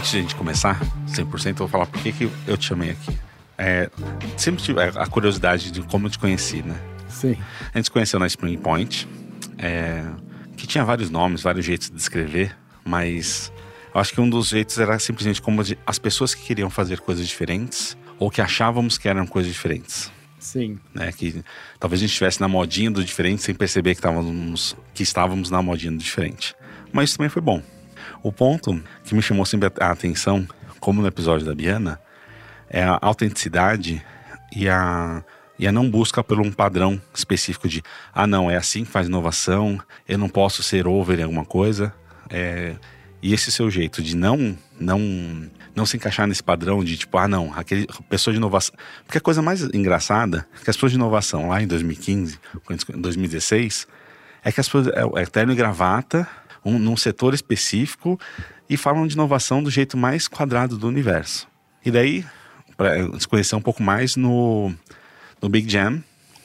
Antes 0.00 0.12
de 0.12 0.16
a 0.16 0.20
gente 0.22 0.34
começar, 0.34 0.80
100%, 1.08 1.48
eu 1.48 1.54
vou 1.56 1.68
falar 1.68 1.84
por 1.84 2.00
que, 2.00 2.10
que 2.10 2.30
eu 2.46 2.56
te 2.56 2.64
chamei 2.64 2.92
aqui. 2.92 3.18
É, 3.58 3.90
sempre 4.34 4.62
tive 4.62 4.80
a 4.80 5.06
curiosidade 5.06 5.70
de 5.70 5.82
como 5.82 6.06
eu 6.06 6.10
te 6.10 6.18
conheci, 6.18 6.62
né? 6.62 6.74
Sim. 7.06 7.36
A 7.74 7.76
gente 7.76 7.84
se 7.84 7.90
conheceu 7.90 8.18
na 8.18 8.26
Spring 8.26 8.56
Point, 8.56 9.06
é, 9.58 10.02
que 10.56 10.66
tinha 10.66 10.86
vários 10.86 11.10
nomes, 11.10 11.42
vários 11.42 11.66
jeitos 11.66 11.90
de 11.90 11.98
escrever, 11.98 12.56
mas 12.82 13.52
eu 13.94 14.00
acho 14.00 14.14
que 14.14 14.22
um 14.22 14.30
dos 14.30 14.48
jeitos 14.48 14.78
era 14.78 14.98
simplesmente 14.98 15.42
como 15.42 15.60
as 15.86 15.98
pessoas 15.98 16.34
que 16.34 16.44
queriam 16.44 16.70
fazer 16.70 17.00
coisas 17.00 17.28
diferentes 17.28 17.94
ou 18.18 18.30
que 18.30 18.40
achávamos 18.40 18.96
que 18.96 19.06
eram 19.06 19.26
coisas 19.26 19.52
diferentes. 19.52 20.10
Sim. 20.38 20.78
Né, 20.94 21.12
que 21.12 21.44
talvez 21.78 22.00
a 22.00 22.04
gente 22.04 22.12
estivesse 22.12 22.40
na 22.40 22.48
modinha 22.48 22.90
do 22.90 23.04
diferente 23.04 23.42
sem 23.42 23.54
perceber 23.54 23.90
que 23.90 23.98
estávamos, 23.98 24.74
que 24.94 25.02
estávamos 25.02 25.50
na 25.50 25.60
modinha 25.60 25.92
do 25.92 25.98
diferente. 25.98 26.56
Mas 26.90 27.10
isso 27.10 27.18
também 27.18 27.28
foi 27.28 27.42
bom. 27.42 27.62
O 28.22 28.32
ponto 28.32 28.82
que 29.04 29.14
me 29.14 29.22
chamou 29.22 29.44
sempre 29.46 29.72
a 29.80 29.90
atenção, 29.90 30.46
como 30.78 31.00
no 31.00 31.08
episódio 31.08 31.46
da 31.46 31.54
Biana, 31.54 32.00
é 32.68 32.82
a 32.82 32.98
autenticidade 33.00 34.04
e 34.54 34.68
a, 34.68 35.24
e 35.58 35.66
a 35.66 35.72
não 35.72 35.90
busca 35.90 36.22
por 36.22 36.38
um 36.38 36.52
padrão 36.52 37.00
específico 37.14 37.68
de 37.68 37.82
ah 38.12 38.26
não, 38.26 38.50
é 38.50 38.56
assim 38.56 38.84
que 38.84 38.90
faz 38.90 39.06
inovação, 39.06 39.80
eu 40.08 40.18
não 40.18 40.28
posso 40.28 40.62
ser 40.62 40.86
over 40.86 41.18
em 41.18 41.22
alguma 41.22 41.44
coisa. 41.44 41.92
É, 42.28 42.76
e 43.22 43.34
esse 43.34 43.50
seu 43.50 43.70
jeito 43.70 44.02
de 44.02 44.16
não 44.16 44.56
não 44.78 45.50
não 45.74 45.86
se 45.86 45.96
encaixar 45.96 46.26
nesse 46.26 46.42
padrão 46.42 46.82
de 46.82 46.96
tipo, 46.96 47.16
ah 47.16 47.28
não, 47.28 47.52
aquele 47.54 47.86
pessoa 48.08 48.32
de 48.32 48.38
inovação. 48.38 48.74
Porque 49.04 49.18
a 49.18 49.20
coisa 49.20 49.40
mais 49.40 49.62
engraçada 49.62 50.46
é 50.54 50.64
que 50.64 50.70
as 50.70 50.76
pessoas 50.76 50.92
de 50.92 50.98
inovação 50.98 51.48
lá 51.48 51.62
em 51.62 51.66
2015, 51.66 52.38
2016, 52.96 53.86
é 54.42 54.52
que 54.52 54.60
as 54.60 54.66
pessoas 54.66 54.88
é, 54.88 55.22
é 55.22 55.26
terno 55.26 55.52
e 55.52 55.56
gravata, 55.56 56.26
um, 56.64 56.78
num 56.78 56.96
setor 56.96 57.34
específico 57.34 58.18
e 58.68 58.76
falam 58.76 59.06
de 59.06 59.14
inovação 59.14 59.62
do 59.62 59.70
jeito 59.70 59.96
mais 59.96 60.28
quadrado 60.28 60.76
do 60.76 60.86
universo. 60.86 61.48
E 61.84 61.90
daí, 61.90 62.24
para 62.76 63.18
se 63.18 63.26
conhecer 63.26 63.56
um 63.56 63.60
pouco 63.60 63.82
mais 63.82 64.16
no, 64.16 64.72
no 65.40 65.48
Big 65.48 65.70
Jam, 65.70 66.02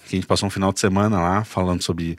que 0.07 0.15
a 0.15 0.17
gente 0.17 0.27
passou 0.27 0.47
um 0.47 0.49
final 0.51 0.71
de 0.71 0.79
semana 0.79 1.19
lá 1.19 1.43
falando 1.43 1.81
sobre 1.81 2.17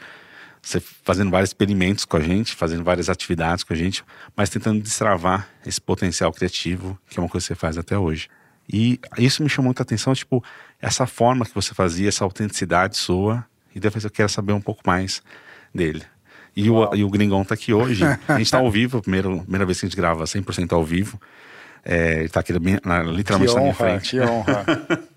fazendo 1.04 1.30
vários 1.30 1.50
experimentos 1.50 2.04
com 2.04 2.16
a 2.16 2.20
gente, 2.20 2.54
fazendo 2.54 2.82
várias 2.82 3.08
atividades 3.08 3.62
com 3.62 3.72
a 3.72 3.76
gente, 3.76 4.04
mas 4.36 4.50
tentando 4.50 4.82
destravar 4.82 5.48
esse 5.64 5.80
potencial 5.80 6.32
criativo, 6.32 6.98
que 7.08 7.18
é 7.18 7.22
uma 7.22 7.28
coisa 7.28 7.44
que 7.44 7.54
você 7.54 7.54
faz 7.54 7.78
até 7.78 7.96
hoje. 7.96 8.28
E 8.68 8.98
isso 9.16 9.44
me 9.44 9.48
chamou 9.48 9.66
muita 9.68 9.84
atenção, 9.84 10.12
tipo, 10.12 10.42
essa 10.80 11.06
forma 11.06 11.46
que 11.46 11.54
você 11.54 11.72
fazia, 11.72 12.08
essa 12.08 12.24
autenticidade 12.24 12.96
sua, 12.96 13.46
e 13.72 13.78
depois 13.78 14.02
eu 14.02 14.10
quero 14.10 14.28
saber 14.28 14.52
um 14.52 14.60
pouco 14.60 14.82
mais 14.84 15.22
dele. 15.72 16.02
E 16.56 16.70
o, 16.70 16.94
e 16.94 17.04
o 17.04 17.10
Gringão 17.10 17.44
tá 17.44 17.54
aqui 17.54 17.72
hoje. 17.72 18.02
A 18.26 18.38
gente 18.38 18.50
tá 18.50 18.58
ao 18.58 18.70
vivo, 18.70 19.02
primeira, 19.02 19.28
primeira 19.28 19.66
vez 19.66 19.78
que 19.78 19.86
a 19.86 19.88
gente 19.88 19.96
grava 19.96 20.24
100% 20.24 20.72
ao 20.72 20.82
vivo. 20.82 21.20
É, 21.84 22.26
tá 22.28 22.40
aqui 22.40 22.52
na, 22.52 23.02
literalmente 23.02 23.52
que 23.52 23.54
na 23.54 23.60
minha 23.60 23.60
honra, 23.60 23.74
frente. 23.74 24.10
Que 24.10 24.20
honra. 24.20 24.64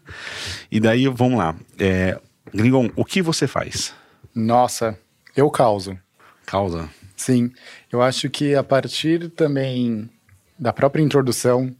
e 0.70 0.80
daí, 0.80 1.08
vamos 1.08 1.40
lá. 1.40 1.56
É, 1.80 2.20
Gringão, 2.54 2.92
o 2.96 3.06
que 3.06 3.22
você 3.22 3.48
faz? 3.48 3.94
Nossa, 4.36 5.00
eu 5.36 5.50
causo. 5.50 5.98
Causa? 6.46 6.90
Sim. 7.16 7.52
Eu 7.92 8.02
acho 8.02 8.30
que 8.30 8.54
a 8.56 8.64
partir 8.64 9.30
também 9.30 10.10
da 10.58 10.74
própria 10.74 11.02
introdução 11.02 11.74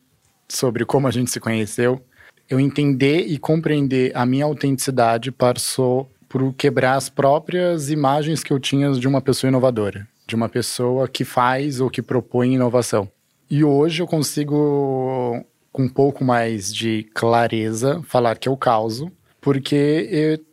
sobre 0.48 0.86
como 0.86 1.08
a 1.08 1.12
gente 1.12 1.30
se 1.30 1.40
conheceu, 1.40 2.02
eu 2.50 2.60
entender 2.60 3.28
e 3.28 3.38
compreender 3.38 4.12
a 4.16 4.26
minha 4.26 4.46
autenticidade 4.46 5.32
passou 5.32 6.10
por 6.30 6.54
quebrar 6.54 6.96
as 6.96 7.10
próprias 7.10 7.90
imagens 7.90 8.44
que 8.44 8.54
eu 8.54 8.60
tinha 8.60 8.92
de 8.92 9.08
uma 9.08 9.20
pessoa 9.20 9.50
inovadora, 9.50 10.08
de 10.28 10.36
uma 10.36 10.48
pessoa 10.48 11.08
que 11.08 11.26
faz 11.26 11.82
ou 11.82 11.90
que 11.90 12.04
propõe 12.04 12.54
inovação. 12.54 13.12
E 13.50 13.64
hoje 13.64 14.04
eu 14.04 14.08
consigo, 14.08 15.44
com 15.72 15.84
um 15.84 15.90
pouco 15.90 16.24
mais 16.24 16.72
de 16.72 17.10
clareza, 17.16 18.00
falar 18.04 18.38
que 18.38 18.48
eu 18.48 18.56
causo, 18.56 19.12
porque 19.42 20.08
eu, 20.12 20.46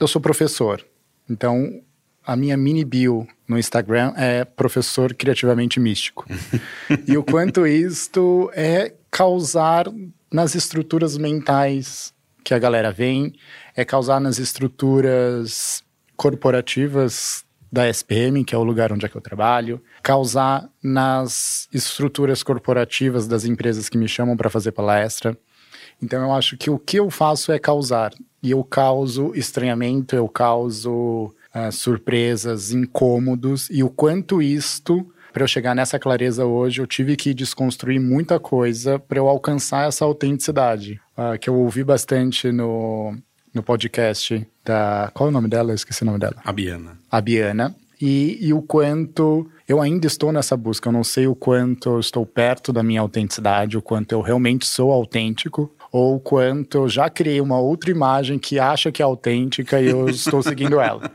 eu 0.00 0.08
sou 0.08 0.20
professor. 0.20 0.82
Então, 1.28 1.82
a 2.26 2.34
minha 2.34 2.56
mini 2.56 2.84
bio 2.84 3.26
no 3.46 3.58
Instagram 3.58 4.14
é 4.16 4.46
professor 4.46 5.12
criativamente 5.12 5.78
místico. 5.78 6.26
e 7.06 7.18
o 7.18 7.22
quanto 7.22 7.66
isto 7.66 8.50
é 8.54 8.94
causar 9.10 9.86
nas 10.32 10.54
estruturas 10.54 11.18
mentais 11.18 12.14
que 12.42 12.54
a 12.54 12.58
galera 12.58 12.90
vem, 12.90 13.34
é 13.76 13.84
causar 13.84 14.20
nas 14.20 14.38
estruturas 14.38 15.82
corporativas 16.16 17.44
da 17.72 17.88
SPM, 17.88 18.44
que 18.44 18.54
é 18.54 18.58
o 18.58 18.62
lugar 18.62 18.92
onde 18.92 19.06
é 19.06 19.08
que 19.08 19.16
eu 19.16 19.20
trabalho, 19.20 19.82
causar 20.02 20.68
nas 20.82 21.68
estruturas 21.72 22.42
corporativas 22.42 23.26
das 23.26 23.46
empresas 23.46 23.88
que 23.88 23.96
me 23.96 24.06
chamam 24.06 24.36
para 24.36 24.50
fazer 24.50 24.72
palestra. 24.72 25.36
Então 26.02 26.22
eu 26.22 26.34
acho 26.34 26.56
que 26.58 26.68
o 26.68 26.78
que 26.78 26.98
eu 26.98 27.10
faço 27.10 27.50
é 27.50 27.58
causar. 27.58 28.12
E 28.42 28.50
eu 28.50 28.62
causo 28.62 29.32
estranhamento, 29.34 30.14
eu 30.14 30.28
causo 30.28 31.32
uh, 31.54 31.72
surpresas, 31.72 32.72
incômodos, 32.72 33.70
e 33.70 33.82
o 33.82 33.88
quanto 33.88 34.42
isto 34.42 35.06
para 35.32 35.44
eu 35.44 35.48
chegar 35.48 35.74
nessa 35.74 35.98
clareza 35.98 36.44
hoje, 36.44 36.82
eu 36.82 36.86
tive 36.86 37.16
que 37.16 37.32
desconstruir 37.32 37.98
muita 37.98 38.38
coisa 38.38 38.98
para 38.98 39.18
eu 39.18 39.28
alcançar 39.28 39.88
essa 39.88 40.04
autenticidade, 40.04 41.00
uh, 41.16 41.38
que 41.38 41.48
eu 41.48 41.54
ouvi 41.54 41.82
bastante 41.82 42.52
no, 42.52 43.16
no 43.52 43.62
podcast 43.62 44.46
da. 44.64 45.10
Qual 45.14 45.28
é 45.28 45.30
o 45.30 45.32
nome 45.32 45.48
dela? 45.48 45.72
Eu 45.72 45.74
esqueci 45.74 46.02
o 46.02 46.06
nome 46.06 46.18
dela. 46.18 46.36
A 46.44 46.52
Biana. 46.52 46.98
A 47.10 47.20
Biana. 47.20 47.74
E, 48.00 48.38
e 48.40 48.52
o 48.52 48.60
quanto 48.60 49.48
eu 49.68 49.80
ainda 49.80 50.06
estou 50.06 50.32
nessa 50.32 50.56
busca. 50.56 50.88
Eu 50.88 50.92
não 50.92 51.04
sei 51.04 51.26
o 51.26 51.34
quanto 51.34 51.90
eu 51.90 52.00
estou 52.00 52.26
perto 52.26 52.72
da 52.72 52.82
minha 52.82 53.00
autenticidade, 53.00 53.78
o 53.78 53.82
quanto 53.82 54.12
eu 54.12 54.20
realmente 54.20 54.66
sou 54.66 54.90
autêntico, 54.90 55.72
ou 55.92 56.16
o 56.16 56.20
quanto 56.20 56.78
eu 56.78 56.88
já 56.88 57.08
criei 57.08 57.40
uma 57.40 57.60
outra 57.60 57.90
imagem 57.90 58.38
que 58.38 58.58
acha 58.58 58.90
que 58.90 59.02
é 59.02 59.04
autêntica 59.04 59.80
e 59.80 59.88
eu 59.88 60.08
estou 60.10 60.42
seguindo 60.42 60.80
ela. 60.80 61.10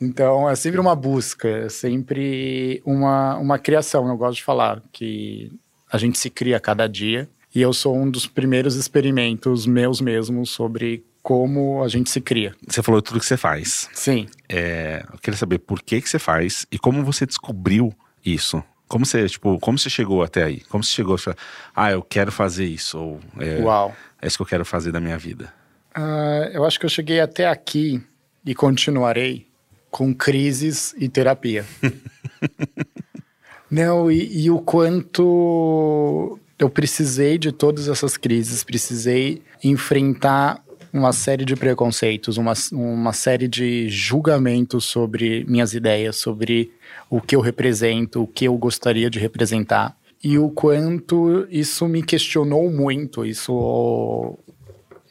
Então 0.00 0.48
é 0.48 0.54
sempre 0.54 0.80
uma 0.80 0.96
busca, 0.96 1.48
é 1.48 1.68
sempre 1.68 2.80
uma, 2.86 3.36
uma 3.36 3.58
criação. 3.58 4.08
Eu 4.08 4.16
gosto 4.16 4.36
de 4.36 4.44
falar 4.44 4.82
que 4.90 5.52
a 5.92 5.98
gente 5.98 6.18
se 6.18 6.30
cria 6.30 6.56
a 6.56 6.60
cada 6.60 6.86
dia. 6.86 7.28
E 7.54 7.60
eu 7.60 7.74
sou 7.74 7.94
um 7.94 8.10
dos 8.10 8.26
primeiros 8.26 8.76
experimentos 8.76 9.66
meus 9.66 10.00
mesmos 10.00 10.48
sobre 10.48 11.04
como 11.22 11.82
a 11.84 11.88
gente 11.88 12.10
se 12.10 12.20
cria. 12.20 12.54
Você 12.66 12.82
falou 12.82 13.00
tudo 13.00 13.20
que 13.20 13.26
você 13.26 13.36
faz. 13.36 13.88
Sim. 13.92 14.26
É, 14.48 15.04
eu 15.12 15.18
queria 15.18 15.38
saber 15.38 15.58
por 15.58 15.80
que, 15.80 16.00
que 16.00 16.08
você 16.08 16.18
faz 16.18 16.66
e 16.70 16.78
como 16.78 17.04
você 17.04 17.24
descobriu 17.24 17.94
isso. 18.24 18.62
Como 18.88 19.06
você, 19.06 19.26
tipo, 19.26 19.58
como 19.60 19.78
você 19.78 19.88
chegou 19.88 20.22
até 20.22 20.42
aí? 20.42 20.60
Como 20.62 20.82
você 20.82 20.90
chegou 20.90 21.14
a 21.14 21.18
falar, 21.18 21.36
ah, 21.74 21.92
eu 21.92 22.02
quero 22.02 22.32
fazer 22.32 22.64
isso? 22.64 22.98
Ou, 22.98 23.20
é, 23.38 23.62
Uau. 23.62 23.94
É 24.20 24.26
isso 24.26 24.36
que 24.36 24.42
eu 24.42 24.46
quero 24.46 24.64
fazer 24.64 24.92
da 24.92 25.00
minha 25.00 25.16
vida. 25.16 25.52
Uh, 25.96 26.48
eu 26.52 26.64
acho 26.64 26.78
que 26.78 26.86
eu 26.86 26.90
cheguei 26.90 27.20
até 27.20 27.48
aqui 27.48 28.02
e 28.44 28.54
continuarei 28.54 29.46
com 29.90 30.14
crises 30.14 30.94
e 30.98 31.08
terapia. 31.08 31.64
Não, 33.70 34.10
e, 34.10 34.44
e 34.44 34.50
o 34.50 34.58
quanto 34.58 36.38
eu 36.58 36.68
precisei 36.68 37.38
de 37.38 37.52
todas 37.52 37.88
essas 37.88 38.16
crises, 38.16 38.62
precisei 38.62 39.42
enfrentar 39.64 40.62
uma 40.92 41.12
série 41.12 41.44
de 41.44 41.56
preconceitos, 41.56 42.36
uma, 42.36 42.52
uma 42.72 43.12
série 43.12 43.48
de 43.48 43.88
julgamentos 43.88 44.84
sobre 44.84 45.44
minhas 45.48 45.72
ideias, 45.72 46.16
sobre 46.16 46.70
o 47.08 47.20
que 47.20 47.34
eu 47.34 47.40
represento, 47.40 48.22
o 48.22 48.26
que 48.26 48.44
eu 48.44 48.56
gostaria 48.58 49.08
de 49.08 49.18
representar. 49.18 49.96
E 50.22 50.38
o 50.38 50.50
quanto 50.50 51.46
isso 51.50 51.88
me 51.88 52.02
questionou 52.02 52.70
muito, 52.70 53.24
isso 53.24 54.38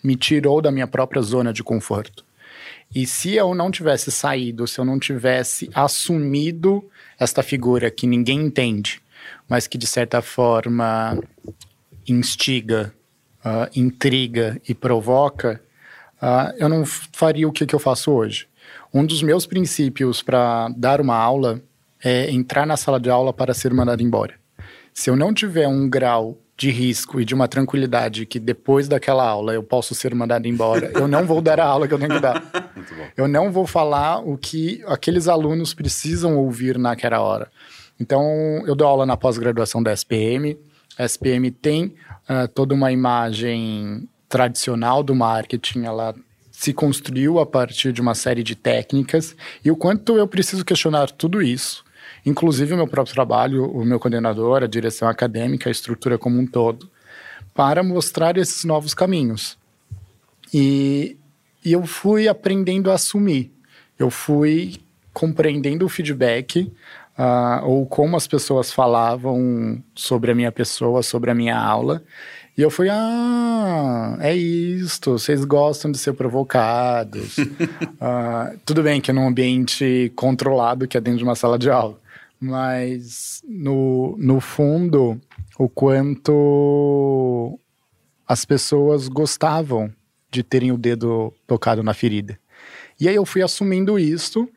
me 0.03 0.15
tirou 0.15 0.61
da 0.61 0.71
minha 0.71 0.87
própria 0.87 1.21
zona 1.21 1.51
de 1.51 1.63
conforto. 1.63 2.23
E 2.93 3.05
se 3.07 3.35
eu 3.35 3.55
não 3.55 3.71
tivesse 3.71 4.11
saído, 4.11 4.67
se 4.67 4.79
eu 4.79 4.85
não 4.85 4.99
tivesse 4.99 5.69
assumido 5.73 6.83
esta 7.19 7.41
figura 7.41 7.89
que 7.89 8.05
ninguém 8.05 8.41
entende, 8.41 9.01
mas 9.49 9.65
que 9.65 9.77
de 9.77 9.87
certa 9.87 10.21
forma 10.21 11.17
instiga, 12.07 12.93
uh, 13.45 13.69
intriga 13.75 14.61
e 14.67 14.73
provoca, 14.73 15.61
uh, 16.21 16.53
eu 16.57 16.69
não 16.69 16.83
faria 16.85 17.47
o 17.47 17.51
que, 17.51 17.65
que 17.65 17.75
eu 17.75 17.79
faço 17.79 18.11
hoje. 18.11 18.47
Um 18.93 19.05
dos 19.05 19.21
meus 19.21 19.45
princípios 19.45 20.21
para 20.21 20.69
dar 20.75 21.01
uma 21.01 21.15
aula 21.15 21.61
é 22.03 22.29
entrar 22.31 22.65
na 22.65 22.77
sala 22.77 22.99
de 22.99 23.09
aula 23.09 23.31
para 23.31 23.53
ser 23.53 23.73
mandado 23.73 24.01
embora. 24.01 24.33
Se 24.93 25.09
eu 25.09 25.15
não 25.15 25.33
tiver 25.33 25.67
um 25.67 25.89
grau 25.89 26.37
de 26.57 26.69
risco 26.69 27.19
e 27.19 27.25
de 27.25 27.33
uma 27.33 27.47
tranquilidade 27.47 28.25
que 28.25 28.39
depois 28.39 28.87
daquela 28.87 29.27
aula 29.27 29.53
eu 29.53 29.63
posso 29.63 29.95
ser 29.95 30.13
mandado 30.13 30.47
embora, 30.47 30.91
eu 30.93 31.07
não 31.07 31.25
vou 31.25 31.41
dar 31.41 31.59
a 31.59 31.65
aula 31.65 31.87
que 31.87 31.93
eu 31.93 31.97
tenho 31.99 32.13
que 32.13 32.19
dar. 32.19 32.43
Eu 33.15 33.27
não 33.27 33.51
vou 33.51 33.67
falar 33.67 34.19
o 34.19 34.37
que 34.37 34.81
aqueles 34.87 35.27
alunos 35.27 35.73
precisam 35.73 36.37
ouvir 36.37 36.79
naquela 36.79 37.19
hora. 37.19 37.51
Então, 37.99 38.23
eu 38.65 38.73
dou 38.73 38.87
aula 38.87 39.05
na 39.05 39.15
pós-graduação 39.15 39.83
da 39.83 39.93
SPM. 39.93 40.57
A 40.97 41.05
SPM 41.05 41.51
tem 41.51 41.93
uh, 42.27 42.47
toda 42.47 42.73
uma 42.73 42.91
imagem 42.91 44.07
tradicional 44.31 45.03
do 45.03 45.13
marketing, 45.13 45.83
ela 45.83 46.15
se 46.51 46.73
construiu 46.73 47.37
a 47.37 47.45
partir 47.45 47.91
de 47.91 48.01
uma 48.01 48.15
série 48.15 48.41
de 48.41 48.55
técnicas 48.55 49.35
e 49.63 49.69
o 49.69 49.75
quanto 49.75 50.15
eu 50.17 50.27
preciso 50.27 50.65
questionar 50.65 51.11
tudo 51.11 51.41
isso 51.41 51.83
inclusive 52.25 52.73
o 52.73 52.77
meu 52.77 52.87
próprio 52.87 53.13
trabalho, 53.13 53.65
o 53.65 53.83
meu 53.85 53.99
coordenador, 53.99 54.63
a 54.63 54.67
direção 54.67 55.07
acadêmica, 55.07 55.69
a 55.69 55.71
estrutura 55.71 56.17
como 56.17 56.39
um 56.39 56.45
todo, 56.45 56.89
para 57.53 57.83
mostrar 57.83 58.37
esses 58.37 58.63
novos 58.63 58.93
caminhos. 58.93 59.57
E, 60.53 61.17
e 61.63 61.71
eu 61.73 61.85
fui 61.85 62.27
aprendendo 62.27 62.91
a 62.91 62.95
assumir, 62.95 63.51
eu 63.97 64.09
fui 64.09 64.77
compreendendo 65.13 65.85
o 65.85 65.89
feedback, 65.89 66.71
uh, 67.17 67.65
ou 67.65 67.85
como 67.85 68.15
as 68.15 68.27
pessoas 68.27 68.71
falavam 68.71 69.83
sobre 69.93 70.31
a 70.31 70.35
minha 70.35 70.51
pessoa, 70.51 71.03
sobre 71.03 71.31
a 71.31 71.35
minha 71.35 71.57
aula, 71.57 72.03
e 72.57 72.61
eu 72.61 72.69
fui, 72.69 72.89
ah, 72.89 74.17
é 74.19 74.35
isto, 74.35 75.11
vocês 75.11 75.45
gostam 75.45 75.91
de 75.91 75.97
ser 75.97 76.13
provocados. 76.13 77.37
uh, 77.37 78.57
tudo 78.65 78.83
bem 78.83 78.99
que 78.99 79.11
é 79.11 79.13
num 79.13 79.27
ambiente 79.27 80.11
controlado, 80.15 80.87
que 80.87 80.97
é 80.97 81.01
dentro 81.01 81.19
de 81.19 81.23
uma 81.23 81.35
sala 81.35 81.57
de 81.57 81.69
aula 81.69 82.01
mas 82.41 83.43
no, 83.47 84.17
no 84.17 84.41
fundo, 84.41 85.21
o 85.59 85.69
quanto 85.69 87.59
as 88.27 88.43
pessoas 88.43 89.07
gostavam 89.07 89.93
de 90.31 90.41
terem 90.41 90.71
o 90.71 90.77
dedo 90.77 91.31
tocado 91.45 91.83
na 91.83 91.93
ferida. 91.93 92.39
E 92.99 93.07
aí 93.07 93.13
eu 93.13 93.25
fui 93.27 93.43
assumindo 93.43 93.99
isso, 93.99 94.49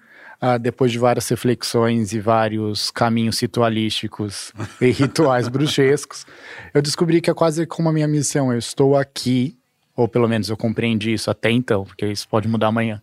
uh, 0.44 0.58
depois 0.58 0.92
de 0.92 0.98
várias 0.98 1.26
reflexões 1.28 2.12
e 2.12 2.20
vários 2.20 2.90
caminhos 2.90 3.40
ritualísticos 3.40 4.52
e 4.80 4.90
rituais 4.92 5.48
bruxescos, 5.48 6.26
eu 6.74 6.82
descobri 6.82 7.20
que 7.20 7.30
é 7.30 7.34
quase 7.34 7.66
como 7.66 7.88
a 7.88 7.92
minha 7.92 8.06
missão. 8.06 8.52
Eu 8.52 8.58
estou 8.58 8.96
aqui, 8.96 9.56
ou 9.96 10.06
pelo 10.06 10.28
menos 10.28 10.50
eu 10.50 10.56
compreendi 10.56 11.14
isso 11.14 11.30
até 11.30 11.50
então, 11.50 11.84
porque 11.84 12.06
isso 12.06 12.28
pode 12.28 12.46
mudar 12.46 12.68
amanhã. 12.68 13.00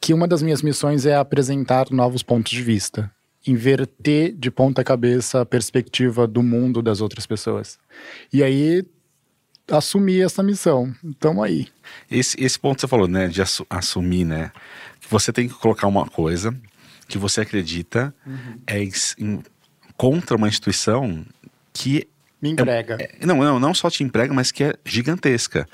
Que 0.00 0.12
uma 0.12 0.28
das 0.28 0.42
minhas 0.42 0.62
missões 0.62 1.06
é 1.06 1.16
apresentar 1.16 1.86
novos 1.90 2.22
pontos 2.22 2.52
de 2.52 2.62
vista 2.62 3.10
inverter 3.44 4.32
de 4.36 4.52
ponta 4.52 4.84
cabeça 4.84 5.40
a 5.40 5.44
perspectiva 5.44 6.28
do 6.28 6.44
mundo 6.44 6.80
das 6.80 7.00
outras 7.00 7.26
pessoas. 7.26 7.76
E 8.32 8.40
aí 8.40 8.84
assumir 9.68 10.22
essa 10.22 10.44
missão. 10.44 10.94
Então 11.02 11.42
aí. 11.42 11.66
Esse, 12.10 12.40
esse 12.42 12.58
ponto 12.58 12.76
que 12.76 12.82
você 12.82 12.88
falou, 12.88 13.08
né, 13.08 13.26
de 13.26 13.42
assu 13.42 13.66
assumir, 13.68 14.24
né, 14.24 14.52
você 15.08 15.32
tem 15.32 15.48
que 15.48 15.54
colocar 15.54 15.86
uma 15.86 16.06
coisa 16.06 16.56
que 17.08 17.18
você 17.18 17.42
acredita 17.42 18.14
uhum. 18.26 18.58
é 18.66 18.82
em, 19.18 19.42
contra 19.96 20.36
uma 20.36 20.48
instituição 20.48 21.24
que 21.72 22.08
me 22.40 22.50
emprega. 22.50 22.96
É, 22.98 23.14
é, 23.20 23.26
não, 23.26 23.36
não, 23.36 23.60
não 23.60 23.72
só 23.72 23.88
te 23.88 24.02
emprega, 24.02 24.34
mas 24.34 24.50
que 24.50 24.64
é 24.64 24.74
gigantesca. 24.84 25.68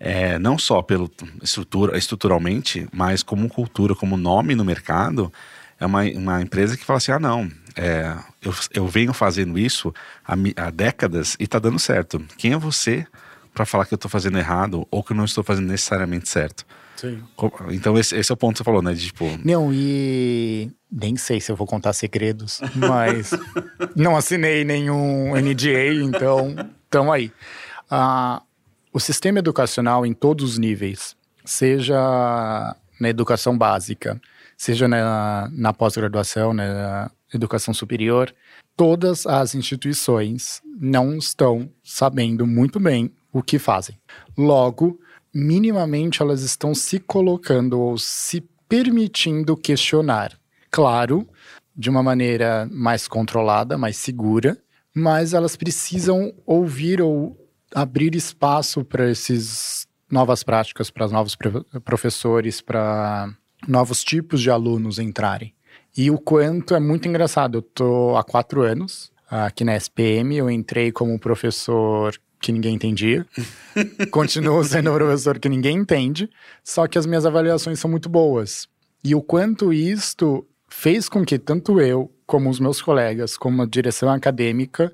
É, 0.00 0.38
não 0.38 0.58
só 0.58 0.80
pelo 0.80 1.10
estrutura, 1.42 1.98
estruturalmente, 1.98 2.88
mas 2.90 3.22
como 3.22 3.48
cultura, 3.48 3.94
como 3.94 4.16
nome 4.16 4.54
no 4.54 4.64
mercado 4.64 5.30
é 5.78 5.84
uma, 5.84 6.02
uma 6.04 6.40
empresa 6.40 6.76
que 6.76 6.84
fala 6.84 6.96
assim: 6.96 7.12
ah, 7.12 7.18
não, 7.18 7.50
é, 7.76 8.16
eu, 8.40 8.54
eu 8.72 8.88
venho 8.88 9.12
fazendo 9.12 9.58
isso 9.58 9.94
há, 10.26 10.34
há 10.56 10.70
décadas 10.70 11.36
e 11.38 11.44
está 11.44 11.58
dando 11.58 11.78
certo. 11.78 12.24
Quem 12.38 12.52
é 12.54 12.56
você 12.56 13.06
para 13.52 13.66
falar 13.66 13.84
que 13.86 13.94
eu 13.94 13.96
estou 13.96 14.10
fazendo 14.10 14.38
errado 14.38 14.86
ou 14.90 15.02
que 15.02 15.12
eu 15.12 15.16
não 15.16 15.24
estou 15.24 15.44
fazendo 15.44 15.68
necessariamente 15.68 16.28
certo? 16.28 16.66
Sim. 16.96 17.22
Então, 17.70 17.98
esse, 17.98 18.16
esse, 18.16 18.32
é 18.32 18.34
o 18.34 18.36
ponto 18.36 18.52
que 18.52 18.58
você 18.58 18.64
falou, 18.64 18.82
né? 18.82 18.94
De, 18.94 19.06
tipo... 19.06 19.24
Não, 19.44 19.72
e 19.72 20.70
nem 20.90 21.16
sei 21.16 21.40
se 21.40 21.52
eu 21.52 21.56
vou 21.56 21.66
contar 21.66 21.92
segredos, 21.92 22.60
mas 22.74 23.30
não 23.94 24.16
assinei 24.16 24.64
nenhum 24.64 25.34
NDA, 25.36 25.94
então 26.02 26.54
estão 26.84 27.12
aí. 27.12 27.32
Ah, 27.90 28.42
o 28.92 28.98
sistema 28.98 29.38
educacional 29.38 30.06
em 30.06 30.14
todos 30.14 30.52
os 30.52 30.58
níveis, 30.58 31.14
seja 31.44 31.96
na 32.98 33.08
educação 33.08 33.56
básica, 33.56 34.20
seja 34.56 34.88
na, 34.88 35.50
na 35.52 35.72
pós-graduação, 35.72 36.54
na 36.54 37.10
educação 37.32 37.74
superior, 37.74 38.34
todas 38.76 39.26
as 39.26 39.54
instituições 39.54 40.62
não 40.80 41.16
estão 41.16 41.68
sabendo 41.82 42.46
muito 42.46 42.80
bem 42.80 43.12
o 43.32 43.42
que 43.42 43.58
fazem. 43.58 43.98
Logo, 44.36 44.98
minimamente 45.36 46.22
elas 46.22 46.40
estão 46.40 46.74
se 46.74 46.98
colocando 46.98 47.78
ou 47.78 47.98
se 47.98 48.40
permitindo 48.66 49.54
questionar. 49.54 50.32
Claro, 50.70 51.28
de 51.76 51.90
uma 51.90 52.02
maneira 52.02 52.66
mais 52.72 53.06
controlada, 53.06 53.76
mais 53.76 53.98
segura, 53.98 54.56
mas 54.94 55.34
elas 55.34 55.54
precisam 55.54 56.32
ouvir 56.46 57.02
ou 57.02 57.36
abrir 57.74 58.14
espaço 58.14 58.82
para 58.82 59.10
esses 59.10 59.86
novas 60.10 60.42
práticas, 60.42 60.90
para 60.90 61.04
os 61.04 61.12
novos 61.12 61.36
professores, 61.84 62.62
para 62.62 63.28
novos 63.68 64.02
tipos 64.02 64.40
de 64.40 64.50
alunos 64.50 64.98
entrarem. 64.98 65.52
E 65.94 66.10
o 66.10 66.18
quanto 66.18 66.74
é 66.74 66.80
muito 66.80 67.08
engraçado. 67.08 67.58
Eu 67.58 67.62
tô 67.62 68.16
há 68.16 68.24
quatro 68.24 68.62
anos 68.62 69.12
aqui 69.28 69.64
na 69.64 69.76
SPM, 69.76 70.34
eu 70.34 70.50
entrei 70.50 70.90
como 70.92 71.18
professor 71.18 72.18
que 72.40 72.52
ninguém 72.52 72.74
entendia. 72.74 73.26
Continuo 74.10 74.62
sendo 74.64 74.92
professor 74.92 75.38
que 75.38 75.48
ninguém 75.48 75.78
entende, 75.78 76.28
só 76.62 76.86
que 76.86 76.98
as 76.98 77.06
minhas 77.06 77.26
avaliações 77.26 77.78
são 77.78 77.90
muito 77.90 78.08
boas. 78.08 78.68
E 79.02 79.14
o 79.14 79.22
quanto 79.22 79.72
isto 79.72 80.46
fez 80.68 81.08
com 81.08 81.24
que 81.24 81.38
tanto 81.38 81.80
eu, 81.80 82.10
como 82.26 82.50
os 82.50 82.58
meus 82.58 82.82
colegas, 82.82 83.36
como 83.36 83.62
a 83.62 83.66
direção 83.66 84.10
acadêmica, 84.10 84.92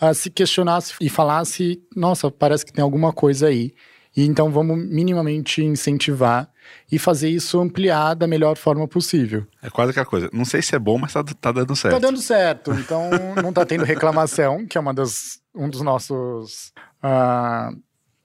uh, 0.00 0.14
se 0.14 0.30
questionasse 0.30 0.94
e 1.00 1.08
falasse: 1.08 1.82
nossa, 1.94 2.30
parece 2.30 2.64
que 2.64 2.72
tem 2.72 2.82
alguma 2.82 3.12
coisa 3.12 3.48
aí. 3.48 3.72
E 4.16 4.24
então 4.24 4.50
vamos 4.50 4.76
minimamente 4.76 5.62
incentivar 5.62 6.50
e 6.90 6.98
fazer 6.98 7.28
isso 7.28 7.60
ampliar 7.60 8.14
da 8.14 8.26
melhor 8.26 8.56
forma 8.56 8.86
possível. 8.88 9.46
É 9.62 9.70
quase 9.70 9.90
aquela 9.90 10.06
coisa. 10.06 10.28
Não 10.32 10.44
sei 10.44 10.60
se 10.62 10.74
é 10.74 10.78
bom, 10.78 10.98
mas 10.98 11.12
tá, 11.12 11.22
tá 11.22 11.52
dando 11.52 11.76
certo. 11.76 11.94
Tá 11.94 11.98
dando 12.00 12.20
certo. 12.20 12.72
Então 12.72 13.08
não 13.40 13.52
tá 13.52 13.64
tendo 13.64 13.84
reclamação, 13.84 14.66
que 14.66 14.76
é 14.76 14.80
uma 14.80 14.92
das, 14.92 15.39
um 15.54 15.68
dos 15.68 15.82
nossos 15.82 16.68
uh, 17.02 17.02
ah, 17.02 17.70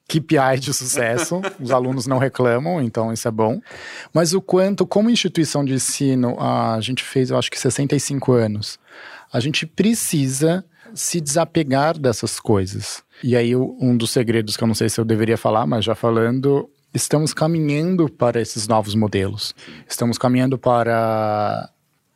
KPIs 0.08 0.62
de 0.62 0.74
sucesso. 0.74 1.42
Os 1.60 1.72
alunos 1.72 2.08
não 2.08 2.18
reclamam, 2.18 2.82
então 2.82 3.12
isso 3.12 3.28
é 3.28 3.32
bom. 3.32 3.60
Mas 4.14 4.34
o 4.34 4.42
quanto, 4.42 4.86
como 4.86 5.10
instituição 5.10 5.66
de 5.66 5.74
ensino, 5.74 6.40
a 6.40 6.80
gente 6.82 7.04
fez, 7.04 7.30
eu 7.30 7.38
acho 7.38 7.50
que 7.50 7.60
65 7.60 8.32
anos, 8.34 8.80
a 9.32 9.40
gente 9.40 9.66
precisa 9.66 10.64
se 10.94 11.20
desapegar 11.20 11.98
dessas 11.98 12.40
coisas. 12.40 13.04
E 13.24 13.36
aí, 13.36 13.56
um 13.56 13.98
dos 13.98 14.12
segredos 14.12 14.56
que 14.56 14.64
eu 14.64 14.68
não 14.68 14.76
sei 14.76 14.88
se 14.88 15.00
eu 15.00 15.06
deveria 15.06 15.38
falar, 15.38 15.66
mas 15.66 15.84
já 15.84 15.96
falando, 15.96 16.70
estamos 16.94 17.34
caminhando 17.34 18.10
para 18.10 18.40
esses 18.40 18.68
novos 18.68 18.96
modelos. 18.96 19.54
Estamos 19.88 20.18
caminhando 20.18 20.58
para 20.58 21.70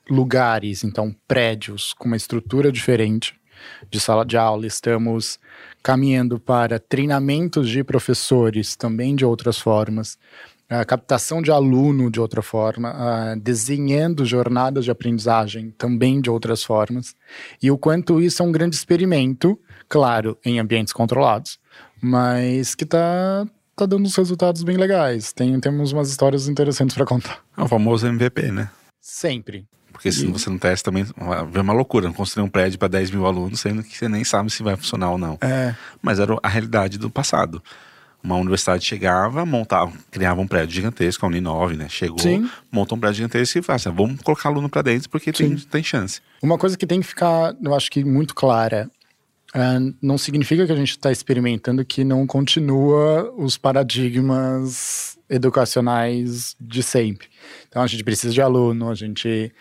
lugares, 0.10 0.84
então 0.84 1.16
prédios 1.28 1.94
com 1.94 2.06
uma 2.06 2.18
estrutura 2.18 2.72
diferente 2.72 3.39
de 3.90 4.00
sala 4.00 4.26
de 4.26 4.38
aula. 4.38 4.66
Estamos 4.66 5.40
caminhando 5.82 6.40
para 6.40 6.80
treinamentos 6.80 7.70
de 7.70 7.84
professores 7.84 8.76
também 8.76 9.16
de 9.16 9.26
outras 9.26 9.58
formas. 9.58 10.18
A 10.70 10.86
captação 10.86 11.42
de 11.42 11.52
aluno 11.52 12.12
de 12.12 12.20
outra 12.20 12.44
forma, 12.44 13.36
desenhando 13.42 14.24
jornadas 14.24 14.86
de 14.86 14.92
aprendizagem 14.92 15.74
também 15.76 16.22
de 16.22 16.30
outras 16.30 16.64
formas, 16.64 17.16
e 17.60 17.72
o 17.72 17.78
quanto 17.78 18.22
isso 18.22 18.44
é 18.44 18.46
um 18.46 18.52
grande 18.52 18.76
experimento, 18.76 19.60
claro, 19.88 20.38
em 20.46 20.60
ambientes 20.60 20.94
controlados, 20.94 21.60
mas 22.00 22.76
que 22.76 22.84
está 22.84 23.48
tá 23.76 23.86
dando 23.88 24.06
uns 24.06 24.16
resultados 24.16 24.62
bem 24.62 24.78
legais. 24.78 25.34
Tem, 25.34 25.60
temos 25.60 25.92
umas 25.92 26.10
histórias 26.10 26.48
interessantes 26.48 26.96
para 26.96 27.06
contar. 27.06 27.40
É 27.58 27.64
o 27.64 27.68
famoso 27.68 28.06
MVP, 28.06 28.52
né? 28.52 28.70
Sempre. 29.02 29.66
Porque 30.00 30.14
se 30.14 30.26
e... 30.26 30.32
você 30.32 30.50
não 30.50 30.58
testa 30.58 30.90
também, 30.90 31.06
é 31.56 31.60
uma 31.60 31.74
loucura. 31.74 32.08
Não 32.08 32.14
construir 32.14 32.42
um 32.42 32.48
prédio 32.48 32.80
para 32.80 32.88
10 32.88 33.12
mil 33.12 33.26
alunos, 33.26 33.60
sendo 33.60 33.84
que 33.84 33.98
você 33.98 34.08
nem 34.08 34.24
sabe 34.24 34.50
se 34.50 34.64
vai 34.64 34.78
funcionar 34.78 35.12
ou 35.12 35.18
não. 35.18 35.38
É. 35.42 35.76
Mas 36.02 36.20
era 36.20 36.38
a 36.42 36.48
realidade 36.48 36.98
do 36.98 37.10
passado. 37.10 37.62
Uma 38.24 38.38
universidade 38.38 38.86
chegava, 38.86 39.46
montava, 39.46 39.92
criava 40.10 40.40
um 40.40 40.48
prédio 40.48 40.74
gigantesco, 40.74 41.26
a 41.26 41.28
Uninove, 41.30 41.76
né? 41.76 41.90
Chegou, 41.90 42.20
Sim. 42.20 42.50
montou 42.72 42.98
um 42.98 43.02
prédio 43.02 43.18
gigantesco 43.18 43.60
e 43.60 43.62
fala 43.62 43.76
assim, 43.76 43.92
vamos 43.92 44.22
colocar 44.22 44.48
aluno 44.48 44.70
para 44.70 44.84
dentro 44.84 45.10
porque 45.10 45.34
tem, 45.34 45.58
tem 45.58 45.84
chance. 45.84 46.22
Uma 46.42 46.58
coisa 46.58 46.78
que 46.78 46.88
tem 46.88 47.02
que 47.02 47.08
ficar, 47.08 47.54
eu 47.62 47.76
acho 47.76 47.92
que 47.92 48.04
muito 48.04 48.34
clara, 48.34 48.90
Uh, 49.50 49.96
não 50.00 50.16
significa 50.16 50.64
que 50.68 50.72
a 50.72 50.76
gente 50.76 50.92
está 50.92 51.12
experimentando 51.12 51.84
que 51.84 52.04
não 52.04 52.28
continua 52.28 53.34
os 53.36 53.58
paradigmas 53.58 55.18
educacionais 55.30 56.56
de 56.60 56.82
sempre. 56.84 57.28
Então 57.68 57.82
a 57.82 57.88
gente 57.88 58.04
precisa 58.04 58.34
de 58.34 58.42
aluno, 58.42 58.90
a 58.90 58.96
gente, 58.96 59.52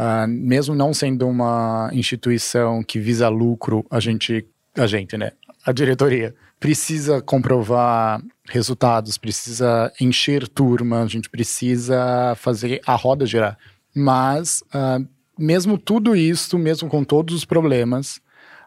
uh, 0.00 0.26
mesmo 0.26 0.74
não 0.74 0.94
sendo 0.94 1.28
uma 1.28 1.90
instituição 1.92 2.82
que 2.82 2.98
visa 2.98 3.28
lucro, 3.28 3.84
a 3.90 4.00
gente, 4.00 4.46
a 4.74 4.86
gente, 4.86 5.16
né, 5.16 5.32
a 5.64 5.72
diretoria 5.72 6.34
precisa 6.58 7.20
comprovar 7.20 8.22
resultados, 8.48 9.18
precisa 9.18 9.92
encher 10.00 10.48
turma, 10.48 11.02
a 11.02 11.06
gente 11.06 11.28
precisa 11.28 12.34
fazer 12.36 12.80
a 12.86 12.94
roda 12.94 13.26
girar. 13.26 13.58
Mas 13.94 14.62
uh, 14.74 15.06
mesmo 15.38 15.78
tudo 15.78 16.14
isso, 16.16 16.58
mesmo 16.58 16.88
com 16.88 17.04
todos 17.04 17.34
os 17.34 17.44
problemas, 17.44 18.20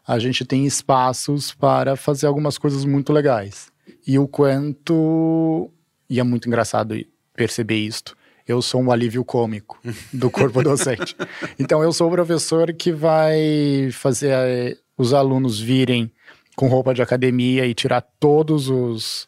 a 0.06 0.20
gente 0.20 0.44
tem 0.44 0.66
espaços 0.66 1.54
para 1.54 1.96
fazer 1.96 2.28
algumas 2.28 2.58
coisas 2.58 2.84
muito 2.84 3.13
legais. 3.13 3.72
E 4.06 4.20
o 4.20 4.28
quanto. 4.28 5.72
E 6.10 6.20
é 6.20 6.24
muito 6.24 6.48
engraçado 6.48 6.96
perceber 7.34 7.78
isto. 7.78 8.16
Eu 8.47 8.62
sou 8.62 8.81
um 8.81 8.91
alívio 8.91 9.23
cômico 9.23 9.79
do 10.12 10.29
corpo 10.29 10.62
docente. 10.63 11.15
Então, 11.57 11.81
eu 11.81 11.91
sou 11.93 12.07
o 12.07 12.12
professor 12.12 12.73
que 12.73 12.91
vai 12.91 13.89
fazer 13.91 14.31
eh, 14.31 14.77
os 14.97 15.13
alunos 15.13 15.59
virem 15.59 16.12
com 16.55 16.67
roupa 16.67 16.93
de 16.93 17.01
academia 17.01 17.65
e 17.65 17.73
tirar 17.73 18.01
todos 18.19 18.69
os. 18.69 19.27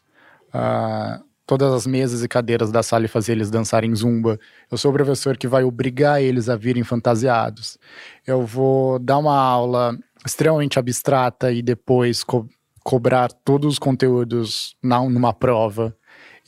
Uh, 0.54 1.24
todas 1.46 1.72
as 1.72 1.86
mesas 1.86 2.24
e 2.24 2.28
cadeiras 2.28 2.72
da 2.72 2.82
sala 2.82 3.06
e 3.06 3.08
fazer 3.08 3.34
eles 3.34 3.52
dançarem 3.52 3.94
zumba. 3.96 4.40
Eu 4.72 4.78
sou 4.78 4.92
o 4.92 4.94
professor 4.94 5.38
que 5.38 5.48
vai 5.48 5.64
obrigar 5.64 6.22
eles 6.22 6.50
a 6.50 6.56
virem 6.56 6.84
fantasiados. 6.84 7.78
Eu 8.26 8.46
vou 8.46 8.98
dar 8.98 9.20
uma 9.20 9.38
aula 9.38 9.98
extremamente 10.26 10.80
abstrata 10.80 11.52
e 11.52 11.62
depois 11.62 12.24
co 12.24 12.48
cobrar 12.84 13.32
todos 13.32 13.74
os 13.74 13.80
conteúdos 13.80 14.76
na, 14.82 15.00
numa 15.10 15.34
prova. 15.34 15.96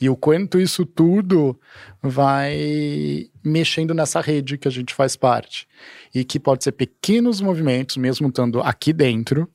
E 0.00 0.08
o 0.08 0.16
quanto 0.16 0.60
isso 0.60 0.86
tudo 0.86 1.58
vai 2.00 3.28
mexendo 3.44 3.92
nessa 3.92 4.20
rede 4.20 4.56
que 4.56 4.68
a 4.68 4.70
gente 4.70 4.94
faz 4.94 5.16
parte. 5.16 5.66
E 6.14 6.24
que 6.24 6.38
pode 6.38 6.62
ser 6.62 6.72
pequenos 6.72 7.40
movimentos, 7.40 7.96
mesmo 7.96 8.28
estando 8.28 8.60
aqui 8.60 8.92
dentro. 8.92 9.48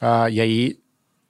Uh, 0.00 0.28
e 0.30 0.40
aí, 0.40 0.78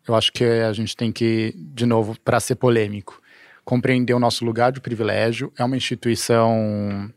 eu 0.06 0.14
acho 0.14 0.32
que 0.32 0.44
a 0.44 0.72
gente 0.72 0.96
tem 0.96 1.12
que, 1.12 1.54
de 1.56 1.86
novo, 1.86 2.18
para 2.20 2.40
ser 2.40 2.56
polêmico, 2.56 3.22
compreender 3.64 4.14
o 4.14 4.18
nosso 4.18 4.44
lugar 4.44 4.72
de 4.72 4.80
privilégio. 4.80 5.52
É 5.56 5.62
uma 5.62 5.76
instituição 5.76 7.12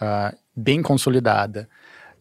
uh, 0.00 0.36
bem 0.56 0.82
consolidada. 0.82 1.68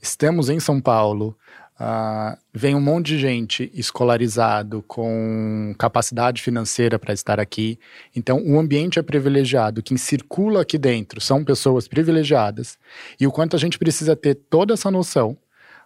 Estamos 0.01 0.49
em 0.49 0.59
São 0.59 0.79
Paulo. 0.79 1.37
Uh, 1.79 2.37
vem 2.53 2.75
um 2.75 2.81
monte 2.81 3.07
de 3.07 3.19
gente 3.19 3.71
escolarizado 3.73 4.83
com 4.85 5.73
capacidade 5.77 6.41
financeira 6.41 6.99
para 6.99 7.13
estar 7.13 7.39
aqui. 7.39 7.79
Então, 8.13 8.43
o 8.45 8.59
ambiente 8.59 8.99
é 8.99 9.01
privilegiado. 9.01 9.81
Quem 9.81 9.95
circula 9.95 10.61
aqui 10.61 10.77
dentro 10.77 11.21
são 11.21 11.41
pessoas 11.41 11.87
privilegiadas. 11.87 12.77
E 13.17 13.25
o 13.25 13.31
quanto 13.31 13.55
a 13.55 13.59
gente 13.59 13.79
precisa 13.79 14.13
ter 14.13 14.35
toda 14.35 14.73
essa 14.73 14.91
noção 14.91 15.37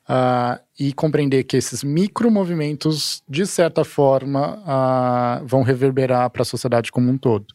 uh, 0.10 0.60
e 0.80 0.94
compreender 0.94 1.44
que 1.44 1.58
esses 1.58 1.84
micromovimentos, 1.84 3.22
de 3.30 3.46
certa 3.46 3.84
forma, 3.84 4.58
uh, 4.64 5.46
vão 5.46 5.62
reverberar 5.62 6.28
para 6.32 6.42
a 6.42 6.46
sociedade 6.46 6.92
como 6.92 7.12
um 7.12 7.18
todo. 7.20 7.54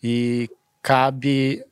E 0.00 0.48
cabe 0.80 1.64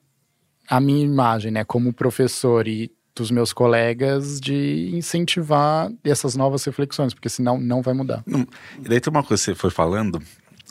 a 0.69 0.81
minha 0.81 1.05
imagem, 1.05 1.53
né, 1.53 1.63
como 1.63 1.93
professor 1.93 2.67
e 2.67 2.91
dos 3.15 3.31
meus 3.31 3.53
colegas 3.53 4.41
de 4.41 4.91
incentivar 4.93 5.91
essas 6.03 6.35
novas 6.35 6.65
reflexões, 6.65 7.15
porque 7.15 7.29
senão 7.29 7.59
não 7.59 7.81
vai 7.81 7.95
mudar. 7.95 8.25
e 8.27 8.89
daí 8.89 9.01
tem 9.01 9.11
uma 9.11 9.23
coisa 9.23 9.41
que 9.43 9.51
você 9.51 9.55
foi 9.55 9.71
falando 9.71 10.21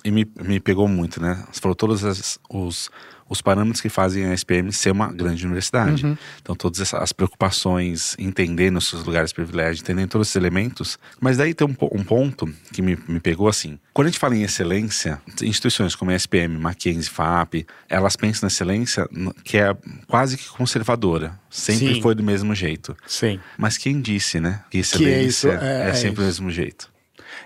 e 0.03 0.11
me, 0.11 0.29
me 0.41 0.59
pegou 0.59 0.87
muito, 0.87 1.21
né? 1.21 1.43
Você 1.51 1.61
falou 1.61 1.75
todos 1.75 2.03
os 2.49 2.89
os 3.33 3.41
parâmetros 3.41 3.81
que 3.81 3.89
fazem 3.89 4.25
a 4.25 4.33
SPM 4.33 4.71
ser 4.71 4.91
uma 4.91 5.11
grande 5.11 5.43
universidade. 5.45 6.05
Uhum. 6.05 6.17
Então, 6.41 6.55
todas 6.55 6.93
as 6.93 7.11
preocupações, 7.11 8.15
entendendo 8.17 8.77
os 8.77 8.87
seus 8.87 9.03
lugares 9.03 9.31
de 9.31 9.35
privilégio, 9.35 9.81
entendendo 9.81 10.09
todos 10.09 10.27
esses 10.27 10.35
elementos. 10.35 10.97
Mas 11.19 11.37
daí 11.37 11.53
tem 11.53 11.67
um, 11.67 11.75
um 11.91 12.03
ponto 12.03 12.47
que 12.71 12.81
me, 12.81 12.97
me 13.07 13.19
pegou 13.19 13.47
assim. 13.47 13.77
Quando 13.91 14.07
a 14.07 14.09
gente 14.11 14.19
fala 14.19 14.35
em 14.35 14.43
excelência, 14.43 15.21
instituições 15.41 15.95
como 15.95 16.11
a 16.11 16.15
SPM, 16.15 16.57
Mackenzie, 16.57 17.09
FAP, 17.09 17.65
elas 17.89 18.15
pensam 18.15 18.47
na 18.47 18.47
excelência 18.47 19.07
que 19.43 19.57
é 19.57 19.75
quase 20.07 20.37
que 20.37 20.47
conservadora. 20.49 21.39
Sempre 21.49 21.95
Sim. 21.95 22.01
foi 22.01 22.15
do 22.15 22.23
mesmo 22.23 22.55
jeito. 22.55 22.95
Sim. 23.05 23.39
Mas 23.57 23.77
quem 23.77 23.99
disse, 23.99 24.39
né? 24.39 24.63
Que 24.69 24.79
excelência 24.79 25.57
que 25.57 25.65
é, 25.65 25.85
é, 25.85 25.89
é, 25.89 25.93
sempre 25.93 26.17
do 26.17 26.25
mesmo 26.25 26.49
jeito. 26.49 26.91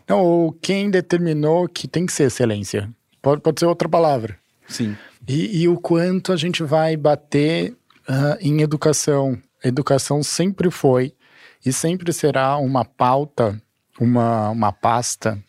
Não, 0.08 0.20
ou 0.20 0.52
quem 0.52 0.90
determinou 0.90 1.68
que 1.68 1.88
tem 1.88 2.06
que 2.06 2.14
ser 2.14 2.24
excelência? 2.24 2.90
Pode, 3.22 3.42
pode 3.42 3.60
ser 3.60 3.66
outra 3.66 3.90
palavra. 3.90 4.38
Sim. 4.68 4.96
E, 5.28 5.62
e 5.62 5.68
o 5.68 5.80
quanto 5.80 6.32
a 6.32 6.38
gente 6.38 6.64
vai 6.64 6.96
bater 6.96 7.72
uh, 8.08 8.38
em 8.40 8.62
educação. 8.62 9.38
Educação 9.64 10.24
sempre 10.24 10.70
foi 10.70 11.14
e 11.66 11.74
sempre 11.74 12.14
será 12.14 12.58
uma 12.58 12.86
pauta, 12.86 13.62
uma, 14.00 14.50
uma 14.50 14.72
pasta 14.72 15.42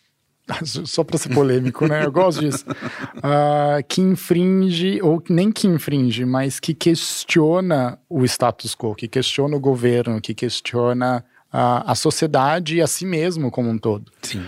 só 0.63 1.03
para 1.03 1.17
ser 1.17 1.29
polêmico, 1.29 1.87
né? 1.87 2.05
Eu 2.05 2.11
gosto 2.11 2.41
disso. 2.41 2.65
Uh, 2.69 3.83
que 3.87 4.01
infringe, 4.01 5.01
ou 5.01 5.21
nem 5.29 5.51
que 5.51 5.67
infringe, 5.67 6.25
mas 6.25 6.59
que 6.59 6.73
questiona 6.73 7.99
o 8.09 8.25
status 8.25 8.75
quo, 8.75 8.95
que 8.95 9.07
questiona 9.07 9.55
o 9.55 9.59
governo, 9.59 10.19
que 10.19 10.33
questiona 10.33 11.23
uh, 11.53 11.83
a 11.85 11.95
sociedade 11.95 12.77
e 12.77 12.81
a 12.81 12.87
si 12.87 13.05
mesmo 13.05 13.51
como 13.51 13.69
um 13.69 13.77
todo. 13.77 14.11
Sim. 14.21 14.45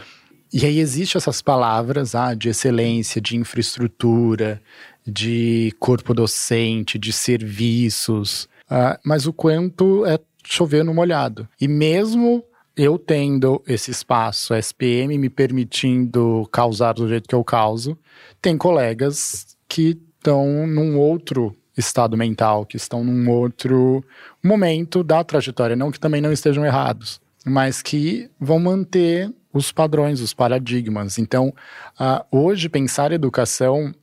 E 0.54 0.66
aí 0.66 0.80
existe 0.80 1.16
essas 1.16 1.42
palavras 1.42 2.14
ah, 2.14 2.34
de 2.34 2.50
excelência, 2.50 3.22
de 3.22 3.38
infraestrutura, 3.38 4.62
de 5.06 5.74
corpo 5.80 6.14
docente, 6.14 7.00
de 7.00 7.14
serviços, 7.14 8.50
uh, 8.70 9.00
mas 9.04 9.26
o 9.26 9.34
quanto 9.34 10.06
é 10.06 10.20
chover 10.44 10.84
no 10.84 10.94
molhado. 10.94 11.48
E 11.60 11.68
mesmo 11.68 12.44
eu 12.76 12.98
tendo 12.98 13.62
esse 13.68 13.92
espaço 13.92 14.54
SPM 14.54 15.18
me 15.18 15.30
permitindo 15.30 16.48
causar 16.52 16.94
do 16.94 17.08
jeito 17.08 17.30
que 17.30 17.36
eu 17.36 17.44
causo, 17.44 17.98
tem 18.42 18.58
colegas 18.58 19.58
que 19.68 20.00
estão 20.18 20.68
num 20.68 20.98
outro 20.98 21.56
estado 21.78 22.18
mental, 22.18 22.66
que 22.66 22.78
estão 22.78 23.04
num 23.04 23.30
outro 23.30 24.04
momento 24.44 25.04
da 25.04 25.24
trajetória, 25.24 25.76
não 25.76 25.92
que 25.92 26.00
também 26.00 26.22
não 26.22 26.32
estejam 26.32 26.66
errados, 26.66 27.22
mas 27.46 27.82
que 27.82 28.30
vão 28.40 28.60
manter 28.60 29.32
os 29.54 29.72
padrões, 29.72 30.22
os 30.22 30.34
paradigmas. 30.34 31.18
Então, 31.18 31.54
uh, 32.00 32.26
hoje 32.32 32.70
pensar 32.70 33.12
educação 33.12 33.94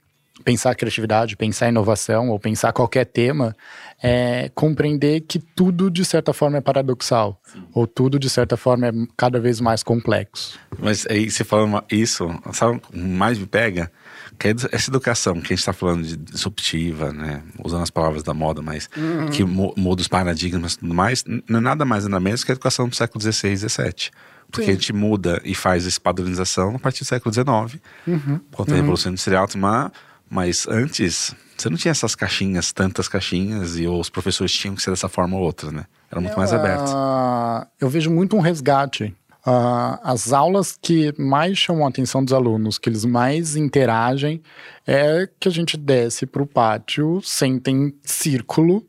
pensar 0.45 0.75
criatividade, 0.75 1.37
pensar 1.37 1.69
inovação 1.69 2.31
ou 2.31 2.39
pensar 2.39 2.73
qualquer 2.73 3.05
tema, 3.05 3.57
é 4.03 4.51
compreender 4.55 5.23
que 5.23 5.39
tudo 5.39 5.91
de 5.91 6.05
certa 6.05 6.33
forma 6.33 6.59
é 6.59 6.61
paradoxal 6.61 7.41
Sim. 7.45 7.65
ou 7.75 7.87
tudo 7.87 8.19
de 8.19 8.31
certa 8.31 8.57
forma 8.57 8.87
é 8.87 8.93
cada 9.17 9.41
vez 9.41 9.61
mais 9.61 9.83
complexo. 9.83 10.59
Mas 10.79 11.07
aí 11.11 11.31
você 11.31 11.45
falando 11.45 11.83
isso, 11.91 12.29
sabe, 12.53 12.81
mais 12.95 13.39
me 13.39 13.47
pega 13.47 13.91
que 14.39 14.49
é 14.49 14.55
essa 14.71 14.91
educação 14.91 15.35
que 15.35 15.47
a 15.53 15.57
gente 15.57 15.59
está 15.59 15.73
falando 15.73 16.05
de 16.05 16.17
disruptiva, 16.17 17.13
né, 17.13 17.43
usando 17.65 17.83
as 17.83 17.91
palavras 17.91 18.23
da 18.23 18.33
moda, 18.33 18.63
mas 18.63 18.89
uhum. 18.97 19.29
que 19.31 19.43
muda 19.43 20.01
os 20.01 20.07
paradigmas 20.07 20.75
e 20.75 20.79
tudo 20.79 20.95
mais, 20.95 21.25
não 21.49 21.59
é 21.59 21.63
nada 21.63 21.85
mais 21.85 22.05
nada 22.05 22.21
menos 22.21 22.45
que 22.45 22.53
a 22.53 22.55
educação 22.55 22.89
do 22.89 22.95
século 22.95 23.21
XVI 23.21 23.53
e 23.53 23.57
XVII. 23.57 24.11
Porque 24.51 24.65
Sim. 24.65 24.71
a 24.71 24.75
gente 24.75 24.93
muda 24.93 25.41
e 25.45 25.55
faz 25.55 25.87
essa 25.87 26.01
padronização 26.01 26.77
a 26.77 26.79
partir 26.79 27.05
do 27.05 27.07
século 27.07 27.33
XIX, 27.33 27.83
uhum. 28.07 28.41
quanto 28.53 28.71
a 28.71 28.73
uhum. 28.73 28.81
Revolução 28.81 29.13
Industrial, 29.13 29.47
mas 29.57 29.91
mas 30.31 30.67
antes, 30.69 31.35
você 31.57 31.71
não 31.71 31.77
tinha 31.77 31.91
essas 31.91 32.15
caixinhas, 32.15 32.71
tantas 32.73 33.09
caixinhas, 33.09 33.79
e 33.79 33.87
os 33.87 34.11
professores 34.11 34.53
tinham 34.53 34.75
que 34.75 34.83
ser 34.83 34.91
dessa 34.91 35.09
forma 35.09 35.37
ou 35.37 35.43
outra, 35.43 35.73
né? 35.73 35.85
Era 36.11 36.21
muito 36.21 36.35
eu, 36.35 36.39
mais 36.39 36.53
aberto. 36.53 36.91
Uh, 36.91 37.67
eu 37.81 37.89
vejo 37.89 38.11
muito 38.11 38.37
um 38.37 38.41
resgate. 38.41 39.15
Uh, 39.47 39.97
as 40.03 40.33
aulas 40.33 40.79
que 40.81 41.15
mais 41.19 41.57
chamam 41.57 41.87
a 41.87 41.89
atenção 41.89 42.23
dos 42.23 42.35
alunos, 42.35 42.79
que 42.79 42.89
eles 42.89 43.05
mais 43.05 43.57
interagem, 43.57 44.43
é 44.87 45.29
que 45.41 45.49
a 45.49 45.53
gente 45.53 45.77
desce 45.77 46.27
para 46.27 46.43
o 46.43 46.47
pátio, 46.47 47.21
senta 47.23 47.71
em 47.71 47.95
círculo 48.03 48.87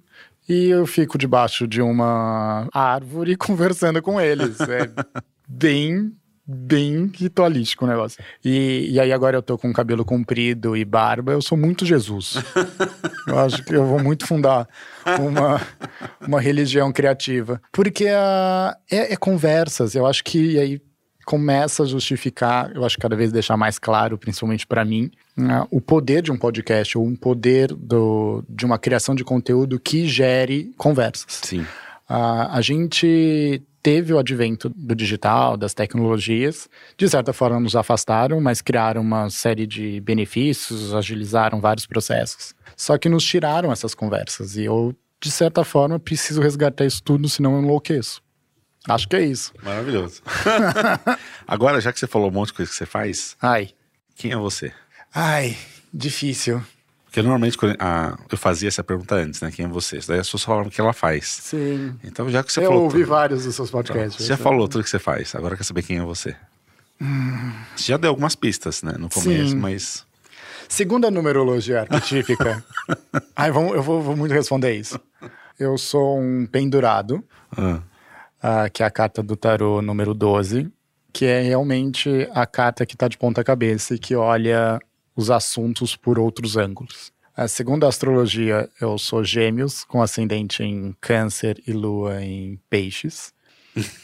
e 0.47 0.65
eu 0.69 0.85
fico 0.85 1.17
debaixo 1.17 1.67
de 1.67 1.81
uma 1.81 2.67
árvore 2.73 3.37
conversando 3.37 4.01
com 4.01 4.19
eles. 4.19 4.59
É 4.59 4.89
bem 5.49 6.13
bem 6.51 7.11
ritualístico 7.15 7.85
o 7.85 7.87
negócio. 7.87 8.23
E, 8.43 8.89
e 8.89 8.99
aí 8.99 9.13
agora 9.13 9.37
eu 9.37 9.41
tô 9.41 9.55
com 9.55 9.71
cabelo 9.71 10.03
comprido 10.03 10.75
e 10.75 10.83
barba, 10.83 11.31
eu 11.31 11.43
sou 11.43 11.55
muito 11.55 11.85
Jesus. 11.85 12.37
eu 13.27 13.37
acho 13.37 13.63
que 13.63 13.75
eu 13.75 13.85
vou 13.85 13.99
muito 13.99 14.25
fundar 14.25 14.67
uma, 15.19 15.61
uma 16.27 16.41
religião 16.41 16.91
criativa. 16.91 17.61
Porque 17.71 18.05
uh, 18.05 18.73
é, 18.89 19.13
é 19.13 19.15
conversas, 19.15 19.93
eu 19.93 20.07
acho 20.07 20.23
que 20.23 20.57
aí 20.57 20.81
começa 21.23 21.83
a 21.83 21.85
justificar, 21.85 22.75
eu 22.75 22.83
acho 22.83 22.95
que 22.95 23.01
cada 23.03 23.15
vez 23.15 23.31
deixar 23.31 23.55
mais 23.55 23.77
claro, 23.77 24.17
principalmente 24.17 24.65
para 24.65 24.83
mim, 24.83 25.11
uh, 25.37 25.67
o 25.69 25.79
poder 25.79 26.23
de 26.23 26.31
um 26.31 26.37
podcast 26.37 26.97
ou 26.97 27.05
um 27.05 27.15
poder 27.15 27.71
do, 27.75 28.43
de 28.49 28.65
uma 28.65 28.79
criação 28.79 29.13
de 29.13 29.23
conteúdo 29.23 29.79
que 29.79 30.07
gere 30.07 30.73
conversas. 30.75 31.41
Sim. 31.43 31.61
Uh, 32.09 32.49
a 32.49 32.59
gente 32.61 33.61
teve 33.81 34.13
o 34.13 34.19
advento 34.19 34.69
do 34.69 34.95
digital, 34.95 35.57
das 35.57 35.73
tecnologias, 35.73 36.69
de 36.97 37.07
certa 37.09 37.33
forma 37.33 37.59
nos 37.59 37.75
afastaram, 37.75 38.39
mas 38.41 38.61
criaram 38.61 39.01
uma 39.01 39.29
série 39.29 39.65
de 39.65 39.99
benefícios, 40.01 40.93
agilizaram 40.93 41.59
vários 41.61 41.85
processos. 41.85 42.53
Só 42.75 42.97
que 42.97 43.09
nos 43.09 43.23
tiraram 43.23 43.71
essas 43.71 43.93
conversas 43.93 44.55
e 44.55 44.65
eu, 44.65 44.95
de 45.21 45.31
certa 45.31 45.63
forma, 45.63 45.99
preciso 45.99 46.41
resgatar 46.41 46.85
isso 46.85 47.01
tudo, 47.03 47.27
senão 47.27 47.55
eu 47.55 47.63
enlouqueço. 47.63 48.21
Acho 48.87 49.07
que 49.07 49.15
é 49.15 49.21
isso. 49.21 49.53
Maravilhoso. 49.61 50.21
Agora, 51.47 51.81
já 51.81 51.91
que 51.91 51.99
você 51.99 52.07
falou 52.07 52.29
um 52.29 52.33
monte 52.33 52.47
de 52.47 52.53
coisa 52.53 52.71
que 52.71 52.77
você 52.77 52.85
faz, 52.85 53.35
Ai. 53.41 53.69
quem 54.15 54.31
é 54.31 54.37
você? 54.37 54.71
Ai, 55.13 55.57
difícil. 55.93 56.63
Porque 57.09 57.23
normalmente 57.23 57.57
ah, 57.79 58.15
eu 58.31 58.37
fazia 58.37 58.67
essa 58.67 58.83
pergunta 58.83 59.15
antes, 59.15 59.41
né? 59.41 59.49
Quem 59.51 59.65
é 59.65 59.67
você? 59.67 59.97
Daí 60.07 60.19
as 60.19 60.27
pessoas 60.27 60.43
falavam 60.43 60.67
o 60.67 60.71
que 60.71 60.79
ela 60.79 60.93
faz. 60.93 61.25
Sim. 61.27 61.95
Então, 62.03 62.29
já 62.29 62.43
que 62.43 62.53
você 62.53 62.59
eu 62.59 62.67
falou. 62.67 62.83
ouvi 62.83 62.99
tudo- 62.99 63.09
vários 63.09 63.45
dos 63.45 63.55
seus 63.55 63.71
podcasts. 63.71 64.21
Você 64.21 64.27
já 64.29 64.37
falou 64.37 64.67
tudo 64.67 64.83
que 64.83 64.89
você 64.91 64.99
faz. 64.99 65.33
Agora 65.33 65.57
quer 65.57 65.63
saber 65.63 65.81
quem 65.81 65.97
é 65.97 66.01
você. 66.03 66.35
Você 67.75 67.91
já 67.91 67.97
deu 67.97 68.09
algumas 68.11 68.35
pistas, 68.35 68.83
né? 68.83 68.93
No 68.99 69.09
começo, 69.09 69.49
Sim. 69.51 69.55
mas. 69.55 70.05
Segundo 70.67 71.07
a 71.07 71.11
numerologia 71.11 71.81
arquetípica, 71.81 72.63
ai, 73.35 73.49
vamos, 73.51 73.73
eu 73.73 73.81
vou, 73.81 74.01
vou 74.03 74.15
muito 74.15 74.33
responder 74.33 74.75
isso. 74.75 74.99
Eu 75.57 75.77
sou 75.79 76.19
um 76.19 76.45
pendurado, 76.45 77.23
Ah, 77.57 77.79
ah, 78.41 78.69
que 78.69 78.83
é 78.83 78.85
a 78.85 78.91
carta 78.91 79.23
do 79.23 79.35
tarô 79.35 79.81
número 79.81 80.13
12, 80.13 80.71
que 81.11 81.25
é 81.25 81.41
realmente 81.41 82.29
a 82.35 82.45
carta 82.45 82.85
que 82.85 82.93
está 82.93 83.07
de 83.07 83.17
ponta 83.17 83.43
cabeça 83.43 83.95
e 83.95 83.99
que 83.99 84.15
olha 84.15 84.79
os 85.19 85.29
assuntos 85.29 85.95
por 85.95 86.17
outros 86.17 86.55
ângulos. 86.55 87.11
Ah, 87.35 87.47
segundo 87.47 87.85
a 87.85 87.89
astrologia, 87.89 88.69
eu 88.81 88.97
sou 88.97 89.23
gêmeos, 89.23 89.83
com 89.83 90.01
ascendente 90.01 90.63
em 90.63 90.95
câncer 90.99 91.61
e 91.67 91.73
lua 91.73 92.23
em 92.23 92.59
peixes. 92.69 93.33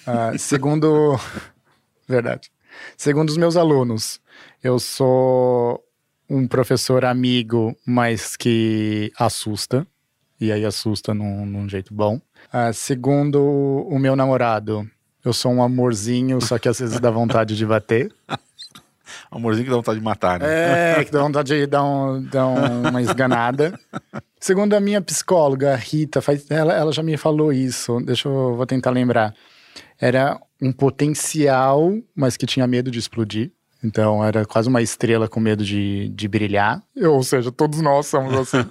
Ah, 0.05 0.33
segundo... 0.39 1.19
Verdade. 2.07 2.51
Segundo 2.97 3.29
os 3.29 3.37
meus 3.37 3.55
alunos, 3.55 4.21
eu 4.63 4.77
sou 4.77 5.83
um 6.29 6.47
professor 6.47 7.03
amigo, 7.05 7.75
mas 7.85 8.35
que 8.35 9.11
assusta. 9.17 9.87
E 10.39 10.51
aí 10.51 10.65
assusta 10.65 11.13
num, 11.13 11.45
num 11.45 11.67
jeito 11.67 11.93
bom. 11.93 12.19
Ah, 12.51 12.73
segundo 12.73 13.41
o 13.41 13.97
meu 13.97 14.15
namorado, 14.15 14.87
eu 15.23 15.33
sou 15.33 15.51
um 15.51 15.63
amorzinho, 15.63 16.39
só 16.41 16.59
que 16.59 16.69
às 16.69 16.79
vezes 16.79 16.99
dá 16.99 17.09
vontade 17.09 17.55
de 17.55 17.65
bater. 17.65 18.13
amorzinho 19.37 19.65
que 19.65 19.69
dá 19.71 19.75
vontade 19.77 19.99
de 19.99 20.03
matar, 20.05 20.39
né? 20.39 20.99
É, 20.99 21.03
que 21.05 21.11
dá 21.11 21.21
vontade 21.21 21.53
de 21.55 21.67
dar, 21.67 21.83
um- 21.83 22.23
dar 22.23 22.47
um- 22.47 22.89
uma 22.89 23.01
esganada. 23.01 23.77
Segundo 24.39 24.73
a 24.73 24.79
minha 24.79 25.01
psicóloga, 25.01 25.73
a 25.73 25.75
Rita, 25.75 26.21
faz, 26.21 26.49
ela, 26.49 26.73
ela 26.73 26.91
já 26.91 27.01
me 27.03 27.17
falou 27.17 27.51
isso, 27.51 27.99
deixa 28.01 28.27
eu 28.27 28.55
vou 28.55 28.65
tentar 28.65 28.91
lembrar. 28.91 29.33
Era 29.99 30.39
um 30.61 30.71
potencial, 30.71 31.91
mas 32.15 32.37
que 32.37 32.45
tinha 32.45 32.67
medo 32.67 32.91
de 32.91 32.99
explodir. 32.99 33.51
Então 33.83 34.23
era 34.23 34.45
quase 34.45 34.67
uma 34.69 34.81
estrela 34.81 35.27
com 35.27 35.39
medo 35.39 35.63
de, 35.63 36.09
de 36.09 36.27
brilhar. 36.27 36.81
Ou 36.97 37.21
seja, 37.23 37.51
todos 37.51 37.81
nós 37.81 38.07
somos 38.07 38.33
assim. 38.35 38.65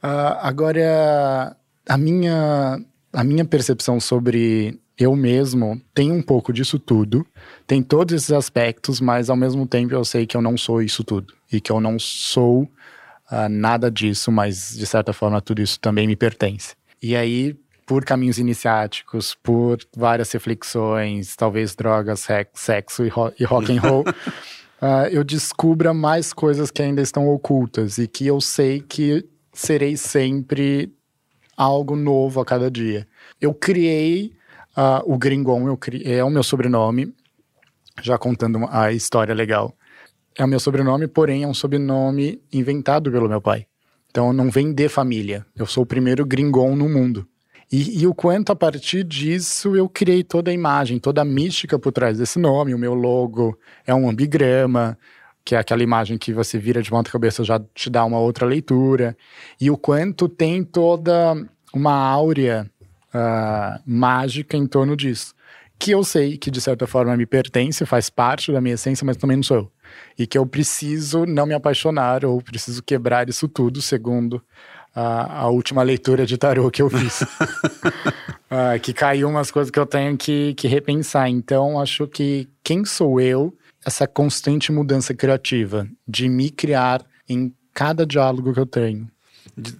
Ah, 0.00 0.46
agora, 0.48 1.56
a 1.88 1.98
minha, 1.98 2.78
a 3.12 3.24
minha 3.24 3.44
percepção 3.44 3.98
sobre 3.98 4.78
eu 4.98 5.14
mesmo 5.14 5.80
tem 5.94 6.10
um 6.10 6.20
pouco 6.22 6.52
disso 6.52 6.78
tudo, 6.78 7.26
tem 7.66 7.82
todos 7.82 8.14
esses 8.14 8.32
aspectos, 8.32 9.00
mas 9.00 9.30
ao 9.30 9.36
mesmo 9.36 9.66
tempo 9.66 9.94
eu 9.94 10.04
sei 10.04 10.26
que 10.26 10.36
eu 10.36 10.42
não 10.42 10.56
sou 10.56 10.82
isso 10.82 11.04
tudo 11.04 11.32
e 11.52 11.60
que 11.60 11.70
eu 11.70 11.80
não 11.80 11.98
sou 11.98 12.68
ah, 13.30 13.48
nada 13.48 13.90
disso, 13.90 14.32
mas 14.32 14.74
de 14.76 14.86
certa 14.86 15.12
forma 15.12 15.40
tudo 15.40 15.62
isso 15.62 15.78
também 15.78 16.06
me 16.06 16.16
pertence. 16.16 16.74
E 17.00 17.14
aí, 17.14 17.54
por 17.86 18.04
caminhos 18.04 18.38
iniciáticos, 18.38 19.34
por 19.42 19.78
várias 19.96 20.32
reflexões, 20.32 21.36
talvez 21.36 21.74
drogas, 21.76 22.20
sex- 22.20 22.50
sexo 22.54 23.04
e, 23.04 23.08
ro- 23.08 23.32
e 23.38 23.44
rock 23.44 23.72
and 23.72 23.80
roll, 23.80 24.04
ah, 24.82 25.08
eu 25.10 25.22
descubra 25.22 25.94
mais 25.94 26.32
coisas 26.32 26.70
que 26.70 26.82
ainda 26.82 27.00
estão 27.02 27.28
ocultas 27.28 27.98
e 27.98 28.08
que 28.08 28.26
eu 28.26 28.40
sei 28.40 28.80
que 28.80 29.24
serei 29.52 29.96
sempre 29.96 30.92
algo 31.56 31.94
novo 31.96 32.40
a 32.40 32.44
cada 32.44 32.70
dia. 32.70 33.06
Eu 33.40 33.52
criei 33.54 34.32
ah, 34.80 35.02
o 35.04 35.18
Gringon, 35.18 35.76
cri- 35.76 36.04
é 36.04 36.22
o 36.22 36.30
meu 36.30 36.44
sobrenome, 36.44 37.12
já 38.00 38.16
contando 38.16 38.60
a 38.70 38.92
história 38.92 39.34
legal. 39.34 39.74
É 40.36 40.44
o 40.44 40.46
meu 40.46 40.60
sobrenome, 40.60 41.08
porém 41.08 41.42
é 41.42 41.48
um 41.48 41.52
sobrenome 41.52 42.40
inventado 42.52 43.10
pelo 43.10 43.28
meu 43.28 43.40
pai. 43.40 43.66
Então 44.08 44.32
não 44.32 44.48
vem 44.48 44.72
de 44.72 44.88
família. 44.88 45.44
Eu 45.56 45.66
sou 45.66 45.82
o 45.82 45.86
primeiro 45.86 46.24
Gringon 46.24 46.76
no 46.76 46.88
mundo. 46.88 47.26
E, 47.72 48.02
e 48.02 48.06
o 48.06 48.14
quanto 48.14 48.52
a 48.52 48.56
partir 48.56 49.02
disso 49.02 49.74
eu 49.74 49.88
criei 49.88 50.22
toda 50.22 50.52
a 50.52 50.54
imagem, 50.54 51.00
toda 51.00 51.22
a 51.22 51.24
mística 51.24 51.76
por 51.76 51.90
trás 51.90 52.16
desse 52.16 52.38
nome. 52.38 52.72
O 52.72 52.78
meu 52.78 52.94
logo 52.94 53.58
é 53.84 53.92
um 53.92 54.08
ambigrama, 54.08 54.96
que 55.44 55.56
é 55.56 55.58
aquela 55.58 55.82
imagem 55.82 56.16
que 56.16 56.32
você 56.32 56.56
vira 56.56 56.80
de 56.80 56.88
ponta 56.88 57.10
cabeça 57.10 57.42
já 57.42 57.60
te 57.74 57.90
dá 57.90 58.04
uma 58.04 58.20
outra 58.20 58.46
leitura. 58.46 59.16
E 59.60 59.72
o 59.72 59.76
quanto 59.76 60.28
tem 60.28 60.62
toda 60.62 61.34
uma 61.74 61.92
áurea 61.92 62.70
ah, 63.12 63.80
mágica 63.86 64.56
em 64.56 64.66
torno 64.66 64.96
disso. 64.96 65.34
Que 65.78 65.92
eu 65.92 66.02
sei 66.02 66.36
que 66.36 66.50
de 66.50 66.60
certa 66.60 66.86
forma 66.86 67.16
me 67.16 67.24
pertence, 67.24 67.86
faz 67.86 68.10
parte 68.10 68.50
da 68.50 68.60
minha 68.60 68.74
essência, 68.74 69.04
mas 69.04 69.16
também 69.16 69.36
não 69.36 69.44
sou 69.44 69.56
eu. 69.56 69.72
E 70.18 70.26
que 70.26 70.36
eu 70.36 70.44
preciso 70.44 71.24
não 71.24 71.46
me 71.46 71.54
apaixonar 71.54 72.24
ou 72.24 72.42
preciso 72.42 72.82
quebrar 72.82 73.28
isso 73.28 73.48
tudo, 73.48 73.80
segundo 73.80 74.42
a, 74.94 75.42
a 75.42 75.48
última 75.48 75.82
leitura 75.82 76.26
de 76.26 76.36
tarô 76.36 76.70
que 76.70 76.82
eu 76.82 76.90
fiz. 76.90 77.20
Ah, 78.50 78.78
que 78.78 78.94
caiu 78.94 79.28
umas 79.28 79.50
coisas 79.50 79.70
que 79.70 79.78
eu 79.78 79.84
tenho 79.84 80.16
que, 80.16 80.54
que 80.54 80.66
repensar. 80.66 81.28
Então, 81.28 81.78
acho 81.78 82.06
que 82.06 82.48
quem 82.64 82.82
sou 82.82 83.20
eu, 83.20 83.54
essa 83.84 84.06
constante 84.06 84.72
mudança 84.72 85.12
criativa, 85.12 85.86
de 86.06 86.30
me 86.30 86.48
criar 86.48 87.04
em 87.28 87.54
cada 87.74 88.06
diálogo 88.06 88.54
que 88.54 88.60
eu 88.60 88.64
tenho. 88.64 89.06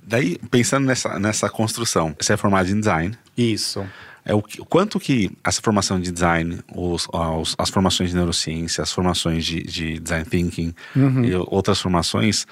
Daí, 0.02 0.38
pensando 0.50 0.86
nessa, 0.86 1.18
nessa 1.18 1.48
construção, 1.48 2.14
você 2.18 2.32
é 2.32 2.36
formado 2.36 2.68
em 2.70 2.78
design. 2.78 3.16
Isso. 3.36 3.86
É 4.24 4.34
o, 4.34 4.42
que- 4.42 4.60
o 4.60 4.64
quanto 4.64 4.98
que 5.00 5.30
essa 5.42 5.62
formação 5.62 5.98
de 6.00 6.10
design, 6.10 6.60
os, 6.74 7.06
os- 7.12 7.54
as 7.56 7.70
formações 7.70 8.10
de 8.10 8.16
neurociência, 8.16 8.82
as 8.82 8.92
formações 8.92 9.44
de, 9.44 9.62
de 9.62 9.98
design 9.98 10.24
thinking 10.26 10.74
e 11.24 11.34
outras 11.48 11.80
formações, 11.80 12.46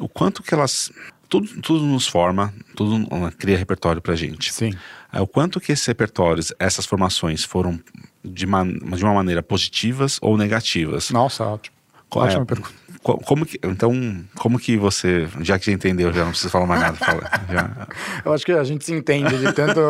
o 0.00 0.08
quanto 0.08 0.42
que 0.42 0.52
elas. 0.54 0.90
Tudo, 1.28 1.60
tudo 1.60 1.84
nos 1.84 2.06
forma, 2.06 2.54
tudo 2.76 3.02
uh, 3.12 3.32
cria 3.36 3.58
repertório 3.58 4.00
pra 4.00 4.14
gente. 4.14 4.52
Sim. 4.54 4.72
É, 5.12 5.20
o 5.20 5.26
quanto 5.26 5.60
que 5.60 5.72
esses 5.72 5.84
repertórios, 5.84 6.52
essas 6.56 6.86
formações 6.86 7.42
foram 7.42 7.80
de, 8.24 8.46
man, 8.46 8.68
de 8.68 9.02
uma 9.04 9.12
maneira 9.12 9.42
positivas 9.42 10.18
ou 10.22 10.36
negativas? 10.38 11.10
Nossa, 11.10 11.44
ótimo. 11.44 11.74
Qual 12.08 12.24
é- 12.24 12.28
Ótima 12.28 12.46
pergunta. 12.46 12.70
Co- 13.06 13.18
Como 13.18 13.46
que, 13.46 13.58
então, 13.62 13.92
como 14.36 14.58
que 14.58 14.76
você, 14.76 15.28
já 15.40 15.58
que 15.58 15.66
já 15.66 15.72
entendeu, 15.72 16.12
já 16.12 16.24
não 16.24 16.30
precisa 16.30 16.50
falar 16.50 16.66
mais 16.66 16.80
nada, 16.80 16.96
fala, 16.96 17.22
já, 17.50 17.86
Eu 18.24 18.32
acho 18.32 18.44
que 18.44 18.52
a 18.52 18.64
gente 18.64 18.84
se 18.84 18.92
entende 18.92 19.38
de 19.38 19.52
tanto, 19.52 19.80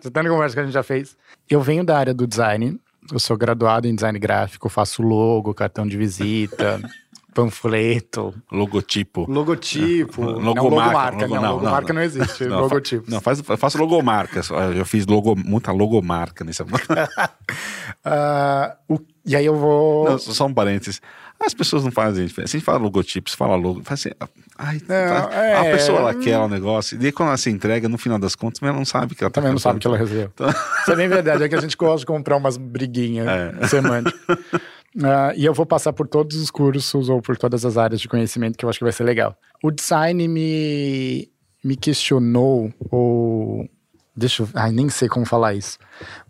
de 0.00 0.10
tanta 0.10 0.28
conversa 0.28 0.54
que 0.54 0.60
a 0.60 0.64
gente 0.64 0.72
já 0.72 0.82
fez. 0.82 1.16
Eu 1.50 1.60
venho 1.60 1.82
da 1.84 1.98
área 1.98 2.14
do 2.14 2.26
design. 2.26 2.78
Eu 3.12 3.18
sou 3.18 3.36
graduado 3.36 3.88
em 3.88 3.94
design 3.96 4.16
gráfico, 4.18 4.68
faço 4.68 5.02
logo, 5.02 5.52
cartão 5.52 5.84
de 5.86 5.96
visita, 5.96 6.80
panfleto, 7.34 8.32
logotipo. 8.50 9.26
logotipo. 9.28 10.22
não, 10.22 10.38
Logomarca, 10.54 10.62
logomarca. 10.62 11.26
logo- 11.26 11.34
não, 11.34 11.42
não, 11.42 11.52
logomarca 11.56 11.88
não. 11.92 11.94
não, 12.00 12.02
existe. 12.06 12.44
Não, 12.44 12.60
logotipo. 12.60 13.10
Não, 13.10 13.20
faz, 13.20 13.42
eu 13.46 13.56
faço 13.56 13.76
logomarca. 13.78 14.40
Eu 14.76 14.84
fiz 14.84 15.04
logo, 15.06 15.34
muita 15.34 15.72
logomarca 15.72 16.44
nesse. 16.44 16.62
O- 18.88 19.00
e 19.24 19.36
aí 19.36 19.46
eu 19.46 19.54
vou. 19.56 20.04
Não, 20.10 20.18
só 20.18 20.46
um 20.46 20.54
parênteses. 20.54 21.00
As 21.44 21.54
pessoas 21.54 21.84
não 21.84 21.90
fazem 21.90 22.24
diferença. 22.26 22.56
A 22.56 22.58
gente 22.58 22.64
fala 22.64 22.78
logotipo, 22.78 23.28
você 23.30 23.36
fala 23.36 23.56
logo. 23.56 23.82
Assim, 23.86 24.10
ai, 24.58 24.74
Não, 24.80 25.28
tá- 25.28 25.30
é, 25.34 25.56
a 25.56 25.64
pessoa 25.76 25.98
ela 25.98 26.14
quer 26.14 26.38
o 26.38 26.48
negócio. 26.48 26.94
E 26.94 26.98
daí 26.98 27.12
quando 27.12 27.28
ela 27.28 27.36
se 27.36 27.50
entrega, 27.50 27.88
no 27.88 27.98
final 27.98 28.18
das 28.18 28.34
contas, 28.34 28.62
ela 28.62 28.72
não 28.72 28.84
sabe 28.84 29.14
que 29.14 29.22
ela 29.24 29.30
tá 29.30 29.40
Também 29.40 29.52
não 29.52 29.58
sabe 29.58 29.78
que 29.80 29.86
ela 29.86 29.96
recebeu. 29.98 30.30
Isso 30.82 30.92
é 30.92 30.96
bem 30.96 31.08
verdade, 31.08 31.42
é 31.44 31.48
que 31.48 31.54
a 31.54 31.60
gente 31.60 31.76
gosta 31.76 31.98
de 32.00 32.06
comprar 32.06 32.36
umas 32.36 32.56
briguinhas 32.56 33.26
semânticas. 33.68 34.20
Ah, 35.02 35.32
e 35.34 35.44
eu 35.44 35.54
vou 35.54 35.64
passar 35.64 35.92
por 35.92 36.06
todos 36.06 36.36
os 36.36 36.50
cursos 36.50 37.08
ou 37.08 37.22
por 37.22 37.36
todas 37.38 37.64
as 37.64 37.76
áreas 37.78 38.00
de 38.00 38.08
conhecimento 38.08 38.58
que 38.58 38.64
eu 38.64 38.68
acho 38.68 38.78
que 38.78 38.84
vai 38.84 38.92
ser 38.92 39.04
legal. 39.04 39.34
O 39.62 39.70
design 39.70 40.28
me, 40.28 41.30
me 41.64 41.76
questionou, 41.76 42.72
ou. 42.90 43.66
Deixa 44.14 44.42
eu. 44.42 44.48
Ai, 44.54 44.70
nem 44.70 44.90
sei 44.90 45.08
como 45.08 45.24
falar 45.24 45.54
isso. 45.54 45.78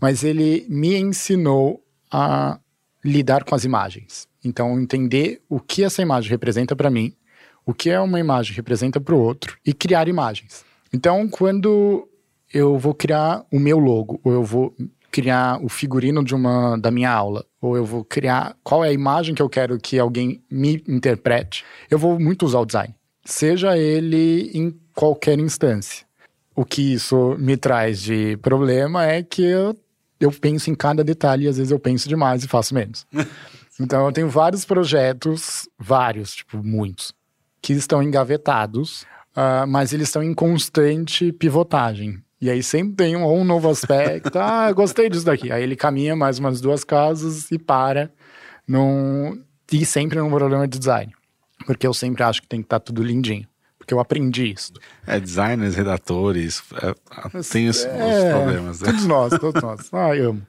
Mas 0.01 0.22
ele 0.22 0.64
me 0.68 0.96
ensinou 0.96 1.83
a 2.12 2.59
lidar 3.05 3.45
com 3.45 3.55
as 3.55 3.65
imagens. 3.65 4.29
Então, 4.45 4.79
entender 4.81 5.41
o 5.49 5.61
que 5.61 5.85
essa 5.85 6.03
imagem 6.03 6.31
representa 6.31 6.75
para 6.75 6.91
mim, 6.91 7.15
o 7.65 7.73
que 7.73 7.91
é 7.91 8.01
uma 8.01 8.19
imagem 8.19 8.55
representa 8.55 9.01
para 9.01 9.15
o 9.15 9.21
outro 9.21 9.57
e 9.65 9.73
criar 9.73 10.09
imagens. 10.09 10.65
Então, 10.93 11.29
quando 11.29 12.09
eu 12.53 12.79
vou 12.79 12.95
criar 12.95 13.45
o 13.51 13.59
meu 13.59 13.79
logo, 13.79 14.21
ou 14.25 14.33
eu 14.33 14.43
vou 14.43 14.75
criar 15.11 15.62
o 15.62 15.69
figurino 15.69 16.25
de 16.25 16.35
uma 16.35 16.77
da 16.77 16.91
minha 16.91 17.11
aula, 17.11 17.45
ou 17.61 17.77
eu 17.77 17.85
vou 17.85 18.05
criar 18.05 18.57
qual 18.65 18.85
é 18.85 18.88
a 18.88 18.93
imagem 18.93 19.35
que 19.35 19.43
eu 19.43 19.49
quero 19.49 19.79
que 19.79 19.99
alguém 19.99 20.43
me 20.51 20.83
interprete, 20.88 21.65
eu 21.91 21.99
vou 21.99 22.19
muito 22.19 22.45
usar 22.45 22.61
o 22.61 22.67
design, 22.67 22.95
seja 23.25 23.77
ele 23.77 24.51
em 24.55 24.75
qualquer 24.95 25.38
instância. 25.38 26.07
O 26.55 26.65
que 26.65 26.95
isso 26.95 27.37
me 27.38 27.57
traz 27.57 28.03
de 28.03 28.37
problema 28.38 29.07
é 29.07 29.23
que 29.23 29.43
eu 29.43 29.77
eu 30.25 30.31
penso 30.33 30.71
em 30.71 30.75
cada 30.75 31.03
detalhe 31.03 31.45
e 31.45 31.49
às 31.49 31.57
vezes 31.57 31.71
eu 31.71 31.79
penso 31.79 32.09
demais 32.09 32.45
e 32.45 32.49
faço 32.49 32.75
menos. 32.75 33.07
então 33.81 34.07
eu 34.07 34.13
tenho 34.13 34.29
vários 34.29 34.65
projetos, 34.65 35.69
vários, 35.79 36.35
tipo, 36.35 36.63
muitos, 36.63 37.13
que 37.61 37.73
estão 37.73 38.03
engavetados, 38.03 39.03
uh, 39.37 39.67
mas 39.67 39.93
eles 39.93 40.09
estão 40.09 40.23
em 40.23 40.35
constante 40.35 41.33
pivotagem. 41.33 42.23
E 42.41 42.51
aí 42.51 42.63
sempre 42.63 42.97
tem 42.97 43.17
um, 43.17 43.25
um 43.25 43.45
novo 43.45 43.69
aspecto. 43.69 44.37
ah, 44.39 44.73
gostei 44.73 45.09
disso 45.09 45.25
daqui. 45.25 45.53
Aí 45.53 45.63
ele 45.63 45.77
caminha 45.77 46.17
mais 46.17 46.41
umas 46.41 46.61
duas 46.61 46.83
casas 46.83 47.51
e 47.53 47.59
para. 47.59 48.11
Num, 48.67 49.41
e 49.71 49.87
sempre 49.87 50.19
num 50.19 50.29
problema 50.29 50.67
de 50.67 50.77
design. 50.77 51.13
Porque 51.65 51.87
eu 51.87 51.95
sempre 51.95 52.25
acho 52.25 52.43
que 52.43 52.49
tem 52.49 52.61
que 52.61 52.67
estar 52.67 52.81
tá 52.81 52.85
tudo 52.85 53.03
lindinho. 53.03 53.47
Porque 53.83 53.92
eu 53.92 53.99
aprendi 53.99 54.53
isso. 54.53 54.73
É, 55.05 55.18
designers, 55.18 55.75
redatores, 55.75 56.62
é, 56.81 56.95
tem 57.51 57.68
os, 57.68 57.85
é, 57.85 57.88
os 57.88 58.33
problemas. 58.33 58.81
Né? 58.81 58.87
Todos 58.87 59.07
nós, 59.07 59.38
todos 59.40 59.61
nós. 59.61 59.88
Ah, 59.92 60.14
eu 60.14 60.31
amo. 60.31 60.47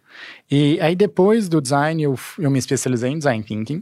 E 0.51 0.79
aí 0.79 0.95
depois 0.95 1.49
do 1.49 1.59
design, 1.59 2.03
eu, 2.03 2.17
eu 2.37 2.51
me 2.51 2.59
especializei 2.59 3.09
em 3.09 3.17
design 3.17 3.43
thinking. 3.43 3.81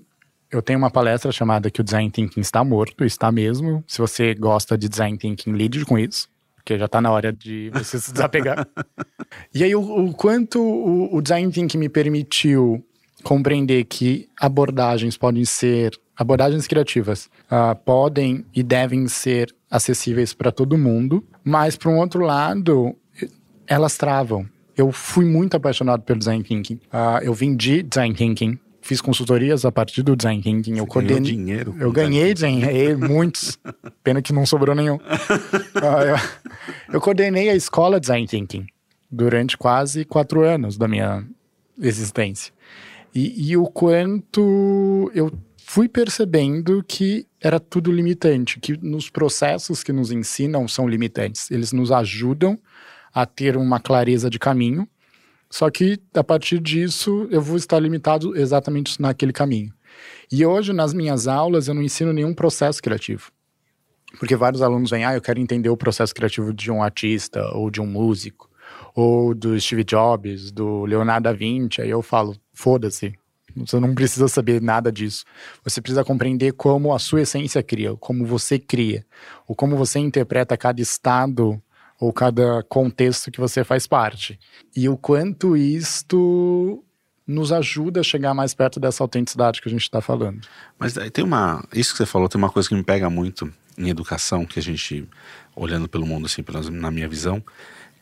Eu 0.49 0.61
tenho 0.61 0.79
uma 0.79 0.89
palestra 0.89 1.33
chamada 1.33 1.69
que 1.69 1.81
o 1.81 1.83
design 1.83 2.09
thinking 2.09 2.39
está 2.39 2.63
morto, 2.63 3.03
está 3.03 3.29
mesmo. 3.29 3.83
Se 3.85 3.97
você 3.97 4.33
gosta 4.33 4.77
de 4.77 4.87
design 4.87 5.17
thinking, 5.17 5.51
lide 5.51 5.83
com 5.83 5.99
isso 5.99 6.31
porque 6.55 6.77
já 6.77 6.85
está 6.85 7.01
na 7.01 7.11
hora 7.11 7.33
de 7.33 7.71
você 7.73 7.99
se 7.99 8.13
desapegar. 8.13 8.67
e 9.51 9.63
aí, 9.63 9.75
o, 9.75 9.81
o 9.81 10.13
quanto 10.13 10.61
o, 10.61 11.15
o, 11.15 11.19
design 11.19 11.51
thinking 11.51 11.79
me 11.79 11.89
permitiu 11.89 12.85
compreender 13.23 13.83
que 13.85 14.27
abordagens 14.39 15.17
podem 15.17 15.45
ser, 15.45 15.99
abordagens 16.15 16.67
criativas, 16.67 17.29
uh, 17.45 17.75
podem 17.85 18.45
e 18.53 18.61
devem 18.63 19.07
ser 19.07 19.53
acessíveis 19.69 20.33
para 20.33 20.51
todo 20.51 20.77
mundo, 20.77 21.23
mas, 21.43 21.75
por 21.77 21.91
um 21.91 21.97
outro 21.97 22.21
lado, 22.21 22.95
elas 23.67 23.97
travam. 23.97 24.45
Eu 24.75 24.91
fui 24.91 25.25
muito 25.25 25.55
apaixonado 25.55 26.03
pelo 26.03 26.19
design 26.19 26.43
thinking. 26.43 26.75
Uh, 26.91 27.23
eu 27.23 27.33
vendi 27.33 27.83
design 27.83 28.13
thinking 28.15 28.59
fiz 28.81 28.99
consultorias 28.99 29.63
a 29.63 29.71
partir 29.71 30.01
do 30.01 30.15
design 30.15 30.41
thinking. 30.41 30.77
eu 30.77 30.87
coordenei 30.87 31.21
dinheiro. 31.21 31.75
Eu 31.79 31.91
ganhei 31.91 32.33
design, 32.33 32.65
muitos. 32.97 33.57
Pena 34.03 34.21
que 34.21 34.33
não 34.33 34.45
sobrou 34.45 34.75
nenhum. 34.75 34.95
uh, 34.95 34.99
eu, 36.07 36.15
eu, 36.93 36.99
coordenei 36.99 37.49
a 37.49 37.55
escola 37.55 37.99
design 37.99 38.27
thinking 38.27 38.65
durante 39.09 39.57
quase 39.57 40.03
quatro 40.03 40.43
anos 40.43 40.77
da 40.77 40.87
minha 40.87 41.23
existência. 41.79 42.51
E, 43.13 43.51
e 43.51 43.57
o 43.57 43.65
quanto 43.65 45.11
eu 45.13 45.31
fui 45.57 45.87
percebendo 45.87 46.83
que 46.87 47.27
era 47.39 47.59
tudo 47.59 47.91
limitante, 47.91 48.59
que 48.59 48.77
nos 48.77 49.09
processos 49.09 49.83
que 49.83 49.91
nos 49.91 50.11
ensinam 50.11 50.67
são 50.67 50.87
limitantes. 50.87 51.49
Eles 51.49 51.71
nos 51.71 51.91
ajudam 51.91 52.59
a 53.13 53.25
ter 53.25 53.57
uma 53.57 53.79
clareza 53.79 54.29
de 54.29 54.39
caminho, 54.39 54.87
só 55.49 55.69
que 55.69 55.99
a 56.13 56.23
partir 56.23 56.59
disso 56.59 57.27
eu 57.29 57.41
vou 57.41 57.57
estar 57.57 57.79
limitado 57.79 58.35
exatamente 58.37 59.01
naquele 59.01 59.33
caminho. 59.33 59.73
E 60.31 60.45
hoje 60.45 60.71
nas 60.71 60.93
minhas 60.93 61.27
aulas 61.27 61.67
eu 61.67 61.73
não 61.73 61.81
ensino 61.81 62.13
nenhum 62.13 62.33
processo 62.33 62.81
criativo. 62.81 63.31
Porque 64.19 64.35
vários 64.35 64.61
alunos 64.61 64.91
vêm, 64.91 65.05
ah, 65.05 65.15
eu 65.15 65.21
quero 65.21 65.39
entender 65.39 65.69
o 65.69 65.77
processo 65.77 66.13
criativo 66.13 66.53
de 66.53 66.69
um 66.69 66.83
artista 66.83 67.49
ou 67.53 67.69
de 67.69 67.81
um 67.81 67.85
músico, 67.87 68.49
ou 68.93 69.33
do 69.33 69.59
Steve 69.59 69.83
Jobs, 69.83 70.51
do 70.51 70.85
Leonardo 70.85 71.23
da 71.23 71.33
Vinci. 71.33 71.81
Aí 71.81 71.89
eu 71.89 72.01
falo, 72.01 72.35
foda-se, 72.61 73.13
você 73.55 73.79
não 73.79 73.93
precisa 73.93 74.27
saber 74.27 74.61
nada 74.61 74.91
disso. 74.91 75.25
Você 75.63 75.81
precisa 75.81 76.03
compreender 76.03 76.53
como 76.53 76.93
a 76.93 76.99
sua 76.99 77.21
essência 77.21 77.61
cria, 77.61 77.95
como 77.95 78.25
você 78.25 78.57
cria, 78.57 79.05
ou 79.47 79.55
como 79.55 79.75
você 79.75 79.99
interpreta 79.99 80.55
cada 80.55 80.81
estado 80.81 81.61
ou 81.99 82.13
cada 82.13 82.63
contexto 82.63 83.29
que 83.29 83.39
você 83.39 83.63
faz 83.63 83.85
parte. 83.85 84.39
E 84.75 84.87
o 84.87 84.97
quanto 84.97 85.55
isto 85.57 86.83
nos 87.27 87.51
ajuda 87.51 87.99
a 87.99 88.03
chegar 88.03 88.33
mais 88.33 88.53
perto 88.53 88.79
dessa 88.79 89.03
autenticidade 89.03 89.61
que 89.61 89.67
a 89.67 89.71
gente 89.71 89.83
está 89.83 90.01
falando. 90.01 90.41
Mas 90.79 90.93
tem 91.13 91.23
uma. 91.23 91.63
Isso 91.73 91.91
que 91.91 91.97
você 91.97 92.05
falou, 92.05 92.27
tem 92.27 92.39
uma 92.39 92.49
coisa 92.49 92.67
que 92.67 92.75
me 92.75 92.83
pega 92.83 93.09
muito 93.09 93.51
em 93.77 93.89
educação, 93.89 94.45
que 94.45 94.59
a 94.59 94.61
gente, 94.61 95.07
olhando 95.55 95.87
pelo 95.87 96.05
mundo, 96.05 96.25
assim, 96.25 96.43
na 96.71 96.91
minha 96.91 97.07
visão, 97.07 97.43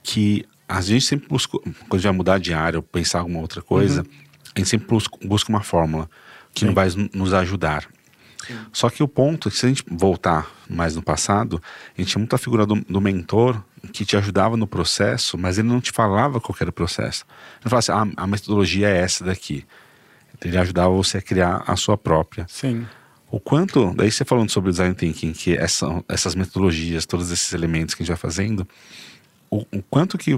que 0.02 0.46
a 0.68 0.82
gente 0.82 1.06
sempre 1.06 1.28
busca, 1.28 1.58
quando 1.60 1.94
a 1.94 1.98
gente 1.98 2.04
vai 2.04 2.14
mudar 2.14 2.40
de 2.40 2.54
área 2.54 2.80
ou 2.80 2.84
pensar 2.84 3.20
alguma 3.20 3.40
outra 3.40 3.62
coisa, 3.62 4.02
uhum. 4.02 4.29
A 4.60 4.64
gente 4.64 4.70
sempre 4.70 4.88
busca 5.24 5.50
uma 5.50 5.62
fórmula 5.62 6.10
que 6.54 6.66
Sim. 6.66 6.74
vai 6.74 6.88
nos 7.14 7.34
ajudar. 7.34 7.88
Só 8.72 8.90
que 8.90 9.04
o 9.04 9.08
ponto 9.08 9.48
é 9.48 9.52
se 9.52 9.66
a 9.66 9.70
gente 9.70 9.84
voltar 9.88 10.50
mais 10.70 10.96
no 10.96 11.02
passado, 11.02 11.62
a 11.96 12.02
gente 12.02 12.12
tinha 12.12 12.20
muita 12.20 12.38
figura 12.38 12.66
do, 12.66 12.76
do 12.76 13.02
mentor 13.02 13.62
que 13.94 14.06
te 14.06 14.18
ajudava 14.18 14.58
no 14.58 14.68
processo, 14.68 15.38
mas 15.38 15.58
ele 15.58 15.68
não 15.68 15.80
te 15.80 15.92
falava 15.92 16.40
qual 16.40 16.56
era 16.60 16.70
o 16.70 16.74
processo. 16.74 17.26
Ele 17.62 17.70
falava 17.70 17.80
assim, 17.80 17.92
ah, 17.92 18.24
a 18.24 18.28
metodologia 18.28 18.90
é 18.90 18.98
essa 18.98 19.24
daqui. 19.24 19.66
Ele 20.42 20.58
ajudava 20.58 20.90
você 20.90 21.18
a 21.18 21.22
criar 21.22 21.64
a 21.68 21.76
sua 21.76 21.98
própria. 21.98 22.46
Sim. 22.50 22.88
O 23.32 23.40
quanto, 23.40 23.94
daí 23.94 24.12
você 24.12 24.26
falando 24.26 24.50
sobre 24.50 24.70
o 24.70 24.74
design 24.74 24.96
thinking, 24.96 25.34
que 25.34 25.56
essa, 25.56 26.04
essas 26.08 26.34
metodologias, 26.34 27.06
todos 27.06 27.30
esses 27.32 27.54
elementos 27.54 27.94
que 27.94 28.02
a 28.02 28.06
gente 28.06 28.14
vai 28.14 28.18
fazendo, 28.18 28.68
o, 29.50 29.66
o 29.72 29.84
quanto 29.84 30.18
que 30.18 30.32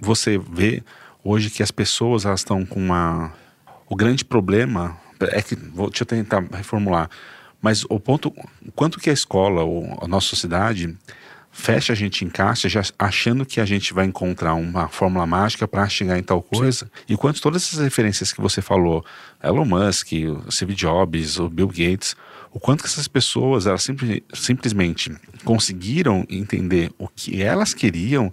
você 0.00 0.38
vê 0.38 0.82
hoje 1.22 1.50
que 1.50 1.62
as 1.62 1.70
pessoas 1.70 2.24
elas 2.24 2.40
estão 2.40 2.66
com 2.66 2.80
uma 2.80 3.32
o 3.92 3.96
grande 3.96 4.24
problema 4.24 4.96
é 5.20 5.42
que 5.42 5.54
vou, 5.54 5.90
deixa 5.90 6.02
eu 6.02 6.06
tentar 6.06 6.42
reformular 6.50 7.10
mas 7.62 7.84
o 7.88 8.00
ponto, 8.00 8.34
quanto 8.74 8.98
que 8.98 9.08
a 9.08 9.12
escola 9.12 9.62
ou 9.62 9.96
a 10.02 10.08
nossa 10.08 10.26
sociedade 10.26 10.98
fecha 11.52 11.92
a 11.92 11.96
gente 11.96 12.24
em 12.24 12.28
caixa 12.28 12.68
já 12.68 12.82
achando 12.98 13.46
que 13.46 13.60
a 13.60 13.64
gente 13.64 13.94
vai 13.94 14.06
encontrar 14.06 14.54
uma 14.54 14.88
fórmula 14.88 15.24
mágica 15.26 15.68
para 15.68 15.88
chegar 15.88 16.18
em 16.18 16.22
tal 16.22 16.42
coisa. 16.42 16.86
Sim. 16.86 16.90
E 17.10 17.16
quanto 17.16 17.40
todas 17.40 17.62
essas 17.62 17.78
referências 17.78 18.32
que 18.32 18.40
você 18.40 18.60
falou, 18.60 19.04
Elon 19.40 19.66
Musk, 19.66 20.12
o 20.12 20.50
Steve 20.50 20.74
Jobs, 20.74 21.38
o 21.38 21.48
Bill 21.48 21.68
Gates, 21.68 22.16
o 22.50 22.58
quanto 22.58 22.82
que 22.82 22.88
essas 22.88 23.06
pessoas 23.06 23.66
elas 23.66 23.82
simples, 23.82 24.22
simplesmente 24.34 25.14
conseguiram 25.44 26.26
entender 26.28 26.90
o 26.98 27.06
que 27.06 27.40
elas 27.42 27.74
queriam 27.74 28.32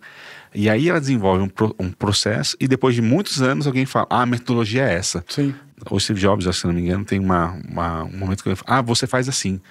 e 0.54 0.70
aí 0.70 0.90
ela 0.90 1.00
desenvolve 1.00 1.44
um, 1.44 1.50
pro, 1.50 1.76
um 1.80 1.92
processo 1.92 2.56
e 2.60 2.68
depois 2.68 2.96
de 2.96 3.02
muitos 3.02 3.42
anos 3.42 3.68
alguém 3.68 3.86
fala, 3.86 4.08
ah, 4.10 4.22
a 4.22 4.26
metodologia 4.26 4.84
é 4.84 4.94
essa. 4.94 5.24
Sim 5.28 5.54
o 5.90 6.00
Steve 6.00 6.20
Jobs, 6.20 6.56
se 6.56 6.66
não 6.66 6.74
me 6.74 6.82
engano, 6.82 7.06
tem 7.06 7.20
uma, 7.20 7.58
uma, 7.70 8.04
um 8.04 8.18
momento 8.18 8.44
que 8.44 8.50
ele 8.50 8.56
fala, 8.56 8.80
ah, 8.80 8.82
você 8.82 9.08
faz 9.08 9.30
assim. 9.30 9.62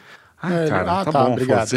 Ah, 0.40 0.52
é, 0.52 0.68
cara, 0.68 1.00
ah, 1.00 1.04
tá, 1.04 1.12
tá, 1.12 1.24
bom, 1.24 1.32
obrigado. 1.32 1.70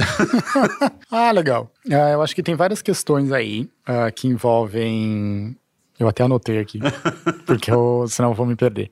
ah, 1.12 1.32
legal. 1.32 1.72
Uh, 1.86 1.94
eu 2.14 2.22
acho 2.22 2.36
que 2.36 2.44
tem 2.44 2.56
várias 2.56 2.82
questões 2.82 3.32
aí 3.32 3.70
uh, 3.88 4.12
que 4.16 4.28
envolvem. 4.28 5.58
Eu 6.00 6.08
até 6.08 6.24
anotei 6.24 6.60
aqui, 6.60 6.80
porque 7.46 7.72
eu, 7.72 8.06
senão 8.08 8.30
eu 8.30 8.36
vou 8.36 8.46
me 8.46 8.56
perder. 8.56 8.92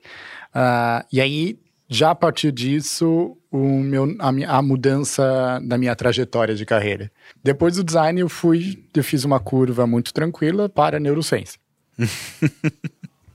Uh, 0.54 1.06
e 1.12 1.20
aí, 1.20 1.58
já 1.88 2.10
a 2.10 2.14
partir 2.14 2.52
disso, 2.52 3.36
o 3.50 3.80
meu, 3.80 4.16
a, 4.18 4.58
a, 4.58 4.62
mudança 4.62 5.60
da 5.64 5.76
minha 5.76 5.94
trajetória 5.96 6.54
de 6.54 6.64
carreira. 6.64 7.10
Depois 7.42 7.76
do 7.76 7.84
design, 7.84 8.20
eu 8.20 8.28
fui, 8.28 8.84
eu 8.94 9.02
fiz 9.02 9.24
uma 9.24 9.40
curva 9.40 9.86
muito 9.86 10.14
tranquila 10.14 10.68
para 10.68 10.98
a 10.98 11.00
neurociência. 11.00 11.58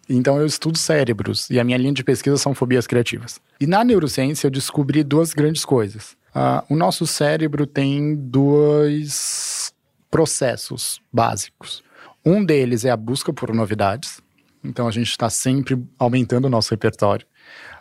Então 0.08 0.39
eu 0.39 0.45
estudo 0.45 0.78
cérebros 0.78 1.49
e 1.49 1.60
a 1.60 1.63
minha 1.63 1.78
linha 1.78 1.93
de 1.93 2.04
pesquisa 2.04 2.38
são 2.38 2.54
fobias 2.54 2.86
criativas. 2.86 3.39
E 3.60 3.65
na 3.65 3.84
neurociência 3.84 4.47
eu 4.47 4.51
descobri 4.51 5.04
duas 5.04 5.34
grandes 5.34 5.65
coisas. 5.65 6.15
Uh, 6.36 6.73
o 6.73 6.75
nosso 6.75 7.08
cérebro 7.08 7.65
tem 7.65 8.15
dois 8.15 9.73
processos 10.12 11.01
básicos. 11.12 11.84
Um 12.23 12.43
deles 12.45 12.86
é 12.86 12.91
a 12.91 12.97
busca 12.97 13.34
por 13.34 13.54
novidades. 13.54 14.21
Então 14.63 14.88
a 14.88 14.91
gente 14.91 15.10
está 15.10 15.30
sempre 15.30 15.82
aumentando 15.97 16.45
o 16.45 16.49
nosso 16.49 16.71
repertório, 16.71 17.25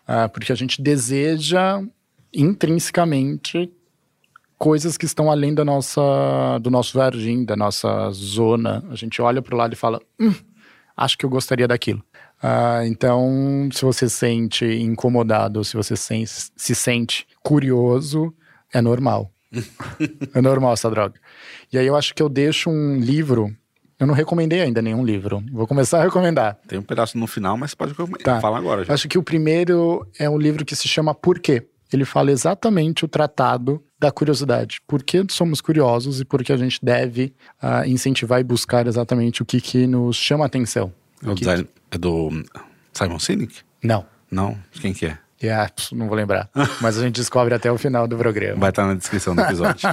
uh, 0.09 0.29
porque 0.31 0.53
a 0.53 0.57
gente 0.57 0.81
deseja 0.81 1.83
intrinsecamente 2.35 3.73
coisas 4.59 4.97
que 4.97 5.05
estão 5.05 5.31
além 5.31 5.55
da 5.55 5.65
nossa, 5.65 6.01
do 6.61 6.71
nosso 6.71 6.97
jardim, 6.97 7.45
da 7.45 7.57
nossa 7.57 8.11
zona. 8.11 8.83
A 8.91 8.95
gente 8.95 9.21
olha 9.21 9.43
para 9.43 9.55
o 9.55 9.59
lado 9.59 9.75
e 9.75 9.77
fala, 9.77 10.01
hum, 10.19 10.35
acho 10.97 11.19
que 11.19 11.27
eu 11.27 11.31
gostaria 11.31 11.69
daquilo. 11.69 12.03
Uh, 12.43 12.85
então, 12.87 13.69
se 13.73 13.85
você 13.85 14.09
se 14.09 14.17
sente 14.17 14.65
incomodado, 14.65 15.65
se 15.65 15.77
você 15.77 15.97
se, 15.97 16.25
se 16.27 16.75
sente 16.75 17.27
curioso, 17.43 18.35
é 18.73 18.81
normal. 18.81 19.31
é 20.35 20.41
normal 20.41 20.73
essa 20.73 20.91
droga. 20.91 21.15
E 21.73 21.79
aí 21.79 21.87
eu 21.87 21.97
acho 21.97 22.15
que 22.15 22.23
eu 22.23 22.29
deixo 22.29 22.71
um 22.71 22.99
livro. 22.99 23.55
Eu 23.99 24.07
não 24.07 24.15
recomendei 24.15 24.61
ainda 24.61 24.83
nenhum 24.83 25.05
livro. 25.05 25.43
Vou 25.53 25.67
começar 25.67 26.01
a 26.01 26.05
recomendar. 26.05 26.59
Tem 26.67 26.79
um 26.79 26.83
pedaço 26.83 27.17
no 27.17 27.27
final, 27.27 27.57
mas 27.57 27.75
pode 27.75 27.95
tá. 28.23 28.41
falar 28.41 28.59
agora. 28.59 28.85
Já. 28.85 28.93
Acho 28.93 29.09
que 29.09 29.17
o 29.17 29.23
primeiro 29.23 30.07
é 30.19 30.29
um 30.29 30.37
livro 30.37 30.65
que 30.65 30.75
se 30.75 30.89
chama 30.89 31.15
Por 31.15 31.39
quê? 31.39 31.67
Ele 31.95 32.05
fala 32.05 32.33
exatamente 32.33 33.05
o 33.05 33.09
tratado 33.09 33.81
da 34.01 34.11
curiosidade. 34.11 34.81
Por 34.85 35.01
que 35.05 35.25
somos 35.31 35.61
curiosos 35.61 36.21
e 36.21 36.25
por 36.25 36.43
que 36.43 36.53
a 36.53 36.57
gente 36.57 36.81
deve 36.83 37.33
uh, 37.63 37.87
incentivar 37.87 38.41
e 38.41 38.43
buscar 38.43 38.89
exatamente 38.89 39.43
o 39.43 39.47
que, 39.47 39.61
que 39.61 39.87
nos 39.87 40.17
chama 40.17 40.45
a 40.45 40.47
atenção. 40.49 40.93
É, 41.25 41.31
o 41.31 41.35
design, 41.37 41.69
é 41.93 41.97
do 41.97 42.31
Simon 42.93 43.21
Sinek? 43.21 43.61
Não. 43.81 44.05
Não? 44.29 44.59
Quem 44.73 44.93
que 44.93 45.07
é? 45.07 45.19
Yeah, 45.41 45.71
não 45.93 46.09
vou 46.09 46.17
lembrar. 46.17 46.51
Mas 46.83 46.99
a 46.99 47.03
gente 47.03 47.15
descobre 47.15 47.55
até 47.55 47.71
o 47.71 47.79
final 47.79 48.09
do 48.09 48.17
programa. 48.17 48.59
Vai 48.59 48.71
estar 48.71 48.87
na 48.87 48.95
descrição 48.95 49.37
do 49.37 49.43
episódio. 49.43 49.89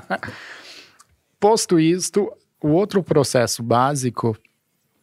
Posto 1.39 1.79
isto, 1.79 2.31
o 2.59 2.69
outro 2.69 3.03
processo 3.03 3.61
básico 3.61 4.35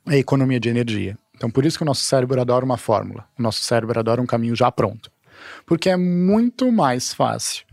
é 0.04 0.14
a 0.14 0.18
economia 0.18 0.58
de 0.58 0.68
energia. 0.68 1.16
Então, 1.36 1.48
por 1.48 1.64
isso 1.64 1.78
que 1.78 1.84
o 1.84 1.86
nosso 1.86 2.02
cérebro 2.02 2.40
adora 2.40 2.64
uma 2.64 2.76
fórmula. 2.76 3.24
O 3.38 3.42
nosso 3.42 3.62
cérebro 3.62 4.00
adora 4.00 4.20
um 4.20 4.26
caminho 4.26 4.56
já 4.56 4.72
pronto. 4.72 5.12
Porque 5.64 5.88
é 5.88 5.96
muito 5.96 6.70
mais 6.72 7.12
fácil 7.12 7.64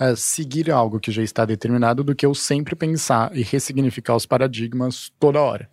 uh, 0.00 0.16
seguir 0.16 0.70
algo 0.70 1.00
que 1.00 1.10
já 1.10 1.22
está 1.22 1.44
determinado 1.44 2.02
do 2.02 2.14
que 2.14 2.26
eu 2.26 2.34
sempre 2.34 2.74
pensar 2.74 3.34
e 3.36 3.42
ressignificar 3.42 4.16
os 4.16 4.26
paradigmas 4.26 5.12
toda 5.18 5.40
hora. 5.40 5.68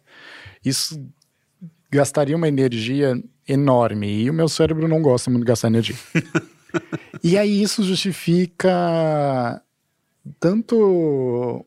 Isso 0.64 1.04
gastaria 1.92 2.36
uma 2.36 2.48
energia 2.48 3.22
enorme 3.48 4.24
e 4.24 4.30
o 4.30 4.34
meu 4.34 4.48
cérebro 4.48 4.88
não 4.88 5.02
gosta 5.02 5.30
muito 5.30 5.44
de 5.44 5.48
gastar 5.48 5.68
energia. 5.68 5.96
e 7.24 7.38
aí 7.38 7.62
isso 7.62 7.84
justifica 7.84 9.62
tanto 10.40 11.66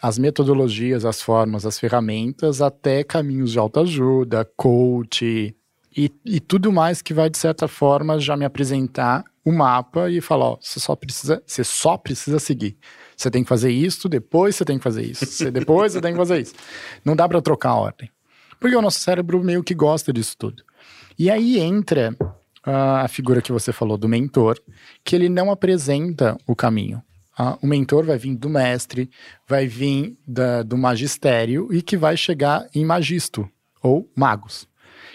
as 0.00 0.16
metodologias, 0.16 1.04
as 1.04 1.20
formas, 1.20 1.66
as 1.66 1.78
ferramentas, 1.78 2.62
até 2.62 3.04
caminhos 3.04 3.52
de 3.52 3.58
autoajuda, 3.58 4.50
coach 4.56 5.54
e, 5.96 6.12
e 6.24 6.40
tudo 6.40 6.72
mais 6.72 7.02
que 7.02 7.12
vai, 7.12 7.28
de 7.28 7.38
certa 7.38 7.66
forma, 7.66 8.18
já 8.18 8.36
me 8.36 8.44
apresentar 8.44 9.24
o 9.44 9.52
mapa 9.52 10.10
e 10.10 10.20
falar, 10.20 10.50
ó, 10.50 10.58
você 10.60 10.78
só 10.78 10.94
precisa, 10.94 11.42
você 11.44 11.64
só 11.64 11.96
precisa 11.96 12.38
seguir. 12.38 12.76
Você 13.16 13.30
tem 13.30 13.42
que 13.42 13.48
fazer 13.48 13.70
isso, 13.70 14.08
depois 14.08 14.56
você 14.56 14.64
tem 14.64 14.78
que 14.78 14.84
fazer 14.84 15.02
isso, 15.02 15.26
você, 15.26 15.50
depois 15.50 15.92
você 15.92 16.00
tem 16.00 16.12
que 16.12 16.18
fazer 16.18 16.40
isso. 16.40 16.54
Não 17.04 17.16
dá 17.16 17.28
para 17.28 17.42
trocar 17.42 17.70
a 17.70 17.74
ordem. 17.74 18.10
Porque 18.58 18.76
o 18.76 18.82
nosso 18.82 19.00
cérebro 19.00 19.42
meio 19.42 19.64
que 19.64 19.74
gosta 19.74 20.12
disso 20.12 20.36
tudo. 20.38 20.62
E 21.18 21.30
aí 21.30 21.58
entra 21.58 22.14
uh, 22.20 23.04
a 23.04 23.08
figura 23.08 23.42
que 23.42 23.52
você 23.52 23.72
falou 23.72 23.98
do 23.98 24.08
mentor, 24.08 24.58
que 25.04 25.16
ele 25.16 25.28
não 25.28 25.50
apresenta 25.50 26.36
o 26.46 26.54
caminho. 26.54 27.02
Uh, 27.38 27.58
o 27.62 27.66
mentor 27.66 28.04
vai 28.04 28.18
vir 28.18 28.36
do 28.36 28.50
mestre, 28.50 29.10
vai 29.48 29.66
vir 29.66 30.18
da, 30.26 30.62
do 30.62 30.76
magistério 30.76 31.72
e 31.72 31.82
que 31.82 31.96
vai 31.96 32.16
chegar 32.16 32.66
em 32.74 32.84
magisto, 32.84 33.48
ou 33.82 34.10
magos. 34.14 34.69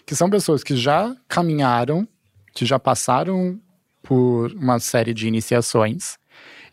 Que 0.06 0.16
são 0.16 0.30
pessoas 0.30 0.64
que 0.64 0.76
já 0.76 1.16
caminharam, 1.28 2.08
que 2.54 2.66
já 2.66 2.80
passaram 2.80 3.60
por 4.04 4.52
uma 4.54 4.80
série 4.80 5.14
de 5.14 5.28
iniciações 5.28 6.18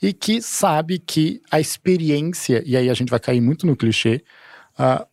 e 0.02 0.12
que 0.12 0.42
sabe 0.42 0.98
que 0.98 1.40
a 1.50 1.60
experiência, 1.60 2.62
e 2.66 2.76
aí 2.76 2.90
a 2.90 2.94
gente 2.94 3.08
vai 3.08 3.20
cair 3.20 3.40
muito 3.40 3.66
no 3.66 3.76
clichê, 3.76 4.22
uh, 4.78 5.06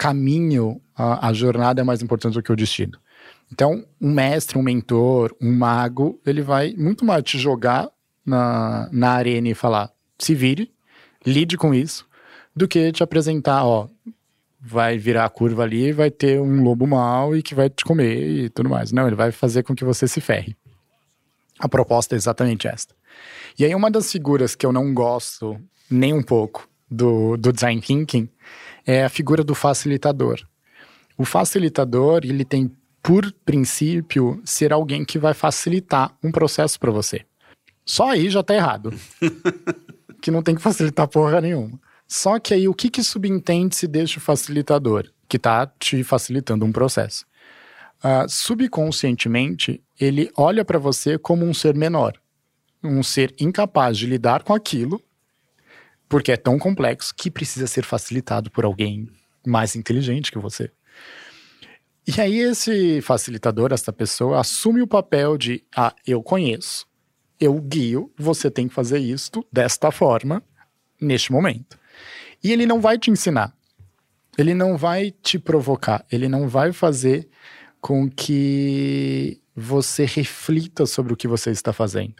caminho, 0.00 0.80
a, 0.96 1.28
a 1.28 1.32
jornada 1.34 1.82
é 1.82 1.84
mais 1.84 2.00
importante 2.00 2.32
do 2.32 2.42
que 2.42 2.50
o 2.50 2.56
destino. 2.56 2.98
Então, 3.52 3.84
um 4.00 4.10
mestre, 4.10 4.56
um 4.56 4.62
mentor, 4.62 5.36
um 5.38 5.52
mago, 5.52 6.18
ele 6.24 6.40
vai 6.40 6.72
muito 6.72 7.04
mais 7.04 7.22
te 7.22 7.38
jogar 7.38 7.90
na, 8.24 8.88
na 8.90 9.10
arena 9.10 9.48
e 9.48 9.54
falar: 9.54 9.90
se 10.18 10.34
vire, 10.34 10.72
lide 11.26 11.58
com 11.58 11.74
isso, 11.74 12.08
do 12.56 12.66
que 12.66 12.90
te 12.92 13.02
apresentar, 13.02 13.62
ó, 13.66 13.88
vai 14.60 14.98
virar 14.98 15.24
a 15.24 15.30
curva 15.30 15.62
ali, 15.62 15.92
vai 15.92 16.10
ter 16.10 16.40
um 16.40 16.62
lobo 16.62 16.86
mau 16.86 17.34
e 17.34 17.42
que 17.42 17.54
vai 17.54 17.70
te 17.70 17.84
comer 17.84 18.44
e 18.44 18.48
tudo 18.50 18.68
mais. 18.68 18.92
Não, 18.92 19.06
ele 19.06 19.16
vai 19.16 19.32
fazer 19.32 19.62
com 19.62 19.74
que 19.74 19.84
você 19.84 20.06
se 20.06 20.20
ferre. 20.20 20.56
A 21.58 21.68
proposta 21.68 22.14
é 22.14 22.18
exatamente 22.18 22.68
esta. 22.68 22.94
E 23.58 23.64
aí, 23.64 23.74
uma 23.74 23.90
das 23.90 24.10
figuras 24.10 24.54
que 24.54 24.64
eu 24.64 24.72
não 24.72 24.92
gosto 24.94 25.60
nem 25.90 26.12
um 26.12 26.22
pouco 26.22 26.68
do, 26.90 27.36
do 27.36 27.52
design 27.52 27.80
thinking 27.80 28.28
é 28.86 29.04
a 29.04 29.08
figura 29.08 29.42
do 29.42 29.54
facilitador. 29.54 30.40
O 31.16 31.24
facilitador, 31.24 32.20
ele 32.24 32.44
tem 32.44 32.70
por 33.02 33.32
princípio 33.44 34.40
ser 34.44 34.72
alguém 34.72 35.04
que 35.04 35.18
vai 35.18 35.34
facilitar 35.34 36.14
um 36.22 36.30
processo 36.30 36.78
para 36.78 36.90
você. 36.90 37.22
Só 37.84 38.10
aí 38.10 38.30
já 38.30 38.42
tá 38.42 38.54
errado. 38.54 38.92
que 40.20 40.30
não 40.30 40.42
tem 40.42 40.54
que 40.54 40.62
facilitar 40.62 41.08
porra 41.08 41.40
nenhuma. 41.40 41.78
Só 42.12 42.40
que 42.40 42.52
aí 42.52 42.66
o 42.66 42.74
que 42.74 42.90
que 42.90 43.04
subentende-se 43.04 43.86
deste 43.86 44.18
facilitador 44.18 45.08
que 45.28 45.38
tá 45.38 45.64
te 45.78 46.02
facilitando 46.02 46.64
um 46.64 46.72
processo? 46.72 47.24
Uh, 48.02 48.28
subconscientemente, 48.28 49.80
ele 49.98 50.28
olha 50.36 50.64
para 50.64 50.76
você 50.76 51.16
como 51.16 51.44
um 51.46 51.54
ser 51.54 51.76
menor, 51.76 52.20
um 52.82 53.00
ser 53.00 53.32
incapaz 53.38 53.96
de 53.96 54.06
lidar 54.06 54.42
com 54.42 54.52
aquilo 54.52 55.00
porque 56.08 56.32
é 56.32 56.36
tão 56.36 56.58
complexo 56.58 57.14
que 57.16 57.30
precisa 57.30 57.68
ser 57.68 57.84
facilitado 57.84 58.50
por 58.50 58.64
alguém 58.64 59.08
mais 59.46 59.76
inteligente 59.76 60.32
que 60.32 60.38
você. 60.38 60.68
E 62.04 62.20
aí 62.20 62.40
esse 62.40 63.00
facilitador, 63.02 63.72
essa 63.72 63.92
pessoa, 63.92 64.40
assume 64.40 64.82
o 64.82 64.86
papel 64.88 65.38
de, 65.38 65.62
ah, 65.76 65.94
eu 66.04 66.20
conheço, 66.24 66.88
eu 67.38 67.54
guio, 67.60 68.12
você 68.18 68.50
tem 68.50 68.66
que 68.66 68.74
fazer 68.74 68.98
isto 68.98 69.46
desta 69.52 69.92
forma, 69.92 70.42
neste 71.00 71.30
momento. 71.30 71.78
E 72.42 72.52
ele 72.52 72.66
não 72.66 72.80
vai 72.80 72.98
te 72.98 73.10
ensinar, 73.10 73.54
ele 74.36 74.54
não 74.54 74.76
vai 74.76 75.10
te 75.10 75.38
provocar, 75.38 76.04
ele 76.10 76.28
não 76.28 76.48
vai 76.48 76.72
fazer 76.72 77.28
com 77.80 78.08
que 78.08 79.40
você 79.54 80.04
reflita 80.04 80.86
sobre 80.86 81.12
o 81.12 81.16
que 81.16 81.28
você 81.28 81.50
está 81.50 81.72
fazendo. 81.72 82.14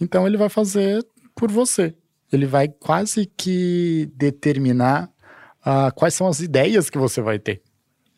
Então 0.00 0.26
ele 0.26 0.36
vai 0.36 0.48
fazer 0.48 1.06
por 1.34 1.50
você 1.50 1.94
ele 2.32 2.46
vai 2.46 2.66
quase 2.66 3.26
que 3.36 4.10
determinar 4.16 5.10
uh, 5.60 5.94
quais 5.94 6.14
são 6.14 6.26
as 6.26 6.40
ideias 6.40 6.88
que 6.88 6.96
você 6.96 7.20
vai 7.20 7.38
ter. 7.38 7.62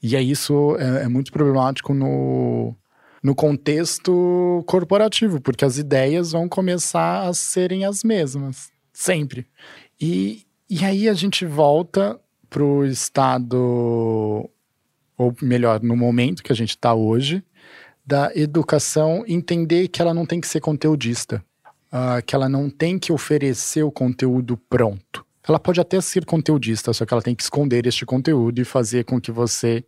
E 0.00 0.14
é 0.14 0.22
isso 0.22 0.76
é, 0.78 1.02
é 1.04 1.08
muito 1.08 1.32
problemático 1.32 1.92
no, 1.92 2.74
no 3.22 3.34
contexto 3.34 4.62
corporativo, 4.66 5.40
porque 5.40 5.64
as 5.64 5.78
ideias 5.78 6.30
vão 6.30 6.48
começar 6.48 7.26
a 7.26 7.34
serem 7.34 7.84
as 7.84 8.04
mesmas, 8.04 8.70
sempre. 8.92 9.46
E, 10.00 10.46
e 10.80 10.84
aí 10.84 11.08
a 11.08 11.14
gente 11.14 11.46
volta 11.46 12.18
para 12.50 12.62
o 12.62 12.84
estado, 12.84 13.58
ou 15.16 15.34
melhor, 15.42 15.82
no 15.82 15.96
momento 15.96 16.42
que 16.42 16.52
a 16.52 16.56
gente 16.56 16.70
está 16.70 16.94
hoje, 16.94 17.42
da 18.06 18.30
educação 18.34 19.24
entender 19.26 19.88
que 19.88 20.00
ela 20.02 20.12
não 20.14 20.26
tem 20.26 20.40
que 20.40 20.46
ser 20.46 20.60
conteudista 20.60 21.44
uh, 21.94 22.24
que 22.26 22.34
ela 22.34 22.48
não 22.48 22.68
tem 22.68 22.98
que 22.98 23.12
oferecer 23.12 23.84
o 23.84 23.92
conteúdo 23.92 24.56
pronto. 24.68 25.24
Ela 25.46 25.60
pode 25.60 25.80
até 25.80 26.00
ser 26.00 26.24
conteudista, 26.24 26.92
só 26.92 27.06
que 27.06 27.14
ela 27.14 27.22
tem 27.22 27.34
que 27.34 27.42
esconder 27.42 27.86
este 27.86 28.04
conteúdo 28.04 28.60
e 28.60 28.64
fazer 28.64 29.04
com 29.04 29.20
que 29.20 29.30
você 29.30 29.84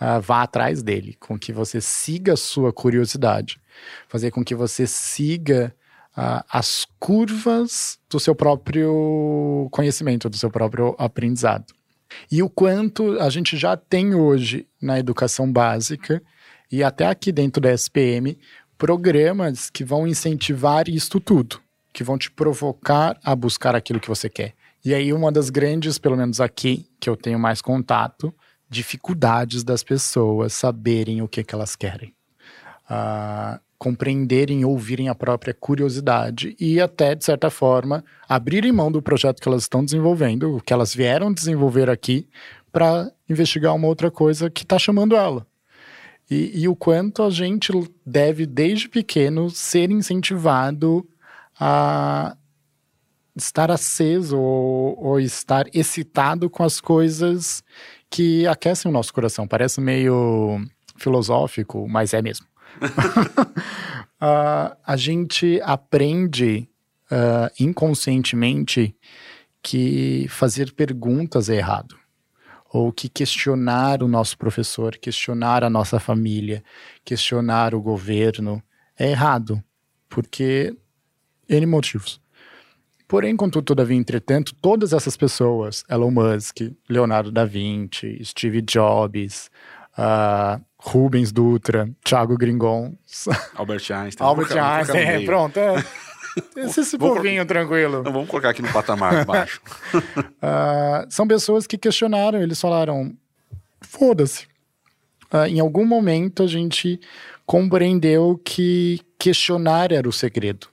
uh, 0.00 0.20
vá 0.20 0.42
atrás 0.42 0.82
dele, 0.82 1.16
com 1.20 1.38
que 1.38 1.52
você 1.52 1.80
siga 1.80 2.32
a 2.32 2.36
sua 2.36 2.72
curiosidade, 2.72 3.60
fazer 4.08 4.30
com 4.30 4.42
que 4.42 4.54
você 4.54 4.86
siga 4.86 5.74
uh, 6.16 6.44
as 6.50 6.86
curvas 6.98 7.98
do 8.08 8.18
seu 8.18 8.34
próprio 8.34 9.68
conhecimento, 9.70 10.28
do 10.28 10.36
seu 10.36 10.50
próprio 10.50 10.94
aprendizado. 10.98 11.72
E 12.30 12.42
o 12.42 12.48
quanto 12.48 13.18
a 13.20 13.28
gente 13.28 13.56
já 13.56 13.76
tem 13.76 14.14
hoje 14.14 14.66
na 14.80 14.98
educação 14.98 15.50
básica 15.50 16.22
e 16.70 16.82
até 16.82 17.06
aqui 17.06 17.32
dentro 17.32 17.60
da 17.60 17.72
SPM 17.72 18.38
programas 18.78 19.70
que 19.70 19.84
vão 19.84 20.06
incentivar 20.06 20.88
isto 20.88 21.20
tudo, 21.20 21.60
que 21.92 22.04
vão 22.04 22.18
te 22.18 22.30
provocar 22.30 23.18
a 23.22 23.34
buscar 23.34 23.74
aquilo 23.74 24.00
que 24.00 24.08
você 24.08 24.28
quer. 24.28 24.54
E 24.84 24.92
aí, 24.92 25.12
uma 25.12 25.32
das 25.32 25.48
grandes, 25.48 25.98
pelo 25.98 26.16
menos 26.16 26.40
aqui, 26.40 26.86
que 27.00 27.08
eu 27.08 27.16
tenho 27.16 27.38
mais 27.38 27.62
contato, 27.62 28.34
dificuldades 28.68 29.64
das 29.64 29.82
pessoas 29.82 30.52
saberem 30.52 31.22
o 31.22 31.28
que, 31.28 31.42
que 31.42 31.54
elas 31.54 31.74
querem. 31.74 32.12
Uh, 32.90 33.58
compreenderem, 33.84 34.64
ouvirem 34.64 35.10
a 35.10 35.14
própria 35.14 35.52
curiosidade 35.52 36.56
e 36.58 36.80
até, 36.80 37.14
de 37.14 37.22
certa 37.22 37.50
forma, 37.50 38.02
abrirem 38.26 38.72
mão 38.72 38.90
do 38.90 39.02
projeto 39.02 39.42
que 39.42 39.46
elas 39.46 39.64
estão 39.64 39.84
desenvolvendo, 39.84 40.56
o 40.56 40.60
que 40.62 40.72
elas 40.72 40.94
vieram 40.94 41.30
desenvolver 41.30 41.90
aqui, 41.90 42.26
para 42.72 43.12
investigar 43.28 43.74
uma 43.74 43.86
outra 43.86 44.10
coisa 44.10 44.48
que 44.48 44.62
está 44.62 44.78
chamando 44.78 45.14
ela. 45.14 45.46
E, 46.30 46.62
e 46.62 46.66
o 46.66 46.74
quanto 46.74 47.22
a 47.22 47.28
gente 47.28 47.70
deve, 48.06 48.46
desde 48.46 48.88
pequeno, 48.88 49.50
ser 49.50 49.90
incentivado 49.90 51.06
a 51.60 52.34
estar 53.36 53.70
aceso 53.70 54.38
ou, 54.38 54.98
ou, 54.98 55.20
estar 55.20 55.66
excitado 55.74 56.48
com 56.48 56.62
as 56.62 56.80
coisas 56.80 57.62
que 58.08 58.46
aquecem 58.46 58.90
o 58.90 58.94
nosso 58.94 59.12
coração. 59.12 59.46
Parece 59.46 59.78
meio 59.78 60.58
filosófico, 60.96 61.86
mas 61.86 62.14
é 62.14 62.22
mesmo. 62.22 62.46
Uh, 62.80 64.76
a 64.84 64.96
gente 64.96 65.60
aprende 65.62 66.68
uh, 67.10 67.50
inconscientemente 67.58 68.94
que 69.62 70.26
fazer 70.28 70.72
perguntas 70.72 71.48
é 71.48 71.56
errado 71.56 71.96
ou 72.74 72.92
que 72.92 73.08
questionar 73.08 74.02
o 74.02 74.08
nosso 74.08 74.36
professor, 74.36 74.96
questionar 74.96 75.62
a 75.62 75.70
nossa 75.70 76.00
família, 76.00 76.62
questionar 77.04 77.72
o 77.72 77.80
governo 77.80 78.60
é 78.98 79.10
errado, 79.10 79.62
porque 80.08 80.76
N 81.48 81.66
motivos. 81.66 82.20
Porém, 83.06 83.36
contudo, 83.36 83.64
todavia, 83.64 83.96
entretanto, 83.96 84.54
todas 84.60 84.92
essas 84.92 85.16
pessoas, 85.16 85.84
Elon 85.88 86.10
Musk, 86.10 86.62
Leonardo 86.88 87.30
da 87.30 87.44
Vinci, 87.44 88.18
Steve 88.24 88.60
Jobs, 88.62 89.50
uh, 89.96 90.60
Rubens 90.84 91.32
Dutra, 91.32 91.88
Thiago 92.04 92.36
Gringon, 92.36 92.94
Albert 93.54 93.90
Einstein. 93.90 94.26
Albert 94.28 94.56
Einstein, 94.56 95.06
é, 95.06 95.24
pronto. 95.24 95.56
É. 95.58 95.84
Esse, 96.56 96.80
esse 96.80 96.98
povinho 96.98 97.46
tranquilo. 97.46 98.02
Não, 98.02 98.12
vamos 98.12 98.28
colocar 98.28 98.50
aqui 98.50 98.60
no 98.60 98.72
patamar 98.72 99.22
baixo. 99.24 99.60
uh, 99.94 101.06
são 101.08 101.28
pessoas 101.28 101.64
que 101.64 101.78
questionaram, 101.78 102.42
eles 102.42 102.60
falaram: 102.60 103.16
foda-se. 103.80 104.48
uh, 105.32 105.46
em 105.46 105.60
algum 105.60 105.86
momento 105.86 106.42
a 106.42 106.48
gente 106.48 107.00
compreendeu 107.46 108.40
que 108.44 109.00
questionar 109.16 109.92
era 109.92 110.08
o 110.08 110.12
segredo, 110.12 110.66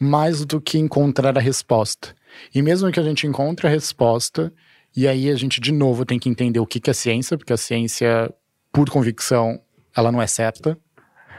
mais 0.00 0.44
do 0.44 0.60
que 0.60 0.78
encontrar 0.78 1.38
a 1.38 1.40
resposta. 1.40 2.12
E 2.52 2.60
mesmo 2.60 2.90
que 2.90 2.98
a 2.98 3.04
gente 3.04 3.24
encontre 3.24 3.68
a 3.68 3.70
resposta, 3.70 4.52
e 4.96 5.06
aí 5.06 5.30
a 5.30 5.36
gente 5.36 5.60
de 5.60 5.70
novo 5.70 6.04
tem 6.04 6.18
que 6.18 6.28
entender 6.28 6.58
o 6.58 6.66
que, 6.66 6.80
que 6.80 6.90
é 6.90 6.92
ciência, 6.92 7.38
porque 7.38 7.52
a 7.52 7.56
ciência, 7.56 8.34
por 8.74 8.90
convicção, 8.90 9.60
ela 9.96 10.10
não 10.10 10.20
é 10.20 10.26
certa. 10.26 10.76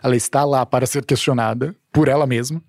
Ela 0.01 0.15
está 0.15 0.45
lá 0.45 0.65
para 0.65 0.85
ser 0.85 1.03
questionada 1.03 1.75
por 1.91 2.07
ela 2.07 2.25
mesma. 2.25 2.61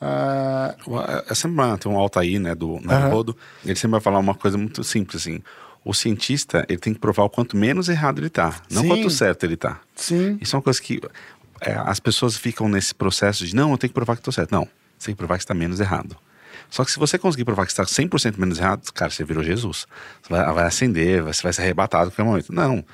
Uh... 0.00 1.00
É 1.28 1.34
sempre 1.34 1.78
tem 1.78 1.90
um 1.90 1.96
Altair, 1.96 2.38
né, 2.38 2.54
do 2.54 2.78
Narodo, 2.82 3.32
uhum. 3.32 3.70
ele 3.70 3.76
sempre 3.76 3.92
vai 3.92 4.00
falar 4.00 4.18
uma 4.18 4.34
coisa 4.34 4.58
muito 4.58 4.84
simples, 4.84 5.22
assim, 5.22 5.40
o 5.84 5.94
cientista, 5.94 6.66
ele 6.68 6.78
tem 6.78 6.92
que 6.92 7.00
provar 7.00 7.22
o 7.22 7.30
quanto 7.30 7.56
menos 7.56 7.88
errado 7.88 8.18
ele 8.18 8.28
tá, 8.28 8.60
não 8.70 8.82
Sim. 8.82 8.88
quanto 8.88 9.10
certo 9.10 9.44
ele 9.44 9.56
tá. 9.56 9.80
Sim. 9.94 10.38
Isso 10.40 10.54
é 10.54 10.58
uma 10.58 10.62
coisa 10.62 10.82
que 10.82 11.00
é, 11.60 11.72
as 11.74 12.00
pessoas 12.00 12.36
ficam 12.36 12.68
nesse 12.68 12.94
processo 12.94 13.46
de, 13.46 13.54
não, 13.54 13.70
eu 13.70 13.78
tenho 13.78 13.90
que 13.90 13.94
provar 13.94 14.16
que 14.16 14.20
estou 14.20 14.32
certo. 14.32 14.50
Não, 14.50 14.68
você 14.98 15.06
tem 15.06 15.14
que 15.14 15.18
provar 15.18 15.36
que 15.36 15.44
está 15.44 15.54
menos 15.54 15.80
errado. 15.80 16.16
Só 16.68 16.84
que 16.84 16.90
se 16.90 16.98
você 16.98 17.18
conseguir 17.18 17.44
provar 17.44 17.64
que 17.66 17.72
está 17.72 17.84
100% 17.84 18.38
menos 18.38 18.58
errado, 18.58 18.90
cara, 18.92 19.10
você 19.10 19.24
virou 19.24 19.44
Jesus. 19.44 19.86
Você 20.22 20.32
vai, 20.32 20.52
vai 20.52 20.64
acender, 20.64 21.22
você 21.22 21.42
vai 21.42 21.52
ser 21.52 21.62
arrebatado 21.62 22.04
a 22.04 22.10
qualquer 22.10 22.24
momento. 22.24 22.52
Não, 22.52 22.84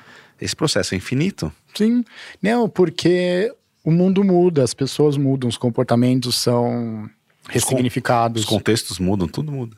esse 0.41 0.55
processo 0.55 0.93
é 0.93 0.97
infinito. 0.97 1.51
Sim, 1.73 2.03
não, 2.41 2.69
porque 2.69 3.53
o 3.83 3.91
mundo 3.91 4.23
muda, 4.23 4.63
as 4.63 4.73
pessoas 4.73 5.17
mudam, 5.17 5.49
os 5.49 5.57
comportamentos 5.57 6.35
são 6.35 7.09
ressignificados. 7.47 8.43
Os 8.43 8.49
contextos 8.49 8.99
mudam, 8.99 9.27
tudo 9.27 9.51
muda. 9.51 9.75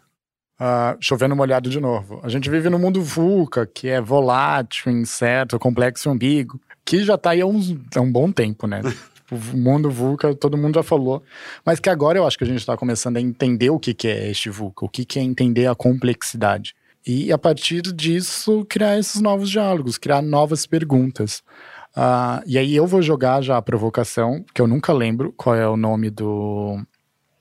Uh, 0.59 0.95
chovendo 0.99 1.35
molhado 1.35 1.69
de 1.69 1.79
novo. 1.79 2.19
A 2.23 2.29
gente 2.29 2.49
vive 2.49 2.69
no 2.69 2.77
mundo 2.77 3.01
VUCA, 3.01 3.65
que 3.65 3.87
é 3.87 3.99
volátil, 3.99 4.91
incerto, 4.91 5.57
complexo 5.57 6.07
e 6.07 6.11
ambíguo 6.11 6.59
que 6.85 7.03
já 7.03 7.15
está 7.15 7.31
aí 7.31 7.41
há, 7.41 7.45
uns, 7.45 7.75
há 7.95 8.01
um 8.01 8.11
bom 8.11 8.31
tempo, 8.31 8.67
né? 8.67 8.81
Tipo, 9.31 9.35
o 9.55 9.57
mundo 9.57 9.89
VUCA, 9.89 10.35
todo 10.35 10.57
mundo 10.57 10.75
já 10.75 10.83
falou. 10.83 11.23
Mas 11.65 11.79
que 11.79 11.89
agora 11.89 12.17
eu 12.17 12.27
acho 12.27 12.37
que 12.37 12.43
a 12.43 12.47
gente 12.47 12.59
está 12.59 12.75
começando 12.75 13.15
a 13.15 13.21
entender 13.21 13.69
o 13.69 13.79
que, 13.79 13.93
que 13.93 14.09
é 14.09 14.29
este 14.29 14.49
VUCA, 14.49 14.85
o 14.85 14.89
que, 14.89 15.05
que 15.05 15.19
é 15.19 15.21
entender 15.21 15.67
a 15.67 15.75
complexidade. 15.75 16.75
E 17.05 17.31
a 17.31 17.37
partir 17.37 17.81
disso, 17.81 18.65
criar 18.69 18.97
esses 18.97 19.21
novos 19.21 19.49
diálogos, 19.49 19.97
criar 19.97 20.21
novas 20.21 20.65
perguntas. 20.65 21.43
Uh, 21.95 22.41
e 22.45 22.57
aí 22.57 22.75
eu 22.75 22.85
vou 22.87 23.01
jogar 23.01 23.41
já 23.41 23.57
a 23.57 23.61
provocação, 23.61 24.45
que 24.53 24.61
eu 24.61 24.67
nunca 24.67 24.93
lembro 24.93 25.33
qual 25.35 25.55
é 25.55 25.67
o 25.67 25.75
nome 25.75 26.09
do 26.09 26.79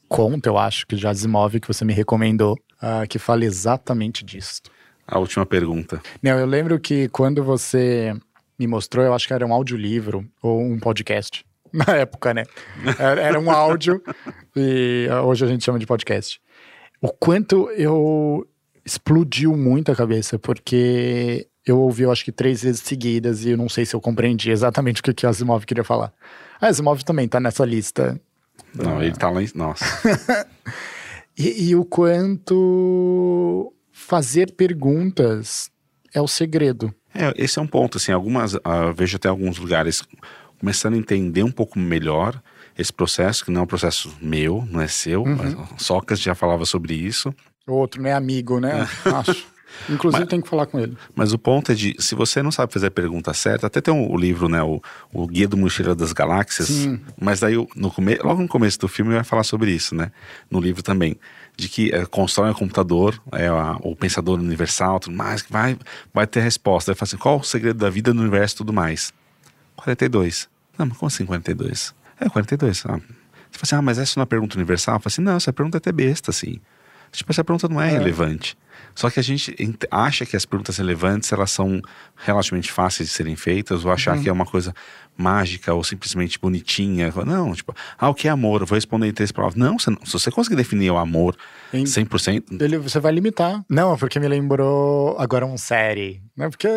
conto, 0.08 0.46
eu 0.46 0.58
acho, 0.58 0.86
que 0.86 0.96
já 0.96 1.10
Asimov, 1.10 1.60
que 1.60 1.68
você 1.68 1.84
me 1.84 1.92
recomendou, 1.92 2.58
uh, 2.82 3.06
que 3.08 3.18
fala 3.18 3.44
exatamente 3.44 4.24
disso. 4.24 4.62
A 5.06 5.18
última 5.18 5.46
pergunta. 5.46 6.00
Não, 6.22 6.38
eu 6.38 6.46
lembro 6.46 6.78
que 6.80 7.08
quando 7.10 7.44
você 7.44 8.14
me 8.58 8.66
mostrou, 8.66 9.04
eu 9.04 9.14
acho 9.14 9.26
que 9.26 9.34
era 9.34 9.46
um 9.46 9.52
audiolivro 9.52 10.26
ou 10.42 10.60
um 10.60 10.78
podcast. 10.78 11.44
Na 11.72 11.96
época, 11.96 12.34
né? 12.34 12.44
Era, 12.98 13.20
era 13.20 13.40
um 13.40 13.50
áudio 13.50 14.02
e 14.56 15.06
hoje 15.24 15.44
a 15.44 15.48
gente 15.48 15.64
chama 15.64 15.78
de 15.78 15.86
podcast. 15.86 16.40
O 17.00 17.08
quanto 17.08 17.70
eu 17.70 18.46
explodiu 18.84 19.56
muito 19.56 19.92
a 19.92 19.96
cabeça, 19.96 20.38
porque 20.38 21.46
eu 21.66 21.78
ouvi, 21.78 22.02
eu 22.02 22.12
acho 22.12 22.24
que 22.24 22.32
três 22.32 22.62
vezes 22.62 22.80
seguidas 22.80 23.44
e 23.44 23.50
eu 23.50 23.56
não 23.56 23.68
sei 23.68 23.84
se 23.84 23.94
eu 23.94 24.00
compreendi 24.00 24.50
exatamente 24.50 25.00
o 25.00 25.04
que, 25.04 25.12
que 25.12 25.26
Asimov 25.26 25.64
queria 25.64 25.84
falar. 25.84 26.12
A 26.60 26.68
Asimov 26.68 27.02
também 27.02 27.28
tá 27.28 27.38
nessa 27.38 27.64
lista. 27.64 28.20
Não, 28.74 29.02
ele 29.02 29.14
tá 29.14 29.30
lá 29.30 29.42
em... 29.42 29.48
Nossa. 29.54 29.84
e, 31.36 31.68
e 31.68 31.76
o 31.76 31.84
quanto 31.84 33.72
fazer 33.92 34.52
perguntas 34.52 35.70
é 36.14 36.20
o 36.20 36.28
segredo. 36.28 36.94
É, 37.14 37.32
esse 37.36 37.58
é 37.58 37.62
um 37.62 37.66
ponto, 37.66 37.98
assim, 37.98 38.12
algumas, 38.12 38.54
uh, 38.54 38.92
vejo 38.94 39.16
até 39.16 39.28
alguns 39.28 39.58
lugares 39.58 40.02
começando 40.58 40.94
a 40.94 40.98
entender 40.98 41.42
um 41.42 41.50
pouco 41.50 41.78
melhor 41.78 42.40
esse 42.78 42.92
processo, 42.92 43.44
que 43.44 43.50
não 43.50 43.62
é 43.62 43.64
um 43.64 43.66
processo 43.66 44.14
meu, 44.20 44.66
não 44.70 44.80
é 44.80 44.86
seu, 44.86 45.22
uhum. 45.22 45.66
Socas 45.76 46.20
já 46.20 46.34
falava 46.34 46.64
sobre 46.64 46.94
isso. 46.94 47.34
Outro, 47.72 48.02
né, 48.02 48.12
amigo, 48.12 48.59
né, 48.61 48.87
é. 49.04 49.09
acho. 49.14 49.46
Inclusive 49.88 50.26
tem 50.26 50.40
que 50.40 50.48
falar 50.48 50.66
com 50.66 50.78
ele. 50.78 50.96
Mas 51.14 51.33
o 51.33 51.38
ponto 51.38 51.72
é 51.72 51.74
de, 51.74 51.94
se 51.98 52.14
você 52.14 52.42
não 52.42 52.50
sabe 52.50 52.72
fazer 52.72 52.88
a 52.88 52.90
pergunta 52.90 53.33
certa, 53.33 53.66
até 53.66 53.80
tem 53.80 53.94
o, 53.94 54.11
o 54.12 54.16
livro, 54.16 54.48
né, 54.48 54.62
o, 54.62 54.83
o 55.12 55.26
Guia 55.26 55.48
do 55.48 55.56
Mochileiro 55.56 55.94
das 55.94 56.12
Galáxias, 56.12 56.68
Sim. 56.68 57.00
mas 57.18 57.40
daí 57.40 57.54
no 57.74 57.90
come, 57.90 58.16
logo 58.16 58.42
no 58.42 58.48
começo 58.48 58.78
do 58.78 58.88
filme 58.88 59.14
vai 59.14 59.24
falar 59.24 59.44
sobre 59.44 59.70
isso, 59.70 59.94
né, 59.94 60.11
no 60.50 60.61
livro 60.61 60.83
também, 60.83 61.16
de 61.56 61.68
que 61.68 61.94
é, 61.94 62.04
constrói 62.04 62.50
um 62.50 62.54
computador, 62.54 63.20
é 63.33 63.46
a, 63.46 63.76
o 63.80 63.94
pensador 63.94 64.38
universal, 64.38 65.00
tudo 65.00 65.16
mais, 65.16 65.42
que 65.42 65.52
vai, 65.52 65.78
vai 66.12 66.26
ter 66.26 66.40
a 66.40 66.42
resposta, 66.42 66.92
vai 66.92 66.96
falar 66.96 67.06
assim, 67.06 67.16
qual 67.16 67.38
o 67.38 67.44
segredo 67.44 67.78
da 67.78 67.90
vida 67.90 68.12
no 68.12 68.22
universo 68.22 68.56
e 68.56 68.59
tudo 68.59 68.72
mais? 68.72 69.12
42. 69.76 70.48
Não, 70.78 70.87
mas 70.87 70.96
como 70.96 71.09
assim 71.09 71.24
42? 71.24 71.94
É, 72.18 72.28
42. 72.28 72.85
Ah. 72.87 72.92
Você 72.92 72.98
fala 72.98 73.02
assim, 73.62 73.74
ah, 73.76 73.83
mas 73.83 73.98
essa 73.98 74.14
não 74.16 74.22
é 74.22 74.24
uma 74.24 74.26
pergunta 74.26 74.56
universal? 74.56 74.96
Eu 74.96 75.00
falo 75.00 75.09
assim, 75.09 75.22
não, 75.22 75.37
essa 75.37 75.52
pergunta 75.52 75.76
é 75.76 75.78
até 75.78 75.90
besta, 75.90 76.30
assim. 76.30 76.61
Tipo, 77.12 77.32
essa 77.32 77.44
pergunta 77.44 77.68
não 77.68 77.80
é, 77.80 77.88
é. 77.88 77.98
relevante. 77.98 78.56
Só 78.94 79.08
que 79.08 79.20
a 79.20 79.22
gente 79.22 79.54
acha 79.90 80.26
que 80.26 80.36
as 80.36 80.44
perguntas 80.44 80.76
relevantes 80.76 81.32
elas 81.32 81.50
são 81.50 81.80
relativamente 82.16 82.70
fáceis 82.70 83.08
de 83.08 83.14
serem 83.14 83.36
feitas, 83.36 83.84
ou 83.84 83.92
achar 83.92 84.16
uhum. 84.16 84.22
que 84.22 84.28
é 84.28 84.32
uma 84.32 84.46
coisa 84.46 84.74
mágica 85.16 85.72
ou 85.74 85.84
simplesmente 85.84 86.38
bonitinha. 86.38 87.12
Não, 87.26 87.54
tipo, 87.54 87.74
ah, 87.98 88.08
o 88.08 88.14
que 88.14 88.26
é 88.26 88.30
amor? 88.30 88.62
Eu 88.62 88.66
vou 88.66 88.76
responder 88.76 89.08
em 89.08 89.12
três 89.12 89.30
palavras. 89.30 89.58
Não, 89.58 89.78
você, 89.78 89.90
se 90.04 90.12
você 90.12 90.30
conseguir 90.30 90.56
definir 90.56 90.90
o 90.90 90.96
amor 90.96 91.36
em, 91.72 91.84
100%. 91.84 92.60
Ele, 92.60 92.78
você 92.78 92.98
vai 92.98 93.12
limitar. 93.12 93.64
Não, 93.68 93.96
porque 93.96 94.18
me 94.18 94.28
lembrou 94.28 95.16
agora 95.18 95.46
uma 95.46 95.58
série. 95.58 96.22
Né? 96.36 96.48
Porque 96.48 96.68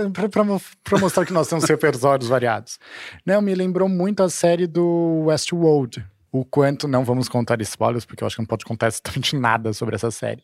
para 0.89 0.97
mostrar 0.99 1.25
que 1.25 1.33
nós 1.33 1.47
temos 1.47 1.63
repertórios 1.69 2.29
variados. 2.29 2.79
Não, 3.25 3.41
me 3.41 3.55
lembrou 3.55 3.87
muito 3.87 4.21
a 4.21 4.29
série 4.29 4.67
do 4.67 5.23
Westworld 5.25 6.05
o 6.33 6.43
quanto, 6.43 6.87
não 6.87 7.05
vamos 7.05 7.29
contar 7.29 7.61
spoilers, 7.61 8.05
porque 8.05 8.23
eu 8.23 8.25
acho 8.25 8.37
que 8.37 8.41
não 8.41 8.47
pode 8.47 8.65
contar 8.65 8.87
absolutamente 8.87 9.35
nada 9.37 9.71
sobre 9.71 9.93
essa 9.93 10.09
série, 10.09 10.43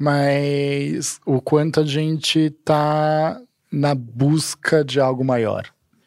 mas 0.00 1.20
o 1.26 1.42
quanto 1.42 1.80
a 1.80 1.84
gente 1.84 2.48
tá 2.64 3.38
na 3.70 3.94
busca 3.94 4.82
de 4.82 4.98
algo 4.98 5.22
maior. 5.22 5.66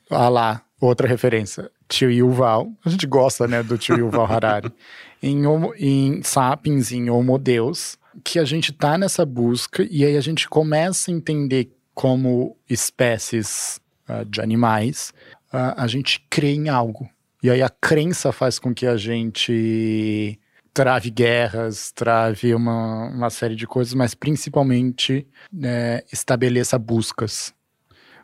Ah 0.10 0.30
lá, 0.30 0.64
outra 0.82 1.08
referência, 1.08 1.70
tio 1.88 2.10
Yuval, 2.10 2.72
a 2.84 2.90
gente 2.90 3.06
gosta, 3.06 3.48
né, 3.48 3.62
do 3.62 3.78
tio 3.78 3.98
Yuval 3.98 4.26
Harari, 4.34 4.74
em, 5.22 5.46
homo, 5.46 5.76
em 5.78 6.24
Sapiens, 6.24 6.92
em 6.92 7.12
Homo 7.12 7.38
Deus, 7.38 8.00
que 8.24 8.40
a 8.40 8.44
gente 8.44 8.74
tá 8.74 8.98
nessa 8.98 9.24
busca 9.24 9.88
e 9.92 10.04
aí 10.04 10.18
a 10.18 10.22
gente 10.22 10.50
começa 10.50 11.12
a 11.12 11.14
entender 11.14 11.72
como 11.94 12.58
espécies 12.68 13.80
uh, 14.10 14.26
de 14.26 14.42
animais, 14.42 15.14
uh, 15.54 15.78
a 15.78 15.86
gente 15.86 16.26
crê 16.32 16.54
em 16.54 16.68
algo 16.68 17.08
e 17.42 17.50
aí 17.50 17.62
a 17.62 17.70
crença 17.70 18.32
faz 18.32 18.60
com 18.60 18.74
que 18.74 18.86
a 18.86 18.98
gente 18.98 20.40
trave 20.74 21.10
guerras, 21.10 21.92
trave 21.92 22.54
uma, 22.54 23.10
uma 23.10 23.30
série 23.30 23.56
de 23.56 23.66
coisas, 23.66 23.94
mas 23.94 24.14
principalmente 24.14 25.28
é, 25.64 26.04
estabeleça 26.12 26.78
buscas. 26.78 27.54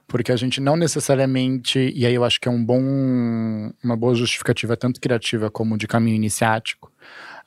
Porque 0.07 0.31
a 0.31 0.35
gente 0.35 0.61
não 0.61 0.75
necessariamente, 0.75 1.91
e 1.95 2.05
aí 2.05 2.13
eu 2.13 2.23
acho 2.23 2.39
que 2.39 2.47
é 2.47 2.51
um 2.51 2.63
bom, 2.63 2.79
uma 3.83 3.97
boa 3.97 4.13
justificativa, 4.13 4.77
tanto 4.77 5.01
criativa 5.01 5.49
como 5.49 5.77
de 5.77 5.87
caminho 5.87 6.15
iniciático, 6.15 6.91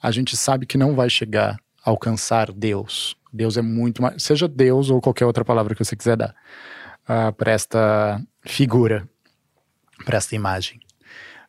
a 0.03 0.11
gente 0.11 0.37
sabe 0.37 0.67
que 0.67 0.77
não 0.77 0.95
vai 0.95 1.09
chegar 1.09 1.57
a 1.85 1.91
alcançar 1.91 2.51
Deus. 2.51 3.17
Deus 3.33 3.57
é 3.57 3.63
muito 3.63 4.03
mais, 4.03 4.23
seja 4.23 4.49
Deus 4.49 4.91
ou 4.91 5.01
qualquer 5.01 5.27
outra 5.27 5.45
palavra 5.45 5.75
que 5.75 5.85
você 5.85 5.95
quiser 5.95 6.17
dar 6.17 6.35
uh, 7.05 7.33
para 7.33 7.53
esta 7.53 8.21
figura, 8.45 9.09
para 10.05 10.17
esta 10.17 10.35
imagem. 10.35 10.81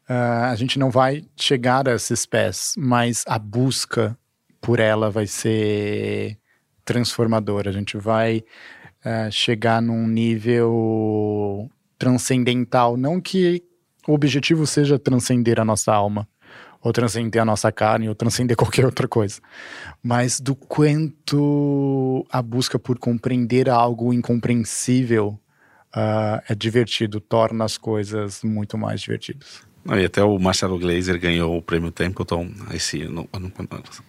Uh, 0.09 0.49
a 0.49 0.55
gente 0.55 0.79
não 0.79 0.89
vai 0.89 1.23
chegar 1.35 1.87
a 1.87 1.93
esses 1.93 2.25
pés, 2.25 2.73
mas 2.75 3.23
a 3.27 3.37
busca 3.37 4.17
por 4.59 4.79
ela 4.79 5.11
vai 5.11 5.27
ser 5.27 6.35
transformadora. 6.83 7.69
A 7.69 7.73
gente 7.73 7.95
vai 7.95 8.43
uh, 9.05 9.31
chegar 9.31 9.81
num 9.81 10.07
nível 10.07 11.69
transcendental. 11.99 12.97
Não 12.97 13.21
que 13.21 13.63
o 14.07 14.13
objetivo 14.13 14.65
seja 14.65 14.97
transcender 14.97 15.59
a 15.59 15.65
nossa 15.65 15.93
alma, 15.93 16.27
ou 16.81 16.91
transcender 16.91 17.39
a 17.39 17.45
nossa 17.45 17.71
carne, 17.71 18.09
ou 18.09 18.15
transcender 18.15 18.57
qualquer 18.57 18.85
outra 18.85 19.07
coisa, 19.07 19.39
mas 20.01 20.39
do 20.39 20.55
quanto 20.55 22.25
a 22.31 22.41
busca 22.41 22.79
por 22.79 22.97
compreender 22.97 23.69
algo 23.69 24.11
incompreensível 24.11 25.39
uh, 25.95 26.41
é 26.47 26.55
divertido, 26.55 27.19
torna 27.19 27.65
as 27.65 27.77
coisas 27.77 28.43
muito 28.43 28.75
mais 28.75 29.01
divertidas. 29.01 29.68
E 29.85 30.05
até 30.05 30.23
o 30.23 30.37
Marcelo 30.37 30.77
Glazer 30.77 31.19
ganhou 31.19 31.57
o 31.57 31.61
prêmio 31.61 31.91
Templeton 31.91 32.51
esse 32.73 33.01
ano, 33.01 33.27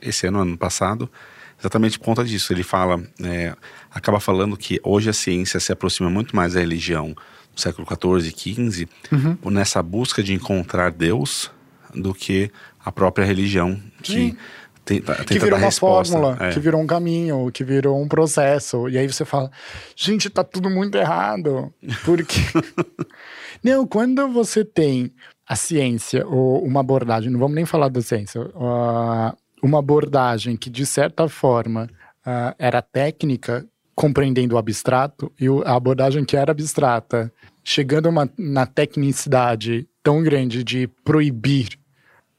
esse 0.00 0.26
ano, 0.26 0.40
ano 0.40 0.58
passado, 0.58 1.10
exatamente 1.58 1.98
por 1.98 2.04
conta 2.04 2.24
disso. 2.24 2.52
Ele 2.52 2.62
fala, 2.62 3.02
é, 3.22 3.54
acaba 3.90 4.20
falando 4.20 4.56
que 4.56 4.80
hoje 4.82 5.08
a 5.08 5.12
ciência 5.12 5.60
se 5.60 5.72
aproxima 5.72 6.10
muito 6.10 6.34
mais 6.34 6.54
da 6.54 6.60
religião 6.60 7.14
do 7.54 7.60
século 7.60 7.86
XIV 7.86 8.28
e 8.28 8.70
XV, 8.70 8.88
uhum. 9.12 9.50
nessa 9.50 9.82
busca 9.82 10.22
de 10.22 10.34
encontrar 10.34 10.90
Deus, 10.90 11.50
do 11.94 12.14
que 12.14 12.50
a 12.84 12.92
própria 12.92 13.24
religião, 13.24 13.80
que 14.02 14.36
Tenta, 14.82 15.14
que 15.14 15.24
tenta 15.24 15.34
virou 15.34 15.50
dar 15.50 15.56
uma 15.56 15.66
resposta. 15.66 16.14
fórmula, 16.14 16.48
É. 16.48 16.52
que 16.52 16.58
virou 16.58 16.80
um 16.80 16.86
caminho, 16.86 17.50
que 17.52 17.62
virou 17.62 18.00
um 18.02 18.08
processo. 18.08 18.88
E 18.88 18.98
aí 18.98 19.06
você 19.06 19.24
fala, 19.24 19.50
gente, 19.94 20.28
tá 20.30 20.42
tudo 20.42 20.68
muito 20.70 20.96
errado. 20.96 21.72
Porque. 22.04 22.40
não, 23.62 23.86
quando 23.86 24.26
você 24.28 24.64
tem 24.64 25.12
a 25.50 25.56
ciência 25.56 26.24
ou 26.28 26.64
uma 26.64 26.78
abordagem, 26.78 27.28
não 27.28 27.40
vamos 27.40 27.56
nem 27.56 27.66
falar 27.66 27.88
da 27.88 28.00
ciência, 28.00 28.48
ah, 28.54 29.34
uma 29.60 29.80
abordagem 29.80 30.56
que 30.56 30.70
de 30.70 30.86
certa 30.86 31.28
forma 31.28 31.90
ah, 32.24 32.54
era 32.56 32.80
técnica, 32.80 33.66
compreendendo 33.92 34.54
o 34.54 34.58
abstrato, 34.58 35.32
e 35.40 35.48
a 35.64 35.74
abordagem 35.74 36.24
que 36.24 36.36
era 36.36 36.52
abstrata, 36.52 37.32
chegando 37.64 38.08
uma, 38.08 38.30
na 38.38 38.64
tecnicidade 38.64 39.88
tão 40.04 40.22
grande 40.22 40.62
de 40.62 40.86
proibir 41.04 41.70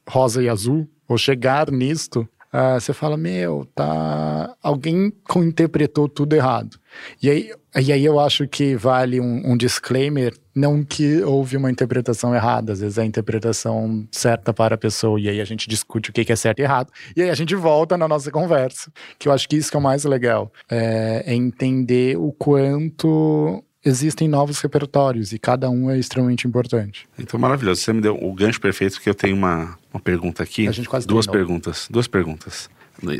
rosa 0.07 0.41
e 0.41 0.47
azul, 0.47 0.87
ou 1.05 1.17
chegar 1.17 1.69
nisto, 1.69 2.25
ah, 2.51 2.79
você 2.79 2.93
fala, 2.93 3.15
meu, 3.15 3.65
tá. 3.73 4.55
Alguém 4.61 5.13
interpretou 5.37 6.09
tudo 6.09 6.35
errado. 6.35 6.77
E 7.21 7.29
aí, 7.29 7.51
e 7.79 7.93
aí 7.93 8.03
eu 8.03 8.19
acho 8.19 8.45
que 8.45 8.75
vale 8.75 9.21
um, 9.21 9.51
um 9.51 9.55
disclaimer, 9.55 10.33
não 10.53 10.83
que 10.83 11.23
houve 11.23 11.55
uma 11.55 11.71
interpretação 11.71 12.35
errada, 12.35 12.73
às 12.73 12.81
vezes 12.81 12.97
é 12.97 13.03
a 13.03 13.05
interpretação 13.05 14.05
certa 14.11 14.53
para 14.53 14.75
a 14.75 14.77
pessoa, 14.77 15.17
e 15.17 15.29
aí 15.29 15.39
a 15.39 15.45
gente 15.45 15.69
discute 15.69 16.09
o 16.09 16.13
que 16.13 16.25
que 16.25 16.33
é 16.33 16.35
certo 16.35 16.59
e 16.59 16.63
errado, 16.63 16.91
e 17.15 17.21
aí 17.21 17.29
a 17.29 17.35
gente 17.35 17.55
volta 17.55 17.97
na 17.97 18.07
nossa 18.07 18.29
conversa. 18.29 18.91
Que 19.17 19.29
eu 19.29 19.31
acho 19.31 19.47
que 19.47 19.55
isso 19.55 19.71
que 19.71 19.77
é 19.77 19.79
o 19.79 19.83
mais 19.83 20.03
legal, 20.03 20.51
é, 20.69 21.23
é 21.25 21.33
entender 21.33 22.17
o 22.17 22.33
quanto 22.33 23.63
existem 23.83 24.27
novos 24.27 24.59
repertórios, 24.59 25.33
e 25.33 25.39
cada 25.39 25.69
um 25.69 25.89
é 25.89 25.97
extremamente 25.97 26.47
importante. 26.47 27.07
Então, 27.17 27.39
maravilhoso. 27.39 27.81
Você 27.81 27.93
me 27.93 28.01
deu 28.01 28.15
o 28.15 28.33
gancho 28.33 28.59
perfeito, 28.61 28.93
porque 28.93 29.09
eu 29.09 29.15
tenho 29.15 29.35
uma, 29.35 29.77
uma 29.93 29.99
pergunta 29.99 30.43
aqui. 30.43 30.67
A 30.67 30.71
gente 30.71 30.87
quase 30.87 31.07
Duas 31.07 31.25
terminou. 31.25 31.47
perguntas. 31.47 31.87
Duas 31.89 32.07
perguntas. 32.07 32.69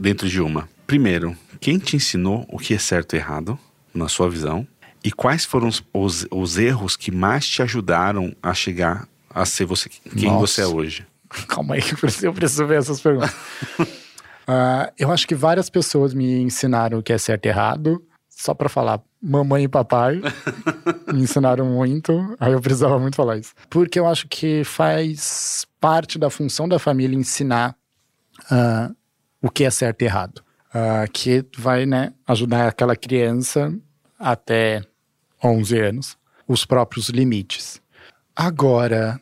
Dentro 0.02 0.30
de 0.30 0.42
uma. 0.42 0.70
Primeiro, 0.86 1.36
quem 1.60 1.78
te 1.78 1.96
ensinou 1.96 2.46
o 2.50 2.58
que 2.58 2.74
é 2.74 2.78
certo 2.78 3.16
e 3.16 3.18
errado, 3.18 3.58
na 3.94 4.08
sua 4.08 4.30
visão? 4.30 4.68
E 5.04 5.12
quais 5.12 5.46
foram 5.46 5.68
os, 5.68 5.84
os, 5.94 6.28
os 6.30 6.58
erros 6.58 6.96
que 6.96 7.12
mais 7.12 7.48
te 7.48 7.62
ajudaram 7.62 8.36
a 8.42 8.54
chegar 8.54 9.08
a 9.34 9.46
ser 9.46 9.66
você, 9.66 9.90
quem 9.90 10.30
Nossa. 10.30 10.40
você 10.40 10.62
é 10.62 10.68
hoje? 10.68 11.08
Calma 11.48 11.76
aí, 11.76 11.82
que 11.82 11.94
eu 11.94 12.34
preciso, 12.34 12.68
ver 12.68 12.78
essas 12.80 13.02
perguntas. 13.02 13.34
Ah, 14.48 14.92
eu 14.98 15.12
acho 15.12 15.28
que 15.28 15.36
várias 15.36 15.70
pessoas 15.70 16.14
me 16.14 16.42
ensinaram 16.42 16.98
o 16.98 17.04
que 17.04 17.14
é 17.14 17.18
certo 17.18 17.46
e 17.46 17.50
errado. 17.50 18.04
Só 18.28 18.54
pra 18.54 18.68
falar, 18.68 19.00
mamãe 19.22 19.66
e 19.66 19.68
papai 19.68 20.22
me 21.14 21.22
ensinaram 21.22 21.66
muito. 21.66 22.36
Aí 22.40 22.54
eu 22.54 22.62
precisava 22.62 22.98
muito 22.98 23.16
falar 23.16 23.38
isso. 23.38 23.54
Porque 23.70 24.00
eu 24.00 24.08
acho 24.08 24.28
que 24.28 24.64
faz 24.64 25.66
parte 25.80 26.18
da 26.18 26.30
função 26.30 26.68
da 26.68 26.80
família 26.80 27.18
ensinar 27.18 27.76
ah, 28.50 28.92
o 29.42 29.50
que 29.50 29.64
é 29.64 29.70
certo 29.70 30.02
e 30.02 30.06
errado. 30.06 30.44
Ah, 30.74 31.06
que 31.12 31.46
vai 31.58 31.86
né, 31.86 32.14
ajudar 32.28 32.68
aquela 32.68 32.96
criança 32.96 33.74
até 34.18 34.82
11 35.44 35.80
anos, 35.80 36.18
os 36.48 36.66
próprios 36.66 37.10
limites. 37.10 37.82
Agora, 38.36 39.20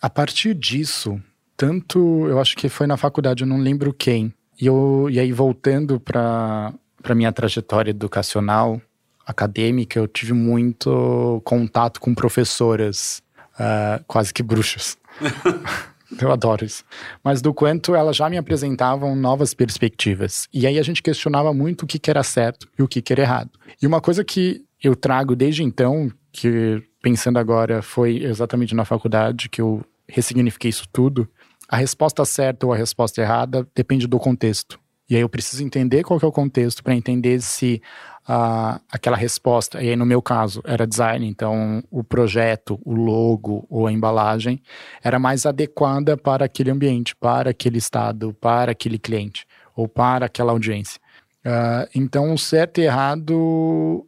a 0.00 0.08
partir 0.08 0.54
disso, 0.54 1.20
tanto 1.56 2.26
eu 2.28 2.38
acho 2.38 2.56
que 2.56 2.68
foi 2.68 2.86
na 2.86 2.96
faculdade, 2.96 3.42
eu 3.42 3.48
não 3.48 3.58
lembro 3.58 3.92
quem. 3.92 4.32
E, 4.60 4.66
eu, 4.66 5.08
e 5.10 5.18
aí, 5.18 5.32
voltando 5.32 5.98
para 5.98 6.72
a 7.02 7.14
minha 7.14 7.32
trajetória 7.32 7.90
educacional, 7.90 8.80
acadêmica, 9.26 9.98
eu 9.98 10.06
tive 10.06 10.32
muito 10.32 11.42
contato 11.44 12.00
com 12.00 12.14
professoras, 12.14 13.22
ah, 13.58 14.00
quase 14.06 14.32
que 14.32 14.42
bruxas. 14.42 14.96
Eu 16.20 16.30
adoro 16.30 16.64
isso. 16.64 16.84
Mas 17.22 17.42
do 17.42 17.52
quanto 17.52 17.94
elas 17.94 18.16
já 18.16 18.30
me 18.30 18.38
apresentavam 18.38 19.16
novas 19.16 19.52
perspectivas. 19.52 20.46
E 20.52 20.66
aí 20.66 20.78
a 20.78 20.82
gente 20.82 21.02
questionava 21.02 21.52
muito 21.52 21.82
o 21.82 21.86
que, 21.86 21.98
que 21.98 22.08
era 22.08 22.22
certo 22.22 22.68
e 22.78 22.82
o 22.82 22.86
que, 22.86 23.02
que 23.02 23.12
era 23.12 23.22
errado. 23.22 23.50
E 23.82 23.86
uma 23.86 24.00
coisa 24.00 24.24
que 24.24 24.64
eu 24.82 24.94
trago 24.94 25.34
desde 25.34 25.64
então, 25.64 26.10
que 26.32 26.80
pensando 27.02 27.38
agora 27.38 27.82
foi 27.82 28.22
exatamente 28.22 28.74
na 28.74 28.84
faculdade 28.84 29.48
que 29.48 29.60
eu 29.60 29.84
ressignifiquei 30.08 30.68
isso 30.68 30.86
tudo, 30.92 31.28
a 31.68 31.76
resposta 31.76 32.24
certa 32.24 32.66
ou 32.66 32.72
a 32.72 32.76
resposta 32.76 33.20
errada 33.20 33.66
depende 33.74 34.06
do 34.06 34.18
contexto. 34.18 34.78
E 35.08 35.14
aí 35.14 35.20
eu 35.20 35.28
preciso 35.28 35.62
entender 35.62 36.02
qual 36.02 36.18
é 36.20 36.26
o 36.26 36.32
contexto 36.32 36.82
para 36.82 36.94
entender 36.94 37.40
se 37.40 37.80
ah, 38.26 38.80
aquela 38.90 39.16
resposta, 39.16 39.80
e 39.82 39.90
aí 39.90 39.96
no 39.96 40.04
meu 40.04 40.20
caso 40.20 40.60
era 40.64 40.86
design, 40.86 41.26
então 41.26 41.82
o 41.90 42.02
projeto, 42.02 42.80
o 42.84 42.92
logo 42.92 43.64
ou 43.70 43.86
a 43.86 43.92
embalagem 43.92 44.60
era 45.02 45.18
mais 45.18 45.46
adequada 45.46 46.16
para 46.16 46.46
aquele 46.46 46.70
ambiente, 46.70 47.14
para 47.14 47.50
aquele 47.50 47.78
estado, 47.78 48.34
para 48.34 48.72
aquele 48.72 48.98
cliente 48.98 49.46
ou 49.76 49.86
para 49.86 50.26
aquela 50.26 50.50
audiência. 50.50 51.00
Ah, 51.44 51.88
então 51.94 52.34
o 52.34 52.38
certo 52.38 52.80
e 52.80 52.84
errado 52.84 54.04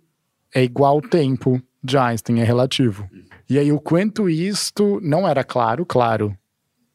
é 0.53 0.65
igual 0.65 1.01
tempo 1.01 1.63
de 1.83 1.97
Einstein, 1.97 2.41
é 2.41 2.45
relativo. 2.45 3.09
E 3.49 3.57
aí 3.57 3.71
o 3.71 3.81
quanto 3.81 4.29
isto 4.29 5.01
não 5.01 5.29
era 5.29 5.45
claro, 5.45 5.87
claro, 5.87 6.37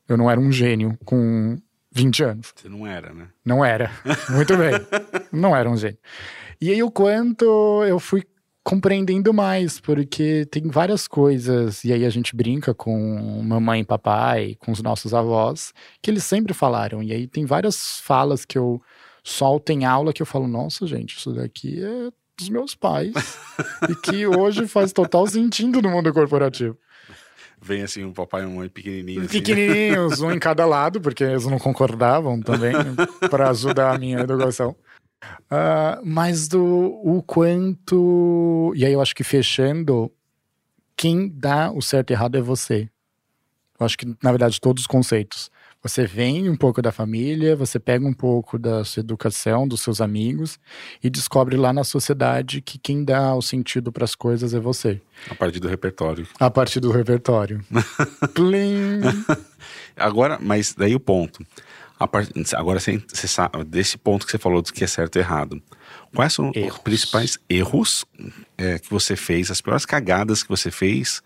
eu 0.10 0.18
não 0.18 0.30
era 0.30 0.40
um 0.40 0.52
gênio 0.52 0.98
com 1.06 1.58
20 1.94 2.24
anos. 2.24 2.54
Você 2.56 2.68
não 2.68 2.86
era, 2.86 3.14
né? 3.14 3.28
Não 3.46 3.64
era. 3.64 3.92
Muito 4.30 4.58
bem. 4.58 4.74
Não 5.32 5.56
era 5.56 5.70
um 5.70 5.76
gênio. 5.76 5.98
E 6.62 6.70
aí 6.72 6.84
o 6.84 6.92
quanto 6.92 7.84
eu 7.86 8.00
fui 8.00 8.24
compreendendo 8.64 9.34
mais, 9.34 9.80
porque 9.80 10.46
tem 10.46 10.70
várias 10.70 11.08
coisas, 11.08 11.84
e 11.84 11.92
aí 11.92 12.06
a 12.06 12.10
gente 12.10 12.36
brinca 12.36 12.74
com 12.74 13.42
mamãe 13.44 13.82
e 13.82 13.86
papai, 13.86 14.56
com 14.60 14.72
os 14.72 14.82
nossos 14.82 15.14
avós, 15.14 15.74
que 16.02 16.10
eles 16.10 16.24
sempre 16.24 16.54
falaram. 16.54 17.04
E 17.04 17.12
aí 17.12 17.28
tem 17.28 17.46
várias 17.46 18.00
falas 18.00 18.46
que 18.46 18.58
eu 18.58 18.82
solto 19.24 19.72
em 19.72 19.86
aula 19.86 20.14
que 20.14 20.22
eu 20.22 20.26
falo, 20.26 20.48
nossa, 20.48 20.88
gente, 20.88 21.18
isso 21.18 21.34
daqui 21.34 21.84
é 21.84 22.10
dos 22.38 22.50
meus 22.50 22.74
pais. 22.74 23.14
e 23.90 23.96
que 23.96 24.26
hoje 24.26 24.68
faz 24.68 24.94
total 24.94 25.28
sentido 25.28 25.82
no 25.82 25.90
mundo 25.90 26.14
corporativo. 26.14 26.78
Vem 27.64 27.84
assim 27.84 28.04
um 28.04 28.12
papai 28.12 28.44
e 28.44 28.46
uma 28.46 28.58
mãe 28.58 28.70
pequenininho. 28.70 29.22
assim. 29.22 29.40
Pequenininhos, 29.40 30.20
um 30.22 30.32
em 30.32 30.40
cada 30.40 30.66
lado, 30.66 31.00
porque 31.00 31.24
eles 31.24 31.46
não 31.46 31.58
concordavam 31.58 32.42
também, 32.42 32.74
para 33.30 33.50
ajudar 33.50 33.96
a 33.96 33.98
minha 33.98 34.20
educação. 34.20 34.76
Ah, 35.50 36.02
mas 36.04 36.50
do 36.50 36.62
o 37.04 37.24
quanto. 37.24 38.74
E 38.76 38.86
aí 38.86 38.92
eu 38.92 39.02
acho 39.02 39.16
que 39.16 39.24
fechando, 39.24 40.12
quem 40.98 41.30
dá 41.30 41.72
o 41.72 41.82
certo 41.82 42.12
e 42.12 42.14
errado 42.14 42.38
é 42.38 42.42
você. 42.42 42.90
Eu 43.80 43.86
acho 43.86 43.98
que, 43.98 44.06
na 44.22 44.32
verdade, 44.32 44.60
todos 44.60 44.84
os 44.84 44.88
conceitos. 44.88 45.50
Você 45.84 46.06
vem 46.08 46.50
um 46.50 46.56
pouco 46.56 46.82
da 46.82 46.94
família, 46.94 47.58
você 47.58 47.78
pega 47.78 48.08
um 48.08 48.14
pouco 48.14 48.58
da 48.58 48.86
sua 48.86 49.02
educação, 49.02 49.68
dos 49.68 49.82
seus 49.82 50.00
amigos, 50.00 50.58
e 51.04 51.10
descobre 51.10 51.58
lá 51.58 51.74
na 51.74 51.84
sociedade 51.84 52.62
que 52.62 52.78
quem 52.80 53.04
dá 53.04 53.36
o 53.36 53.42
sentido 53.42 53.92
para 53.92 54.06
as 54.06 54.16
coisas 54.16 54.54
é 54.54 54.60
você. 54.62 55.02
A 55.30 55.36
partir 55.36 55.60
do 55.60 55.68
repertório. 55.68 56.26
A 56.40 56.50
partir 56.50 56.80
do 56.80 56.90
repertório. 56.90 57.62
Plim! 58.34 59.02
Agora, 59.96 60.40
mas 60.42 60.74
daí 60.74 60.96
o 60.96 61.00
ponto. 61.02 61.46
A 62.00 62.08
par- 62.08 62.28
Agora, 62.56 62.80
você, 62.80 63.02
você 63.08 63.28
sabe, 63.28 63.64
desse 63.66 63.98
ponto 63.98 64.26
que 64.26 64.32
você 64.32 64.38
falou 64.38 64.62
do 64.62 64.72
que 64.74 64.84
é 64.84 64.88
certo 64.88 65.18
e 65.18 65.20
errado. 65.20 65.62
Quais 66.16 66.34
são 66.34 66.50
os 66.50 66.56
Erros. 66.56 66.78
principais 66.80 67.40
erros 67.50 68.06
é, 68.58 68.80
que 68.80 68.90
você 68.90 69.16
fez, 69.16 69.52
as 69.52 69.62
piores 69.62 69.86
cagadas 69.86 70.44
que 70.44 70.50
você 70.50 70.72
fez, 70.72 71.22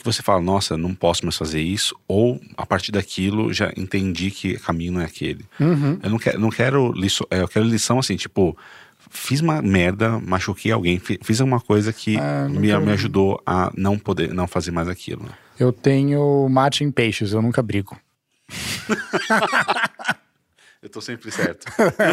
que 0.00 0.04
você 0.12 0.22
fala, 0.22 0.40
nossa, 0.40 0.76
não 0.76 0.94
posso 0.94 1.24
mais 1.24 1.36
fazer 1.36 1.60
isso, 1.60 1.94
ou 2.08 2.40
a 2.56 2.66
partir 2.66 2.90
daquilo 2.92 3.52
já 3.52 3.72
entendi 3.76 4.30
que 4.30 4.54
o 4.54 4.60
caminho 4.60 4.92
não 4.94 5.00
é 5.00 5.04
aquele. 5.04 5.44
Uhum. 5.60 5.98
Eu 6.02 6.10
não 6.10 6.18
quero, 6.18 6.40
não 6.40 6.50
quero 6.50 6.92
lição, 6.92 7.26
eu 7.30 7.46
quero 7.48 7.64
lição 7.66 7.98
assim, 7.98 8.16
tipo, 8.16 8.56
fiz 9.10 9.40
uma 9.40 9.60
merda, 9.62 10.18
machuquei 10.20 10.72
alguém, 10.72 10.98
fi- 10.98 11.18
fiz 11.22 11.40
alguma 11.40 11.60
coisa 11.60 11.92
que 11.92 12.16
Ah, 12.18 12.48
me, 12.48 12.58
me 12.78 12.92
ajudou 12.92 13.40
a 13.46 13.70
não 13.76 13.98
poder, 13.98 14.32
não 14.34 14.46
fazer 14.46 14.70
mais 14.70 14.88
aquilo. 14.88 15.24
Eu 15.58 15.72
tenho 15.72 16.48
mate 16.48 16.82
em 16.84 16.90
peixes, 16.90 17.32
eu 17.32 17.42
nunca 17.42 17.62
brigo. 17.62 17.96
Eu 20.82 20.88
tô 20.88 21.00
sempre 21.00 21.30
certo. 21.30 21.66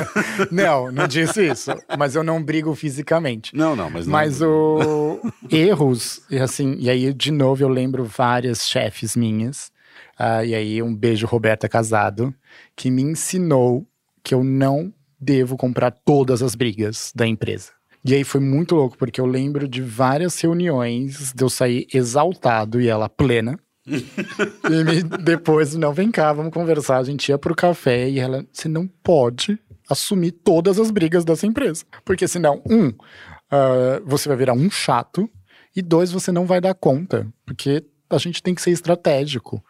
Não, 0.52 0.92
não 0.92 1.08
disse 1.08 1.48
isso. 1.48 1.72
Mas 1.98 2.16
eu 2.16 2.24
não 2.24 2.44
brigo 2.44 2.76
fisicamente. 2.76 3.56
não, 3.56 3.76
não, 3.78 3.90
mas 3.90 4.06
não. 4.06 4.12
Mas 4.12 4.42
o 4.42 5.22
erros, 5.50 6.22
e 6.30 6.38
assim, 6.38 6.76
e 6.78 6.90
aí 6.90 7.14
de 7.14 7.32
novo 7.32 7.64
eu 7.64 7.70
lembro 7.70 8.04
várias 8.04 8.68
chefes 8.68 9.16
minhas. 9.16 9.72
ah, 10.20 10.44
e 10.44 10.54
aí 10.54 10.82
um 10.84 10.94
beijo 10.94 11.26
Roberta 11.26 11.70
Casado, 11.70 12.36
que 12.76 12.92
me 12.92 13.02
ensinou 13.04 13.88
que 14.22 14.34
eu 14.34 14.44
não 14.44 14.94
devo 15.20 15.56
comprar 15.56 15.92
todas 15.92 16.44
as 16.44 16.54
brigas 16.54 17.14
da 17.16 17.26
empresa. 17.26 17.72
E 18.04 18.14
aí 18.14 18.24
foi 18.24 18.42
muito 18.42 18.76
louco, 18.76 18.98
porque 18.98 19.20
eu 19.20 19.26
lembro 19.26 19.68
de 19.68 19.82
várias 19.82 20.40
reuniões 20.40 21.32
de 21.34 21.44
eu 21.44 21.50
sair 21.50 21.88
exaltado 21.94 22.80
e 22.82 22.88
ela 22.88 23.08
plena. 23.10 23.58
E 23.88 25.04
depois, 25.24 25.76
não, 25.76 25.94
vem 25.94 26.12
cá, 26.12 26.34
vamos 26.34 26.54
conversar. 26.54 26.98
A 26.98 27.04
gente 27.04 27.30
ia 27.30 27.38
pro 27.38 27.56
café 27.56 28.10
e 28.10 28.20
ela, 28.20 28.46
você 28.52 28.68
não 28.68 28.88
pode 28.88 29.58
assumir 29.90 30.32
todas 30.32 30.80
as 30.80 30.92
brigas 30.92 31.24
dessa 31.24 31.46
empresa. 31.48 31.86
Porque 32.04 32.28
senão, 32.28 32.62
um, 32.70 32.92
ah, 33.50 34.02
você 34.06 34.28
vai 34.28 34.38
virar 34.38 34.54
um 34.54 34.70
chato, 34.70 35.30
e 35.76 35.82
dois, 35.82 36.12
você 36.12 36.32
não 36.32 36.46
vai 36.46 36.60
dar 36.60 36.74
conta. 36.74 37.28
Porque 37.46 37.84
a 38.10 38.18
gente 38.18 38.42
tem 38.42 38.54
que 38.54 38.62
ser 38.62 38.72
estratégico. 38.72 39.64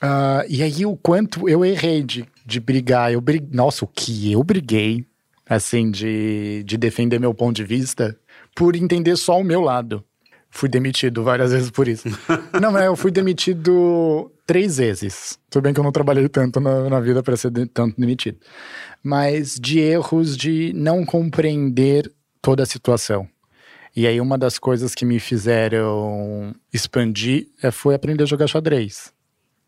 Ah, 0.00 0.44
e 0.48 0.62
aí, 0.62 0.86
o 0.86 0.96
quanto 0.96 1.48
eu 1.48 1.64
errei 1.64 2.02
de 2.02 2.24
de 2.48 2.58
brigar. 2.58 3.12
Eu 3.12 3.20
brig... 3.20 3.46
Nossa, 3.54 3.84
o 3.84 3.88
que 3.88 4.32
eu 4.32 4.42
briguei, 4.42 5.04
assim, 5.46 5.90
de, 5.90 6.64
de 6.64 6.78
defender 6.78 7.20
meu 7.20 7.34
ponto 7.34 7.54
de 7.54 7.64
vista 7.64 8.18
por 8.56 8.74
entender 8.74 9.16
só 9.16 9.38
o 9.38 9.44
meu 9.44 9.60
lado. 9.60 10.02
Fui 10.50 10.68
demitido 10.68 11.22
várias 11.22 11.52
vezes 11.52 11.70
por 11.70 11.86
isso. 11.86 12.08
não, 12.60 12.72
mas 12.72 12.84
eu 12.84 12.96
fui 12.96 13.10
demitido 13.10 14.30
três 14.46 14.78
vezes. 14.78 15.38
Tudo 15.50 15.64
bem 15.64 15.74
que 15.74 15.80
eu 15.80 15.84
não 15.84 15.92
trabalhei 15.92 16.28
tanto 16.28 16.58
na, 16.58 16.88
na 16.88 17.00
vida 17.00 17.22
para 17.22 17.36
ser 17.36 17.50
de, 17.50 17.66
tanto 17.66 18.00
demitido. 18.00 18.38
Mas 19.02 19.58
de 19.60 19.78
erros 19.78 20.36
de 20.36 20.72
não 20.74 21.04
compreender 21.04 22.10
toda 22.40 22.62
a 22.62 22.66
situação. 22.66 23.28
E 23.94 24.06
aí 24.06 24.20
uma 24.20 24.38
das 24.38 24.58
coisas 24.58 24.94
que 24.94 25.04
me 25.04 25.18
fizeram 25.20 26.54
expandir 26.72 27.48
é, 27.62 27.70
foi 27.70 27.94
aprender 27.94 28.22
a 28.22 28.26
jogar 28.26 28.46
xadrez. 28.46 29.12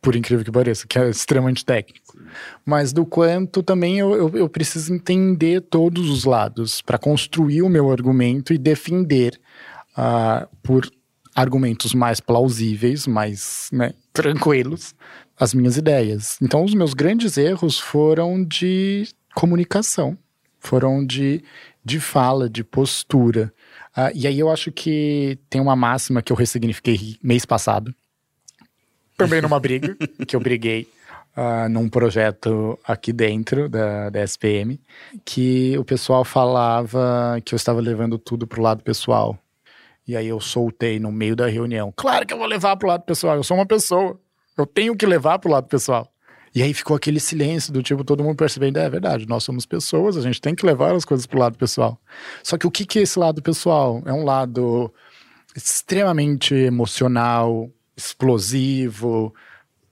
Por 0.01 0.16
incrível 0.16 0.45
que 0.45 0.51
pareça, 0.51 0.87
que 0.87 0.99
é 0.99 1.11
extremamente 1.11 1.64
técnico. 1.64 2.18
Mas 2.64 2.91
do 2.91 3.05
quanto 3.05 3.62
também 3.62 3.99
eu, 3.99 4.14
eu, 4.14 4.31
eu 4.35 4.49
preciso 4.49 4.95
entender 4.95 5.61
todos 5.61 6.09
os 6.09 6.24
lados 6.24 6.81
para 6.81 6.97
construir 6.97 7.61
o 7.61 7.68
meu 7.68 7.91
argumento 7.91 8.55
e 8.55 8.59
defender 8.59 9.39
uh, 10.01 10.48
por 10.62 10.90
argumentos 11.34 11.94
mais 11.94 12.20
plausíveis, 12.20 13.07
mais 13.07 13.68
né, 13.72 13.92
tranquilos, 14.12 14.94
as 15.38 15.55
minhas 15.55 15.76
ideias. 15.76 16.36
Então, 16.40 16.64
os 16.64 16.74
meus 16.74 16.94
grandes 16.94 17.36
erros 17.36 17.78
foram 17.78 18.42
de 18.42 19.09
comunicação, 19.34 20.18
foram 20.59 21.05
de, 21.05 21.42
de 21.84 22.01
fala, 22.01 22.48
de 22.48 22.64
postura. 22.64 23.53
Uh, 23.96 24.11
e 24.14 24.26
aí 24.26 24.38
eu 24.38 24.51
acho 24.51 24.72
que 24.72 25.38
tem 25.48 25.61
uma 25.61 25.76
máxima 25.76 26.22
que 26.22 26.32
eu 26.32 26.36
ressignifiquei 26.36 27.16
mês 27.22 27.44
passado, 27.44 27.94
também 29.16 29.42
numa 29.42 29.61
briga, 29.61 29.96
que 30.26 30.34
eu 30.34 30.40
briguei 30.40 30.88
uh, 31.36 31.68
num 31.68 31.90
projeto 31.90 32.78
aqui 32.84 33.12
dentro 33.12 33.68
da, 33.68 34.09
da 34.09 34.24
SPM, 34.24 34.80
que 35.24 35.76
o 35.78 35.84
pessoal 35.84 36.24
falava 36.24 37.38
que 37.44 37.55
eu 37.55 37.57
estava 37.57 37.80
levando 37.80 38.18
tudo 38.18 38.46
pro 38.46 38.62
lado 38.62 38.82
pessoal. 38.82 39.38
E 40.11 40.16
aí 40.16 40.26
eu 40.26 40.40
soltei 40.40 40.98
no 40.98 41.12
meio 41.12 41.36
da 41.36 41.46
reunião. 41.46 41.94
Claro 41.96 42.26
que 42.26 42.34
eu 42.34 42.38
vou 42.38 42.48
levar 42.48 42.76
pro 42.76 42.88
lado 42.88 43.04
pessoal, 43.04 43.36
eu 43.36 43.44
sou 43.44 43.56
uma 43.56 43.64
pessoa. 43.64 44.18
Eu 44.58 44.66
tenho 44.66 44.96
que 44.96 45.06
levar 45.06 45.38
pro 45.38 45.52
lado 45.52 45.68
pessoal. 45.68 46.12
E 46.52 46.64
aí 46.64 46.74
ficou 46.74 46.96
aquele 46.96 47.20
silêncio 47.20 47.72
do 47.72 47.80
tipo, 47.80 48.02
todo 48.02 48.24
mundo 48.24 48.34
percebendo, 48.34 48.80
é, 48.80 48.86
é 48.86 48.90
verdade, 48.90 49.24
nós 49.28 49.44
somos 49.44 49.64
pessoas, 49.64 50.16
a 50.16 50.20
gente 50.20 50.40
tem 50.40 50.52
que 50.52 50.66
levar 50.66 50.96
as 50.96 51.04
coisas 51.04 51.26
pro 51.26 51.38
lado 51.38 51.56
pessoal. 51.56 51.96
Só 52.42 52.58
que 52.58 52.66
o 52.66 52.72
que, 52.72 52.84
que 52.84 52.98
é 52.98 53.02
esse 53.02 53.20
lado 53.20 53.40
pessoal? 53.40 54.02
É 54.04 54.12
um 54.12 54.24
lado 54.24 54.92
extremamente 55.54 56.56
emocional, 56.56 57.70
explosivo, 57.96 59.32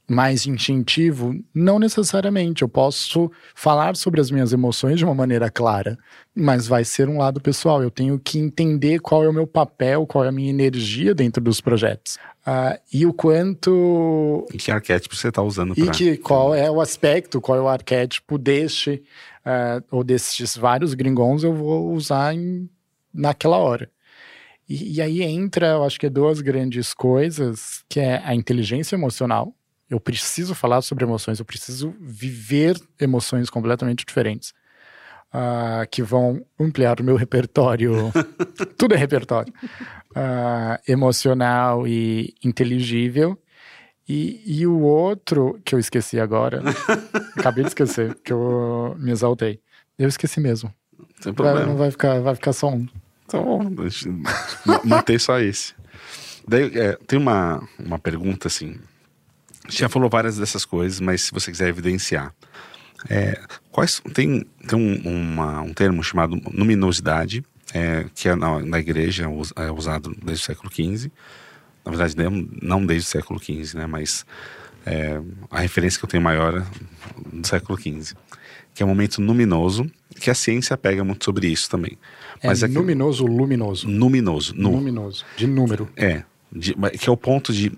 mais 0.08 0.46
instintivo? 0.46 1.38
Não 1.54 1.78
necessariamente. 1.78 2.62
Eu 2.62 2.68
posso 2.68 3.30
falar 3.54 3.94
sobre 3.94 4.20
as 4.20 4.30
minhas 4.30 4.52
emoções 4.52 4.98
de 4.98 5.04
uma 5.04 5.14
maneira 5.14 5.50
clara, 5.50 5.98
mas 6.34 6.66
vai 6.66 6.84
ser 6.84 7.08
um 7.08 7.18
lado 7.18 7.40
pessoal. 7.40 7.82
Eu 7.82 7.90
tenho 7.90 8.18
que 8.18 8.38
entender 8.38 9.00
qual 9.00 9.22
é 9.22 9.28
o 9.28 9.32
meu 9.32 9.46
papel, 9.46 10.06
qual 10.06 10.24
é 10.24 10.28
a 10.28 10.32
minha 10.32 10.50
energia 10.50 11.14
dentro 11.14 11.42
dos 11.42 11.60
projetos. 11.60 12.16
Uh, 12.46 12.80
e 12.90 13.04
o 13.04 13.12
quanto. 13.12 14.46
E 14.52 14.56
que 14.56 14.70
arquétipo 14.70 15.14
você 15.14 15.28
está 15.28 15.42
usando 15.42 15.74
para. 15.74 15.84
E 15.84 15.90
que, 15.90 16.16
qual 16.16 16.54
é 16.54 16.70
o 16.70 16.80
aspecto, 16.80 17.40
qual 17.42 17.58
é 17.58 17.60
o 17.60 17.68
arquétipo 17.68 18.38
deste, 18.38 19.02
uh, 19.44 19.84
ou 19.90 20.02
desses 20.02 20.56
vários 20.56 20.94
gringons 20.94 21.44
eu 21.44 21.52
vou 21.52 21.92
usar 21.92 22.34
em, 22.34 22.66
naquela 23.12 23.58
hora. 23.58 23.90
E, 24.66 24.96
e 24.96 25.02
aí 25.02 25.22
entra, 25.22 25.68
eu 25.68 25.84
acho 25.84 26.00
que 26.00 26.08
duas 26.08 26.40
grandes 26.40 26.94
coisas, 26.94 27.82
que 27.88 28.00
é 28.00 28.22
a 28.24 28.34
inteligência 28.34 28.96
emocional, 28.96 29.54
eu 29.90 29.98
preciso 29.98 30.54
falar 30.54 30.82
sobre 30.82 31.04
emoções, 31.04 31.38
eu 31.38 31.44
preciso 31.44 31.94
viver 32.00 32.78
emoções 33.00 33.48
completamente 33.50 34.04
diferentes. 34.04 34.52
Uh, 35.28 35.86
que 35.90 36.02
vão 36.02 36.42
ampliar 36.58 37.00
o 37.00 37.04
meu 37.04 37.14
repertório. 37.14 38.10
tudo 38.78 38.94
é 38.94 38.96
repertório. 38.96 39.52
Uh, 40.12 40.80
emocional 40.90 41.86
e 41.86 42.34
inteligível. 42.42 43.38
E, 44.08 44.42
e 44.46 44.66
o 44.66 44.80
outro, 44.80 45.60
que 45.62 45.74
eu 45.74 45.78
esqueci 45.78 46.18
agora, 46.18 46.62
acabei 47.36 47.62
de 47.62 47.68
esquecer, 47.68 48.14
que 48.24 48.32
eu 48.32 48.96
me 48.98 49.10
exaltei. 49.10 49.60
Eu 49.98 50.08
esqueci 50.08 50.40
mesmo. 50.40 50.72
Sem 51.20 51.34
problema. 51.34 51.66
Não 51.66 51.76
vai 51.76 51.90
ficar, 51.90 52.20
vai 52.20 52.34
ficar 52.34 52.54
só 52.54 52.70
um. 52.70 52.86
Tá 53.26 53.38
bom, 53.38 53.60
mantei 54.84 55.18
só 55.18 55.38
esse. 55.38 55.74
Daí, 56.46 56.70
é, 56.78 56.96
tem 57.06 57.18
uma, 57.18 57.62
uma 57.78 57.98
pergunta 57.98 58.48
assim, 58.48 58.80
já 59.68 59.88
falou 59.88 60.08
várias 60.08 60.36
dessas 60.36 60.64
coisas, 60.64 61.00
mas 61.00 61.22
se 61.22 61.32
você 61.32 61.50
quiser 61.50 61.68
evidenciar, 61.68 62.34
é, 63.08 63.40
quais 63.70 64.00
tem, 64.12 64.44
tem 64.66 64.78
um, 64.78 65.08
uma, 65.08 65.60
um 65.60 65.72
termo 65.72 66.02
chamado 66.02 66.40
luminosidade, 66.52 67.44
é, 67.72 68.06
que 68.14 68.28
é 68.28 68.34
na, 68.34 68.60
na, 68.60 68.78
igreja 68.78 69.24
é 69.56 69.70
usado 69.70 70.14
desde 70.24 70.42
o 70.42 70.46
século 70.46 70.72
XV. 70.72 71.10
Na 71.84 71.90
verdade, 71.90 72.14
não 72.62 72.84
desde 72.84 73.06
o 73.06 73.10
século 73.10 73.38
XV, 73.38 73.78
né? 73.78 73.86
Mas 73.86 74.24
é, 74.84 75.20
a 75.50 75.60
referência 75.60 75.98
que 75.98 76.04
eu 76.04 76.08
tenho 76.08 76.22
maior 76.22 76.56
é 76.58 77.36
do 77.36 77.46
século 77.46 77.78
XV, 77.78 78.14
que 78.74 78.82
é 78.82 78.86
um 78.86 78.88
momento 78.88 79.20
luminoso, 79.20 79.86
que 80.18 80.30
a 80.30 80.34
ciência 80.34 80.76
pega 80.76 81.04
muito 81.04 81.24
sobre 81.24 81.46
isso 81.48 81.70
também. 81.70 81.98
É 82.42 82.46
Mas 82.46 82.62
é 82.62 82.66
luminoso 82.66 83.24
ou 83.24 83.30
luminoso? 83.30 83.88
Luminoso. 83.88 84.54
Nu. 84.56 84.72
Luminoso, 84.72 85.24
de 85.36 85.46
número. 85.46 85.88
É, 85.96 86.22
de, 86.50 86.74
que 86.98 87.08
é 87.08 87.12
o 87.12 87.16
ponto 87.16 87.52
de 87.52 87.72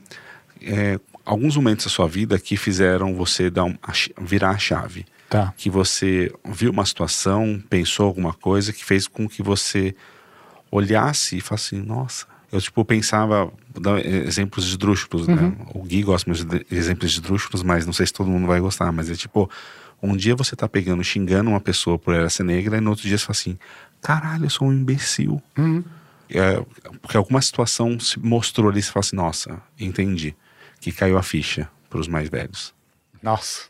é, 0.63 0.99
alguns 1.31 1.57
momentos 1.57 1.85
da 1.87 1.91
sua 1.91 2.09
vida 2.09 2.39
que 2.41 2.57
fizeram 2.57 3.15
você 3.15 3.49
dar 3.49 3.65
um, 3.65 3.79
virar 4.21 4.51
a 4.51 4.59
chave. 4.59 5.07
Tá. 5.29 5.55
Que 5.57 5.71
você 5.71 6.33
viu 6.45 6.73
uma 6.73 6.85
situação, 6.85 7.63
pensou 7.71 8.07
alguma 8.07 8.35
coisa 8.35 8.73
que 8.73 8.85
fez 8.85 9.07
com 9.07 9.29
que 9.29 9.41
você 9.41 9.95
olhasse 10.73 11.37
e 11.37 11.41
falasse 11.41 11.77
assim, 11.77 11.87
nossa. 11.87 12.27
Eu, 12.51 12.61
tipo, 12.61 12.85
pensava, 12.85 13.49
dar 13.81 14.05
exemplos 14.05 14.67
esdrúxulos, 14.67 15.29
né? 15.29 15.35
uhum. 15.35 15.51
né? 15.51 15.57
O 15.73 15.85
Gui 15.85 16.03
gosta 16.03 16.29
de 16.33 16.67
exemplos 16.69 17.13
esdrúxulos, 17.13 17.63
mas 17.63 17.87
não 17.87 17.93
sei 17.93 18.07
se 18.07 18.13
todo 18.13 18.29
mundo 18.29 18.49
vai 18.49 18.59
gostar. 18.59 18.91
Mas 18.91 19.09
é 19.09 19.15
tipo, 19.15 19.49
um 20.03 20.17
dia 20.17 20.35
você 20.35 20.57
tá 20.57 20.69
pegando, 20.69 21.05
xingando 21.05 21.49
uma 21.49 21.61
pessoa 21.61 21.97
por 21.97 22.13
ela 22.13 22.29
ser 22.29 22.43
negra, 22.43 22.79
e 22.79 22.81
no 22.81 22.91
outro 22.91 23.07
dia 23.07 23.17
você 23.17 23.25
fala 23.25 23.37
assim, 23.39 23.59
caralho, 24.03 24.47
eu 24.47 24.51
sou 24.51 24.67
um 24.67 24.73
imbecil. 24.73 25.41
Uhum. 25.57 25.85
É, 26.29 26.61
porque 27.01 27.17
alguma 27.17 27.41
situação 27.41 28.01
se 28.01 28.19
mostrou 28.19 28.69
ali 28.69 28.81
e 28.81 28.83
você 28.83 28.91
fala 28.91 29.01
assim, 29.01 29.17
nossa, 29.17 29.63
entendi 29.79 30.35
que 30.81 30.91
caiu 30.91 31.19
a 31.19 31.23
ficha 31.23 31.69
para 31.89 32.01
os 32.01 32.09
mais 32.09 32.29
velhos? 32.29 32.75
Nossa, 33.23 33.65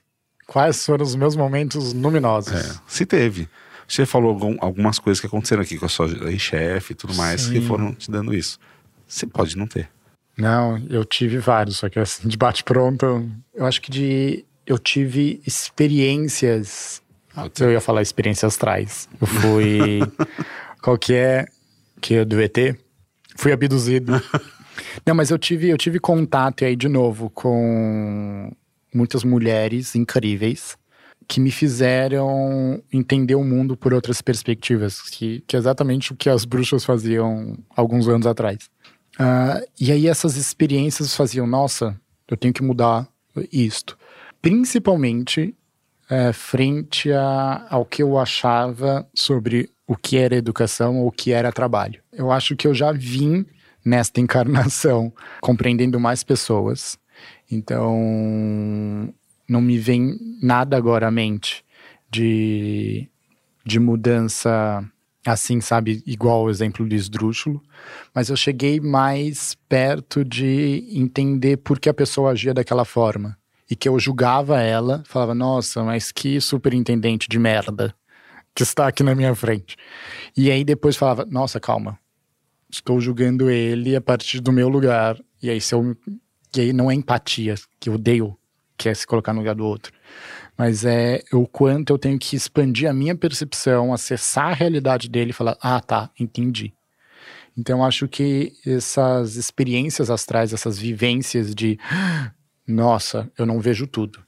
quais 0.46 0.84
foram 0.84 1.04
os 1.04 1.14
meus 1.14 1.36
momentos 1.36 1.92
luminosos? 1.92 2.54
É, 2.54 2.80
se 2.86 3.04
teve. 3.04 3.48
Você 3.86 4.06
falou 4.06 4.30
algum, 4.30 4.56
algumas 4.60 5.00
coisas 5.00 5.20
que 5.20 5.26
aconteceram 5.26 5.62
aqui 5.62 5.76
com 5.76 5.84
a 5.84 5.88
sua 5.88 6.08
chefe 6.38 6.92
e 6.92 6.94
tudo 6.94 7.12
mais 7.14 7.42
Sim. 7.42 7.54
que 7.54 7.60
foram 7.66 7.92
te 7.92 8.08
dando 8.08 8.32
isso. 8.32 8.58
Você 9.06 9.26
pode 9.26 9.58
não 9.58 9.66
ter. 9.66 9.88
Não, 10.38 10.80
eu 10.88 11.04
tive 11.04 11.38
vários, 11.38 11.78
só 11.78 11.88
que 11.88 11.98
assim, 11.98 12.28
de 12.28 12.36
bate-pronto, 12.36 13.28
eu 13.52 13.66
acho 13.66 13.82
que 13.82 13.90
de. 13.90 14.44
Eu 14.64 14.78
tive 14.78 15.42
experiências. 15.44 17.02
Eu 17.58 17.72
ia 17.72 17.80
falar 17.80 18.02
experiências 18.02 18.54
astrais. 18.54 19.08
Eu 19.20 19.26
fui. 19.26 20.00
qual 20.80 20.96
que 20.96 21.14
é? 21.14 21.46
Que 22.00 22.14
é 22.14 22.24
do 22.24 22.40
ET? 22.40 22.56
Fui 23.36 23.52
abduzido. 23.52 24.22
Não, 25.06 25.14
mas 25.14 25.30
eu 25.30 25.38
tive, 25.38 25.68
eu 25.68 25.78
tive 25.78 25.98
contato 25.98 26.64
aí 26.64 26.76
de 26.76 26.88
novo 26.88 27.30
com 27.30 28.50
muitas 28.94 29.24
mulheres 29.24 29.94
incríveis 29.94 30.76
que 31.28 31.40
me 31.40 31.50
fizeram 31.50 32.82
entender 32.92 33.36
o 33.36 33.44
mundo 33.44 33.76
por 33.76 33.94
outras 33.94 34.20
perspectivas, 34.20 35.00
que, 35.02 35.44
que 35.46 35.54
é 35.54 35.58
exatamente 35.58 36.12
o 36.12 36.16
que 36.16 36.28
as 36.28 36.44
bruxas 36.44 36.84
faziam 36.84 37.56
alguns 37.76 38.08
anos 38.08 38.26
atrás. 38.26 38.68
Uh, 39.14 39.64
e 39.78 39.92
aí 39.92 40.08
essas 40.08 40.36
experiências 40.36 41.14
faziam, 41.14 41.46
nossa, 41.46 41.98
eu 42.28 42.36
tenho 42.36 42.52
que 42.52 42.62
mudar 42.62 43.08
isto. 43.52 43.96
Principalmente 44.42 45.54
é, 46.10 46.32
frente 46.32 47.12
a, 47.12 47.66
ao 47.70 47.84
que 47.84 48.02
eu 48.02 48.18
achava 48.18 49.08
sobre 49.14 49.70
o 49.86 49.96
que 49.96 50.16
era 50.16 50.34
educação 50.34 50.98
ou 50.98 51.06
o 51.06 51.12
que 51.12 51.32
era 51.32 51.52
trabalho. 51.52 52.02
Eu 52.12 52.32
acho 52.32 52.56
que 52.56 52.66
eu 52.66 52.74
já 52.74 52.90
vim 52.90 53.46
nesta 53.84 54.20
encarnação, 54.20 55.12
compreendendo 55.40 55.98
mais 55.98 56.22
pessoas. 56.22 56.98
Então, 57.50 59.12
não 59.48 59.60
me 59.60 59.78
vem 59.78 60.16
nada 60.42 60.76
agora 60.76 61.08
à 61.08 61.10
mente 61.10 61.64
de, 62.10 63.08
de 63.64 63.78
mudança 63.78 64.84
assim, 65.26 65.60
sabe, 65.60 66.02
igual 66.06 66.44
o 66.44 66.50
exemplo 66.50 66.86
do 66.86 66.94
esdrúxulo, 66.94 67.62
mas 68.14 68.30
eu 68.30 68.36
cheguei 68.36 68.80
mais 68.80 69.54
perto 69.68 70.24
de 70.24 70.88
entender 70.92 71.58
por 71.58 71.78
que 71.78 71.88
a 71.88 71.94
pessoa 71.94 72.30
agia 72.32 72.54
daquela 72.54 72.84
forma. 72.84 73.36
E 73.70 73.76
que 73.76 73.88
eu 73.88 73.98
julgava 74.00 74.60
ela, 74.60 75.02
falava, 75.06 75.34
nossa, 75.34 75.84
mas 75.84 76.10
que 76.10 76.40
superintendente 76.40 77.28
de 77.28 77.38
merda 77.38 77.94
que 78.54 78.64
está 78.64 78.88
aqui 78.88 79.02
na 79.02 79.14
minha 79.14 79.34
frente. 79.34 79.76
E 80.36 80.50
aí 80.50 80.64
depois 80.64 80.96
falava, 80.96 81.24
nossa, 81.24 81.60
calma, 81.60 81.98
estou 82.70 83.00
julgando 83.00 83.50
ele 83.50 83.96
a 83.96 84.00
partir 84.00 84.40
do 84.40 84.52
meu 84.52 84.68
lugar. 84.68 85.18
E 85.42 85.50
aí, 85.50 85.60
se 85.60 85.74
eu, 85.74 85.96
e 86.56 86.60
aí 86.60 86.72
não 86.72 86.90
é 86.90 86.94
empatia, 86.94 87.54
que 87.78 87.88
eu 87.88 87.94
odeio 87.94 88.36
quer 88.80 88.96
se 88.96 89.06
colocar 89.06 89.34
no 89.34 89.40
lugar 89.40 89.54
do 89.54 89.64
outro. 89.64 89.92
Mas 90.56 90.84
é 90.86 91.22
o 91.32 91.46
quanto 91.46 91.92
eu 91.92 91.98
tenho 91.98 92.18
que 92.18 92.34
expandir 92.34 92.88
a 92.88 92.94
minha 92.94 93.14
percepção, 93.14 93.92
acessar 93.92 94.48
a 94.48 94.54
realidade 94.54 95.08
dele 95.08 95.30
e 95.30 95.34
falar: 95.34 95.56
ah, 95.60 95.80
tá, 95.80 96.10
entendi. 96.18 96.72
Então, 97.56 97.84
acho 97.84 98.08
que 98.08 98.52
essas 98.64 99.36
experiências 99.36 100.08
astrais, 100.08 100.52
essas 100.52 100.78
vivências 100.78 101.54
de 101.54 101.78
nossa, 102.66 103.30
eu 103.36 103.44
não 103.44 103.60
vejo 103.60 103.86
tudo. 103.86 104.22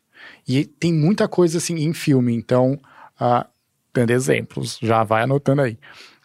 E 0.46 0.64
tem 0.64 0.92
muita 0.92 1.26
coisa 1.26 1.58
assim 1.58 1.76
em 1.76 1.94
filme, 1.94 2.34
então, 2.34 2.78
uh, 3.20 3.46
dando 3.94 4.10
exemplos, 4.10 4.78
já 4.82 5.04
vai 5.04 5.22
anotando 5.22 5.62
aí. 5.62 5.78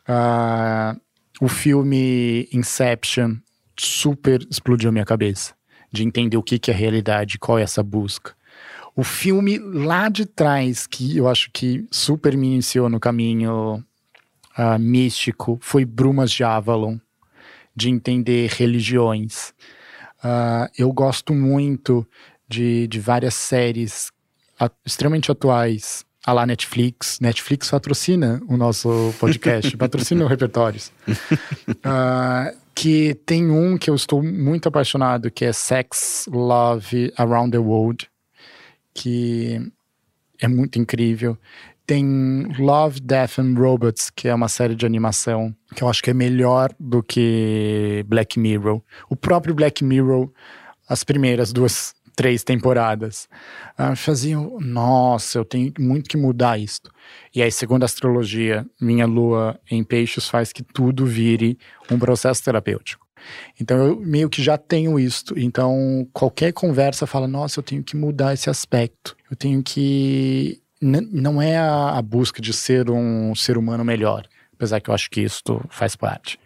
Uh, 0.10 1.00
o 1.40 1.48
filme 1.48 2.48
Inception 2.52 3.38
super 3.78 4.46
explodiu 4.50 4.92
minha 4.92 5.06
cabeça 5.06 5.54
de 5.92 6.04
entender 6.04 6.38
o 6.38 6.44
que, 6.44 6.60
que 6.60 6.72
é 6.72 6.74
realidade, 6.74 7.40
qual 7.40 7.60
é 7.60 7.62
essa 7.62 7.82
busca. 7.82 8.36
O 8.96 9.04
filme 9.04 9.60
lá 9.60 10.10
de 10.10 10.26
trás, 10.26 10.88
que 10.88 11.16
eu 11.16 11.28
acho 11.28 11.50
que 11.54 11.88
super 11.92 12.36
me 12.36 12.48
iniciou 12.48 12.90
no 12.90 13.00
caminho 13.00 13.84
uh, 14.58 14.80
místico, 14.80 15.60
foi 15.62 15.86
Brumas 15.86 16.32
de 16.32 16.44
Avalon, 16.44 16.98
de 17.76 17.90
entender 17.90 18.50
religiões. 18.50 19.54
Uh, 20.24 20.68
eu 20.78 20.92
gosto 20.92 21.34
muito 21.34 22.08
de, 22.50 22.88
de 22.88 23.00
várias 23.00 23.36
séries 23.36 24.12
extremamente 24.84 25.32
atuais, 25.32 26.04
a 26.28 26.34
lá 26.34 26.46
Netflix. 26.46 27.20
Netflix 27.22 27.70
patrocina 27.70 28.42
o 28.50 28.58
nosso 28.58 29.14
podcast, 29.18 29.76
patrocina 29.78 30.26
o 30.26 30.28
Repertórios. 30.28 30.92
Uh, 31.08 32.54
que 32.76 33.16
tem 33.26 33.50
um 33.50 33.78
que 33.78 33.90
eu 33.90 33.96
estou 33.96 34.22
muito 34.22 34.68
apaixonado, 34.68 35.32
que 35.32 35.46
é 35.46 35.54
Sex, 35.54 36.28
Love 36.30 37.14
Around 37.16 37.52
the 37.52 37.58
World, 37.58 38.10
que 38.94 39.72
é 40.38 40.50
muito 40.50 40.78
incrível. 40.78 41.38
Tem 41.86 42.06
Love, 42.60 43.00
Death 43.00 43.40
and 43.40 43.54
Robots, 43.58 44.10
que 44.10 44.28
é 44.28 44.36
uma 44.36 44.50
série 44.50 44.76
de 44.76 44.86
animação 44.86 45.56
que 45.74 45.82
eu 45.82 45.88
acho 45.88 46.04
que 46.04 46.10
é 46.10 46.14
melhor 46.14 46.74
do 46.78 47.02
que 47.02 48.04
Black 48.06 48.38
Mirror. 48.38 48.82
O 49.10 49.16
próprio 49.16 49.56
Black 49.56 49.82
Mirror, 49.82 50.30
as 50.90 51.06
primeiras 51.06 51.54
duas, 51.54 51.96
três 52.18 52.44
temporadas, 52.44 53.30
uh, 53.80 53.96
faziam, 53.96 54.58
nossa, 54.60 55.38
eu 55.38 55.46
tenho 55.46 55.72
muito 55.80 56.10
que 56.10 56.18
mudar 56.18 56.58
isto. 56.58 56.92
E 57.34 57.44
aí, 57.44 57.52
segundo 57.52 57.84
a 57.84 57.86
astrologia, 57.86 58.66
minha 58.82 59.06
lua 59.06 59.58
em 59.70 59.84
peixes 59.84 60.28
faz 60.28 60.52
que 60.52 60.64
tudo 60.64 61.06
vire 61.06 61.60
um 61.92 62.00
processo 62.00 62.44
terapêutico. 62.44 63.06
Então 63.60 63.78
eu 63.78 64.00
meio 64.00 64.30
que 64.30 64.42
já 64.42 64.58
tenho 64.58 65.00
isto. 65.00 65.38
Então 65.38 66.08
qualquer 66.12 66.52
conversa 66.54 67.06
fala: 67.06 67.28
nossa, 67.28 67.60
eu 67.60 67.64
tenho 67.64 67.84
que 67.84 67.96
mudar 67.96 68.34
esse 68.34 68.50
aspecto. 68.50 69.16
Eu 69.30 69.38
tenho 69.38 69.62
que 69.62 70.60
não 70.82 71.42
é 71.42 71.58
a, 71.58 71.98
a, 71.98 72.02
busca 72.02 72.42
de 72.42 72.54
ser 72.54 72.90
um 72.90 73.34
ser 73.34 73.58
humano 73.58 73.84
melhor, 73.84 74.28
apesar 74.54 74.80
que 74.80 74.90
eu 74.90 74.94
acho 74.94 75.10
que 75.10 75.22
isso 75.22 75.42
faz 75.70 75.96
parte. 75.96 76.40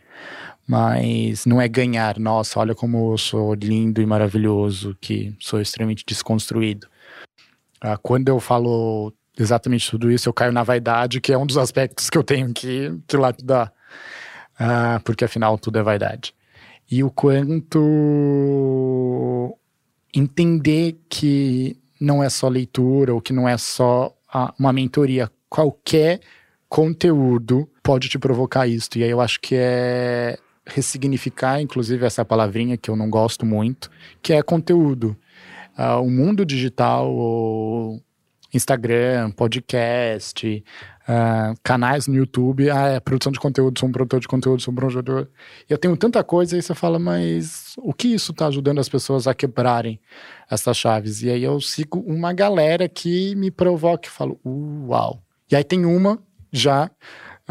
Mas 0.72 1.46
não 1.46 1.60
é 1.60 1.68
ganhar, 1.68 2.18
nossa, 2.18 2.58
olha 2.58 2.74
como 2.74 3.12
eu 3.12 3.18
sou 3.18 3.54
lindo 3.56 4.02
e 4.02 4.06
maravilhoso, 4.06 4.96
que 5.02 5.36
sou 5.38 5.60
extremamente 5.60 6.06
desconstruído. 6.08 6.88
Ah, 7.82 7.98
quando 7.98 8.30
eu 8.30 8.40
falo 8.40 9.14
exatamente 9.38 9.92
tudo 9.92 10.10
isso, 10.10 10.30
eu 10.30 10.34
caio 10.34 10.54
na 10.54 10.64
vaidade, 10.64 11.20
que 11.20 11.34
é 11.34 11.38
um 11.38 11.46
dos 11.46 11.58
aspectos 11.58 12.10
que 12.10 12.18
eu 12.18 12.24
tenho 12.24 12.54
que, 12.54 12.98
que 13.06 13.18
lapidar. 13.18 13.74
Ah, 14.58 15.02
porque 15.04 15.26
afinal 15.26 15.58
tudo 15.58 15.78
é 15.78 15.84
vaidade. 15.84 16.34
E 16.90 17.04
o 17.04 17.12
quanto 17.12 17.78
entender 20.16 20.98
que 21.10 21.78
não 22.00 22.24
é 22.24 22.30
só 22.30 22.48
leitura 22.48 23.14
ou 23.14 23.20
que 23.20 23.34
não 23.34 23.46
é 23.46 23.58
só 23.58 24.16
uma 24.58 24.72
mentoria, 24.72 25.30
qualquer 25.50 26.22
conteúdo 26.70 27.70
pode 27.84 28.08
te 28.08 28.18
provocar 28.18 28.68
isso. 28.68 28.88
E 28.96 29.04
aí 29.04 29.10
eu 29.10 29.20
acho 29.20 29.42
que 29.42 29.54
é 29.58 30.40
ressignificar, 30.66 31.62
inclusive, 31.62 32.06
essa 32.06 32.24
palavrinha 32.24 32.78
que 32.78 32.90
eu 32.90 32.96
não 32.96 33.10
gosto 33.10 33.46
muito, 33.46 33.90
que 34.22 34.34
é 34.34 34.42
conteúdo. 34.42 35.16
Uh, 35.78 36.02
o 36.02 36.10
mundo 36.10 36.46
digital, 36.46 37.10
Instagram, 38.54 39.32
podcast, 39.32 40.64
uh, 41.04 41.56
canais 41.64 42.08
no 42.08 42.16
YouTube, 42.16 42.70
ah, 42.70 42.90
é 42.90 43.00
produção 43.00 43.32
de 43.32 43.40
conteúdo, 43.40 43.80
sou 43.80 43.90
um 43.90 43.92
produtor 43.92 44.20
de 44.20 44.28
conteúdo, 44.28 44.62
sou 44.62 44.72
um 44.72 44.76
produtor. 44.76 45.30
E 45.70 45.74
eu 45.74 45.78
tenho 45.78 45.96
tanta 45.96 46.24
coisa, 46.24 46.56
aí 46.56 46.62
você 46.62 46.76
fala, 46.76 47.00
mas 47.00 47.74
o 47.78 47.94
que 47.94 48.10
isso 48.10 48.32
está 48.32 48.48
ajudando 48.48 48.80
as 48.80 48.90
pessoas 48.90 49.28
a 49.28 49.34
quebrarem 49.34 50.00
essas 50.50 50.78
chaves? 50.78 51.24
E 51.24 51.30
aí 51.30 51.44
eu 51.44 51.60
sigo 51.62 52.00
uma 52.00 52.34
galera 52.34 52.88
que 52.90 53.36
me 53.36 53.50
provoca 53.50 54.08
e 54.08 54.12
falo, 54.12 54.40
uau. 54.46 55.24
E 55.50 55.56
aí 55.56 55.64
tem 55.64 55.86
uma 55.86 56.20
já 56.52 56.92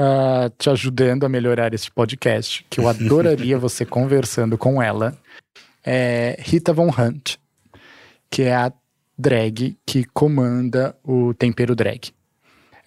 uh, 0.01 0.51
te 0.57 0.71
ajudando 0.71 1.25
a 1.25 1.29
melhorar 1.29 1.75
esse 1.75 1.91
podcast, 1.91 2.65
que 2.71 2.81
eu 2.81 2.89
adoraria 2.89 3.59
você 3.61 3.85
conversando 3.85 4.57
com 4.57 4.83
ela. 4.83 5.17
É 5.85 6.37
Rita 6.41 6.73
Von 6.73 6.89
Hunt, 6.89 7.37
que 8.31 8.43
é 8.43 8.55
a 8.55 8.73
drag 9.19 9.77
que 9.87 10.05
comanda 10.05 10.97
o 11.05 11.35
Tempero 11.35 11.75
Drag. 11.75 12.13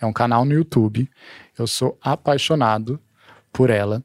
É 0.02 0.06
um 0.06 0.14
canal 0.14 0.44
no 0.44 0.54
YouTube. 0.54 1.10
Eu 1.58 1.68
sou 1.68 1.98
apaixonado 2.02 3.00
por 3.52 3.70
ela. 3.70 4.04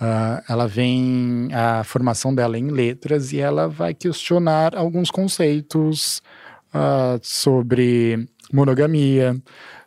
Uh, 0.00 0.42
ela 0.48 0.68
vem 0.68 1.48
a 1.52 1.82
formação 1.82 2.32
dela 2.32 2.56
em 2.56 2.68
letras 2.68 3.32
e 3.32 3.40
ela 3.40 3.68
vai 3.68 3.92
questionar 3.94 4.76
alguns 4.76 5.10
conceitos 5.10 6.22
uh, 6.72 7.18
sobre 7.20 8.28
monogamia, 8.52 9.36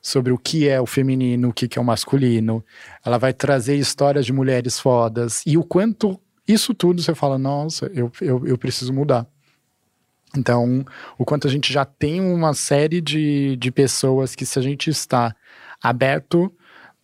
sobre 0.02 0.32
o 0.32 0.38
que 0.38 0.68
é 0.68 0.82
o 0.82 0.86
feminino, 0.86 1.50
o 1.50 1.54
que 1.54 1.78
é 1.78 1.82
o 1.82 1.86
masculino. 1.86 2.64
Ela 3.06 3.18
vai 3.18 3.34
trazer 3.34 3.76
histórias 3.76 4.26
de 4.26 4.34
mulheres 4.34 4.80
fodas 4.80 5.44
e 5.46 5.58
o 5.58 5.64
quanto 5.64 6.20
isso 6.48 6.74
tudo 6.74 7.02
você 7.02 7.14
fala, 7.14 7.38
nossa, 7.38 7.90
eu, 7.94 8.12
eu, 8.20 8.46
eu 8.48 8.58
preciso 8.58 8.92
mudar. 8.92 9.28
Então, 10.36 10.86
o 11.18 11.26
quanto 11.26 11.48
a 11.48 11.52
gente 11.52 11.72
já 11.72 11.86
tem 11.86 12.22
uma 12.22 12.54
série 12.54 13.02
de, 13.02 13.56
de 13.58 13.72
pessoas 13.72 14.34
que, 14.34 14.46
se 14.46 14.58
a 14.58 14.62
gente 14.62 14.90
está 14.90 15.36
aberto 15.82 16.52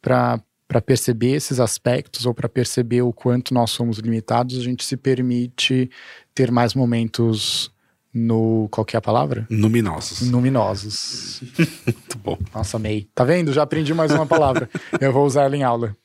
para 0.01 0.41
para 0.67 0.81
perceber 0.81 1.31
esses 1.31 1.59
aspectos 1.59 2.25
ou 2.25 2.33
para 2.33 2.49
perceber 2.49 3.01
o 3.01 3.13
quanto 3.13 3.53
nós 3.53 3.71
somos 3.71 3.99
limitados, 3.99 4.59
a 4.59 4.61
gente 4.61 4.83
se 4.83 4.97
permite 4.97 5.89
ter 6.35 6.51
mais 6.51 6.73
momentos 6.73 7.71
no. 8.14 8.68
Qual 8.72 8.86
que 8.86 8.95
é 8.95 8.99
a 8.99 9.01
palavra? 9.01 9.47
Luminosos. 9.49 10.30
Luminosos. 10.30 11.41
Muito 11.86 12.18
bom. 12.20 12.38
Nossa, 12.53 12.78
amei. 12.78 13.08
Tá 13.14 13.24
vendo? 13.24 13.53
Já 13.53 13.64
aprendi 13.64 13.93
mais 13.93 14.12
uma 14.12 14.26
palavra. 14.26 14.70
Eu 14.99 15.12
vou 15.12 15.26
usar 15.26 15.43
ela 15.43 15.55
em 15.55 15.64
aula. 15.64 15.95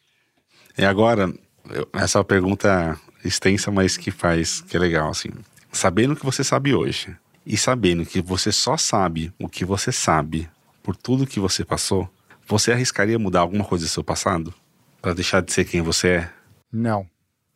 E 0.77 0.85
agora, 0.85 1.33
eu, 1.71 1.89
essa 1.93 2.23
pergunta 2.25 2.99
extensa, 3.25 3.71
mas 3.71 3.97
que 3.97 4.11
faz, 4.11 4.61
que 4.63 4.77
é 4.77 4.81
legal, 4.81 5.11
assim. 5.11 5.31
Sabendo 5.71 6.13
o 6.13 6.17
que 6.17 6.25
você 6.25 6.45
sabe 6.45 6.75
hoje 6.75 7.15
e 7.47 7.57
sabendo 7.57 8.05
que 8.05 8.21
você 8.21 8.53
só 8.53 8.77
sabe 8.77 9.33
o 9.39 9.49
que 9.49 9.65
você 9.65 9.91
sabe 9.91 10.49
por 10.83 10.97
tudo 10.97 11.27
que 11.27 11.41
você 11.41 11.65
passou, 11.65 12.09
você 12.47 12.73
arriscaria 12.73 13.19
mudar 13.19 13.41
alguma 13.41 13.65
coisa 13.65 13.85
do 13.85 13.89
seu 13.89 14.05
passado? 14.05 14.55
para 15.03 15.15
deixar 15.15 15.43
de 15.43 15.53
ser 15.53 15.65
quem 15.65 15.83
você 15.83 16.09
é? 16.09 16.31
Não. 16.73 17.05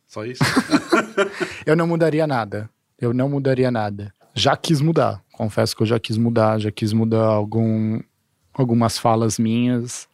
Só 0.05 0.25
isso? 0.25 0.43
eu 1.65 1.75
não 1.75 1.87
mudaria 1.87 2.27
nada. 2.27 2.69
Eu 2.99 3.13
não 3.13 3.29
mudaria 3.29 3.71
nada. 3.71 4.13
Já 4.37 4.55
quis 4.55 4.79
mudar. 4.81 5.21
Confesso 5.33 5.75
que 5.75 5.83
eu 5.83 5.87
já 5.87 5.99
quis 5.99 6.17
mudar. 6.17 6.59
Já 6.59 6.71
quis 6.71 6.93
mudar 6.93 7.25
algum, 7.25 7.99
algumas 8.53 8.97
falas 8.97 9.39
minhas, 9.39 10.07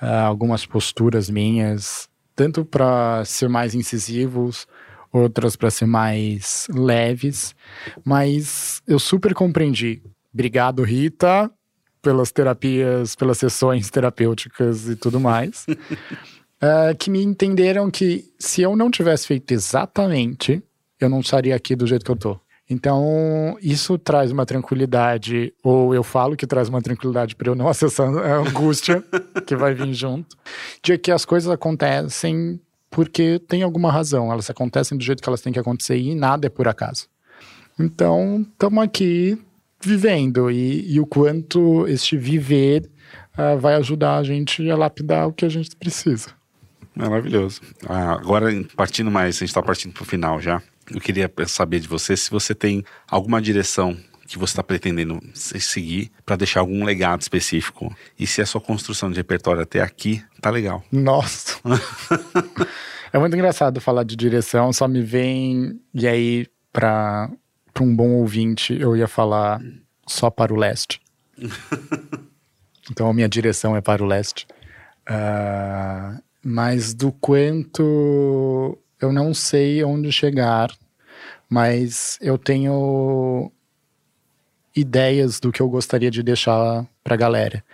uh, 0.00 0.26
algumas 0.26 0.64
posturas 0.64 1.28
minhas, 1.28 2.08
tanto 2.34 2.64
para 2.64 3.24
ser 3.24 3.48
mais 3.48 3.74
incisivos, 3.74 4.66
outras 5.12 5.56
para 5.56 5.70
ser 5.70 5.86
mais 5.86 6.68
leves. 6.70 7.54
Mas 8.04 8.80
eu 8.86 8.98
super 8.98 9.34
compreendi. 9.34 10.02
Obrigado, 10.32 10.82
Rita 10.82 11.50
pelas 12.06 12.30
terapias, 12.30 13.16
pelas 13.16 13.36
sessões 13.36 13.90
terapêuticas 13.90 14.88
e 14.88 14.94
tudo 14.94 15.18
mais, 15.18 15.66
uh, 15.68 16.94
que 16.96 17.10
me 17.10 17.20
entenderam 17.20 17.90
que 17.90 18.32
se 18.38 18.62
eu 18.62 18.76
não 18.76 18.92
tivesse 18.92 19.26
feito 19.26 19.50
exatamente, 19.50 20.62
eu 21.00 21.08
não 21.08 21.18
estaria 21.18 21.56
aqui 21.56 21.74
do 21.74 21.84
jeito 21.84 22.04
que 22.04 22.10
eu 22.12 22.16
tô. 22.16 22.40
Então, 22.68 23.56
isso 23.62 23.96
traz 23.96 24.32
uma 24.32 24.44
tranquilidade, 24.44 25.54
ou 25.62 25.94
eu 25.94 26.02
falo 26.02 26.36
que 26.36 26.46
traz 26.46 26.68
uma 26.68 26.82
tranquilidade 26.82 27.36
para 27.36 27.48
eu 27.48 27.54
não 27.54 27.68
acessar 27.68 28.08
a 28.08 28.38
angústia 28.38 29.04
que 29.46 29.54
vai 29.54 29.72
vir 29.72 29.94
junto, 29.94 30.36
de 30.82 30.98
que 30.98 31.12
as 31.12 31.24
coisas 31.24 31.50
acontecem 31.50 32.60
porque 32.90 33.38
tem 33.46 33.62
alguma 33.62 33.92
razão, 33.92 34.32
elas 34.32 34.48
acontecem 34.48 34.96
do 34.96 35.04
jeito 35.04 35.22
que 35.22 35.28
elas 35.28 35.40
têm 35.40 35.52
que 35.52 35.58
acontecer 35.58 35.98
e 35.98 36.14
nada 36.14 36.46
é 36.46 36.50
por 36.50 36.66
acaso. 36.66 37.08
Então, 37.78 38.46
estamos 38.50 38.82
aqui 38.82 39.38
vivendo 39.80 40.50
e, 40.50 40.94
e 40.94 40.98
o 40.98 41.06
quanto 41.06 41.86
este 41.86 42.16
viver 42.16 42.90
uh, 43.36 43.58
vai 43.58 43.74
ajudar 43.74 44.16
a 44.16 44.22
gente 44.22 44.68
a 44.70 44.76
lapidar 44.76 45.28
o 45.28 45.32
que 45.32 45.44
a 45.44 45.48
gente 45.48 45.76
precisa. 45.76 46.30
Maravilhoso. 46.94 47.60
Ah, 47.86 48.12
agora, 48.12 48.50
partindo 48.74 49.10
mais, 49.10 49.36
a 49.36 49.38
gente 49.40 49.48
está 49.48 49.62
partindo 49.62 49.92
para 49.92 50.02
o 50.02 50.06
final 50.06 50.40
já. 50.40 50.62
Eu 50.90 51.00
queria 51.00 51.30
saber 51.46 51.80
de 51.80 51.88
você 51.88 52.16
se 52.16 52.30
você 52.30 52.54
tem 52.54 52.84
alguma 53.08 53.40
direção 53.40 53.96
que 54.26 54.38
você 54.38 54.52
está 54.52 54.62
pretendendo 54.62 55.20
seguir 55.34 56.10
para 56.24 56.36
deixar 56.36 56.60
algum 56.60 56.84
legado 56.84 57.20
específico. 57.20 57.94
E 58.18 58.26
se 58.26 58.42
a 58.42 58.46
sua 58.46 58.60
construção 58.60 59.10
de 59.10 59.16
repertório 59.16 59.62
até 59.62 59.80
aqui 59.80 60.22
tá 60.40 60.50
legal. 60.50 60.84
Nossa. 60.90 61.58
é 63.12 63.18
muito 63.18 63.34
engraçado 63.34 63.80
falar 63.80 64.02
de 64.02 64.16
direção, 64.16 64.72
só 64.72 64.88
me 64.88 65.02
vem 65.02 65.80
e 65.94 66.06
aí 66.06 66.46
para 66.72 67.30
um 67.80 67.94
bom 67.94 68.10
ouvinte 68.10 68.76
eu 68.78 68.96
ia 68.96 69.08
falar 69.08 69.60
só 70.06 70.28
para 70.28 70.52
o 70.52 70.56
leste. 70.56 71.00
então 72.90 73.08
a 73.08 73.14
minha 73.14 73.28
direção 73.28 73.76
é 73.76 73.80
para 73.80 74.02
o 74.02 74.06
leste. 74.06 74.46
Uh, 75.08 76.20
mas 76.42 76.94
do 76.94 77.12
quanto 77.12 78.78
eu 79.00 79.12
não 79.12 79.34
sei 79.34 79.84
onde 79.84 80.10
chegar, 80.10 80.70
mas 81.48 82.18
eu 82.20 82.38
tenho 82.38 83.50
ideias 84.74 85.40
do 85.40 85.50
que 85.50 85.60
eu 85.60 85.68
gostaria 85.68 86.10
de 86.10 86.22
deixar 86.22 86.86
para 87.02 87.14
a 87.14 87.18
galera. 87.18 87.64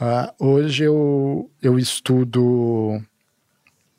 Uh, 0.00 0.46
hoje 0.46 0.84
eu, 0.84 1.50
eu 1.60 1.78
estudo 1.78 3.02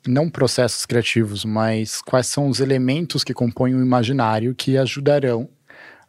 não 0.06 0.28
processos 0.28 0.84
criativos, 0.84 1.44
mas 1.44 2.02
quais 2.02 2.26
são 2.26 2.48
os 2.48 2.58
elementos 2.58 3.22
que 3.22 3.32
compõem 3.32 3.74
o 3.74 3.82
imaginário 3.82 4.54
que 4.54 4.76
ajudarão 4.76 5.48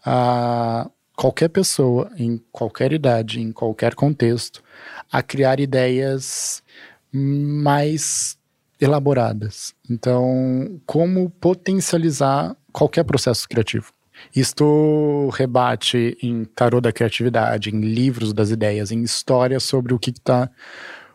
a 0.03 0.89
qualquer 1.15 1.49
pessoa, 1.49 2.11
em 2.17 2.41
qualquer 2.51 2.91
idade, 2.91 3.39
em 3.39 3.51
qualquer 3.51 3.93
contexto, 3.93 4.63
a 5.11 5.21
criar 5.21 5.59
ideias 5.59 6.63
mais 7.11 8.37
elaboradas. 8.83 9.73
Então, 9.89 10.79
como 10.85 11.29
potencializar 11.29 12.55
qualquer 12.71 13.03
processo 13.03 13.47
criativo. 13.47 13.93
Isto 14.35 15.29
rebate 15.33 16.17
em 16.21 16.43
tarô 16.45 16.81
da 16.81 16.91
criatividade, 16.91 17.69
em 17.69 17.79
livros 17.79 18.33
das 18.33 18.51
ideias, 18.51 18.91
em 18.91 19.01
histórias 19.01 19.63
sobre 19.63 19.93
o 19.93 19.99
que 19.99 20.11
está 20.11 20.49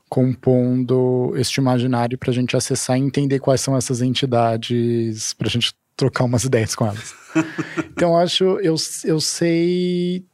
compondo 0.09 1.35
este 1.37 1.61
imaginário 1.61 2.17
para 2.17 2.31
a 2.31 2.35
gente 2.35 2.57
acessar 2.57 2.99
e 2.99 3.03
entender 3.03 3.39
quais 3.39 3.61
são 3.61 3.77
essas 3.77 4.01
entidades, 4.01 5.35
para 5.35 5.49
a 5.49 5.51
gente 5.51 5.75
trocar 5.97 6.25
umas 6.25 6.45
ideias 6.45 6.75
com 6.75 6.87
elas. 6.87 7.15
então, 7.93 8.17
acho, 8.17 8.45
eu, 8.61 8.77
eu 9.05 9.21
sei 9.21 10.25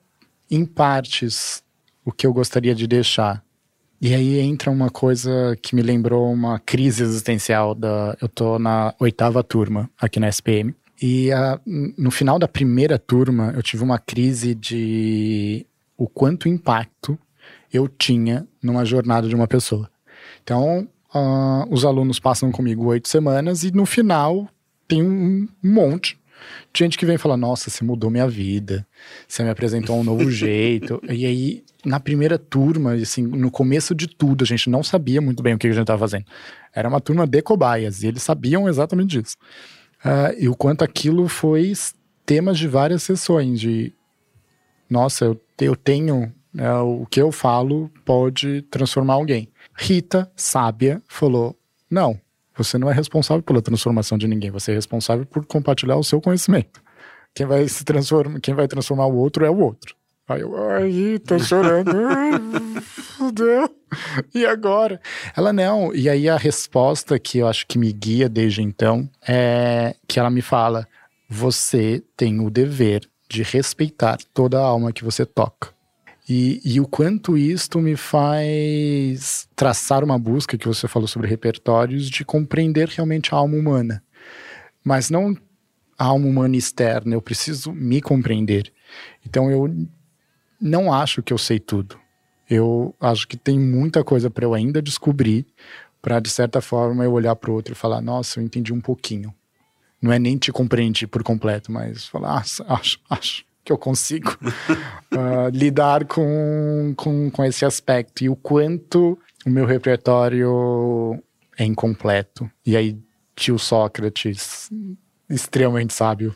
em 0.51 0.65
partes 0.65 1.65
o 2.05 2.13
que 2.13 2.27
eu 2.27 2.33
gostaria 2.33 2.75
de 2.75 2.87
deixar. 2.87 3.43
E 4.05 4.15
aí 4.15 4.39
entra 4.39 4.71
uma 4.71 4.91
coisa 4.91 5.57
que 5.63 5.75
me 5.75 5.81
lembrou 5.81 6.31
uma 6.31 6.59
crise 6.59 7.03
existencial 7.03 7.75
da. 7.75 8.15
Eu 8.21 8.29
tô 8.29 8.59
na 8.59 8.95
oitava 9.01 9.43
turma 9.43 9.89
aqui 9.99 10.21
na 10.21 10.29
SPM. 10.29 10.75
E 11.01 11.33
a, 11.33 11.59
no 11.65 12.11
final 12.11 12.39
da 12.39 12.47
primeira 12.47 12.99
turma, 12.99 13.55
eu 13.57 13.63
tive 13.63 13.83
uma 13.83 13.99
crise 13.99 14.55
de 14.55 15.65
o 15.97 16.07
quanto 16.07 16.51
impacto 16.51 17.19
eu 17.73 17.89
tinha 17.89 18.47
numa 18.63 18.85
jornada 18.85 19.27
de 19.27 19.35
uma 19.35 19.49
pessoa. 19.49 19.89
Então, 20.43 20.87
uh, 21.15 21.65
os 21.71 21.87
alunos 21.87 22.21
passam 22.21 22.53
comigo 22.53 22.85
oito 22.85 23.09
semanas 23.09 23.65
e 23.65 23.71
no 23.71 23.87
final 23.87 24.47
tem 24.87 25.03
um, 25.03 25.49
monte 25.63 26.19
gente 26.77 26.99
que 26.99 27.07
vem 27.07 27.19
falar: 27.19 27.37
Nossa, 27.37 27.71
você 27.71 27.85
mudou 27.85 28.11
minha 28.11 28.29
vida, 28.29 28.87
você 29.27 29.43
me 29.43 29.51
apresentou 29.51 29.99
um 29.99 30.05
novo 30.05 30.29
jeito. 30.33 31.01
E 31.09 31.27
aí, 31.27 31.65
na 31.85 32.01
primeira 32.01 32.39
turma, 32.39 32.95
assim, 32.95 33.23
no 33.23 33.51
começo 33.51 33.95
de 33.95 34.07
tudo, 34.07 34.45
a 34.45 34.47
gente 34.47 34.69
não 34.71 34.83
sabia 34.83 35.21
muito 35.21 35.43
bem 35.43 35.55
o 35.55 35.59
que 35.59 35.67
a 35.67 35.71
gente 35.71 35.81
estava 35.81 35.99
fazendo. 35.99 36.25
Era 36.75 36.89
uma 36.89 37.01
turma 37.01 37.27
de 37.27 37.43
cobaias 37.43 38.03
e 38.03 38.07
eles 38.09 38.23
sabiam 38.23 38.69
exatamente 38.69 39.21
disso. 39.21 39.37
Uh, 40.05 40.35
e 40.39 40.49
o 40.49 40.57
quanto 40.57 40.85
aquilo 40.85 41.29
foi 41.29 41.73
temas 42.27 42.59
de 42.59 42.69
várias 42.69 43.03
sessões 43.03 43.61
de 43.61 43.93
nossa, 44.89 45.25
eu, 45.25 45.41
eu 45.61 45.77
tenho 45.77 46.33
é, 46.57 46.73
o 46.75 47.07
que 47.07 47.21
eu 47.21 47.33
falo 47.33 47.91
pode 48.05 48.63
transformar 48.63 49.15
alguém. 49.15 49.49
Rita, 49.77 50.31
sábia, 50.37 51.03
falou: 51.09 51.57
não, 51.91 52.19
você 52.57 52.79
não 52.79 52.91
é 52.91 52.95
responsável 52.95 53.43
pela 53.43 53.63
transformação 53.63 54.17
de 54.17 54.29
ninguém, 54.29 54.51
você 54.51 54.73
é 54.73 54.75
responsável 54.75 55.27
por 55.27 55.45
compartilhar 55.45 55.97
o 55.97 56.05
seu 56.05 56.21
conhecimento. 56.21 56.83
Quem 57.35 57.47
vai 57.47 57.67
se 57.69 57.85
transformar, 57.85 58.41
quem 58.41 58.55
vai 58.55 58.69
transformar 58.69 59.07
o 59.07 59.17
outro 59.17 59.45
é 59.45 59.51
o 59.51 59.59
outro. 59.59 59.95
Aí 60.27 60.41
eu, 60.41 60.57
ai, 60.71 61.19
tô 61.19 61.39
chorando. 61.39 61.91
Fudeu. 62.83 63.69
E 64.35 64.47
agora? 64.47 65.01
Ela 65.37 65.53
não. 65.53 65.95
E 65.95 66.09
aí 66.09 66.29
a 66.29 66.37
resposta 66.37 67.19
que 67.19 67.39
eu 67.39 67.49
acho 67.49 67.67
que 67.67 67.79
me 67.79 67.93
guia 67.93 68.29
desde 68.29 68.63
então 68.63 69.09
é 69.27 69.95
que 70.09 70.19
ela 70.19 70.31
me 70.31 70.41
fala: 70.41 70.89
você 71.29 72.03
tem 72.17 72.41
o 72.41 72.49
dever 72.49 73.07
de 73.29 73.43
respeitar 73.43 74.17
toda 74.33 74.59
a 74.59 74.65
alma 74.65 74.93
que 74.93 75.05
você 75.05 75.27
toca. 75.27 75.75
E, 76.27 76.61
e, 76.65 76.81
o 76.81 76.87
quanto 76.87 77.37
isto 77.37 77.79
me 77.79 77.97
faz 77.97 79.47
traçar 79.55 80.03
uma 80.03 80.19
busca 80.19 80.57
que 80.57 80.67
você 80.67 80.89
falou 80.89 81.07
sobre 81.07 81.29
repertórios 81.29 82.09
de 82.09 82.25
compreender 82.25 82.89
realmente 82.89 83.35
a 83.35 83.39
alma 83.39 83.57
humana. 83.57 84.03
Mas 84.83 85.11
não 85.11 85.37
a 85.99 86.07
alma 86.07 86.27
humana 86.27 86.57
externa, 86.57 87.15
eu 87.15 87.21
preciso 87.21 87.73
me 87.73 88.01
compreender. 88.01 88.73
Então 89.25 89.51
eu 89.51 89.87
não 90.59 90.93
acho 90.93 91.23
que 91.23 91.33
eu 91.33 91.39
sei 91.39 91.61
tudo. 91.61 91.99
Eu 92.49 92.95
acho 92.99 93.29
que 93.29 93.37
tem 93.37 93.59
muita 93.59 94.03
coisa 94.03 94.31
para 94.31 94.45
eu 94.45 94.55
ainda 94.55 94.81
descobrir, 94.81 95.47
para 96.01 96.21
de 96.21 96.31
certa 96.31 96.61
forma 96.61 97.05
eu 97.05 97.13
olhar 97.13 97.37
para 97.37 97.51
o 97.51 97.55
outro 97.55 97.73
e 97.73 97.77
falar: 97.77 98.01
nossa, 98.01 98.41
eu 98.41 98.45
entendi 98.45 98.73
um 98.73 98.81
pouquinho. 98.81 99.33
Não 100.01 100.13
é 100.13 100.19
nem 100.19 100.39
te 100.39 100.51
compreender 100.51 101.07
por 101.07 101.23
completo, 101.23 101.71
mas 101.71 102.07
falar: 102.07 102.39
ah, 102.39 102.75
acho, 102.75 103.01
acho 103.11 103.45
que 103.65 103.73
eu 103.73 103.79
consigo 103.79 104.37
uh, 104.43 105.49
lidar 105.53 106.05
com, 106.05 106.93
com, 106.97 107.31
com 107.31 107.45
esse 107.45 107.65
aspecto 107.65 108.23
e 108.23 108.29
o 108.29 108.37
quanto 108.37 109.19
o 109.47 109.51
meu 109.51 109.65
repertório 109.65 111.23
é 111.57 111.65
incompleto. 111.65 112.51
E 112.67 112.77
aí, 112.77 112.99
tio 113.35 113.59
Sócrates, 113.59 114.71
extremamente 115.29 115.95
sábio. 115.95 116.35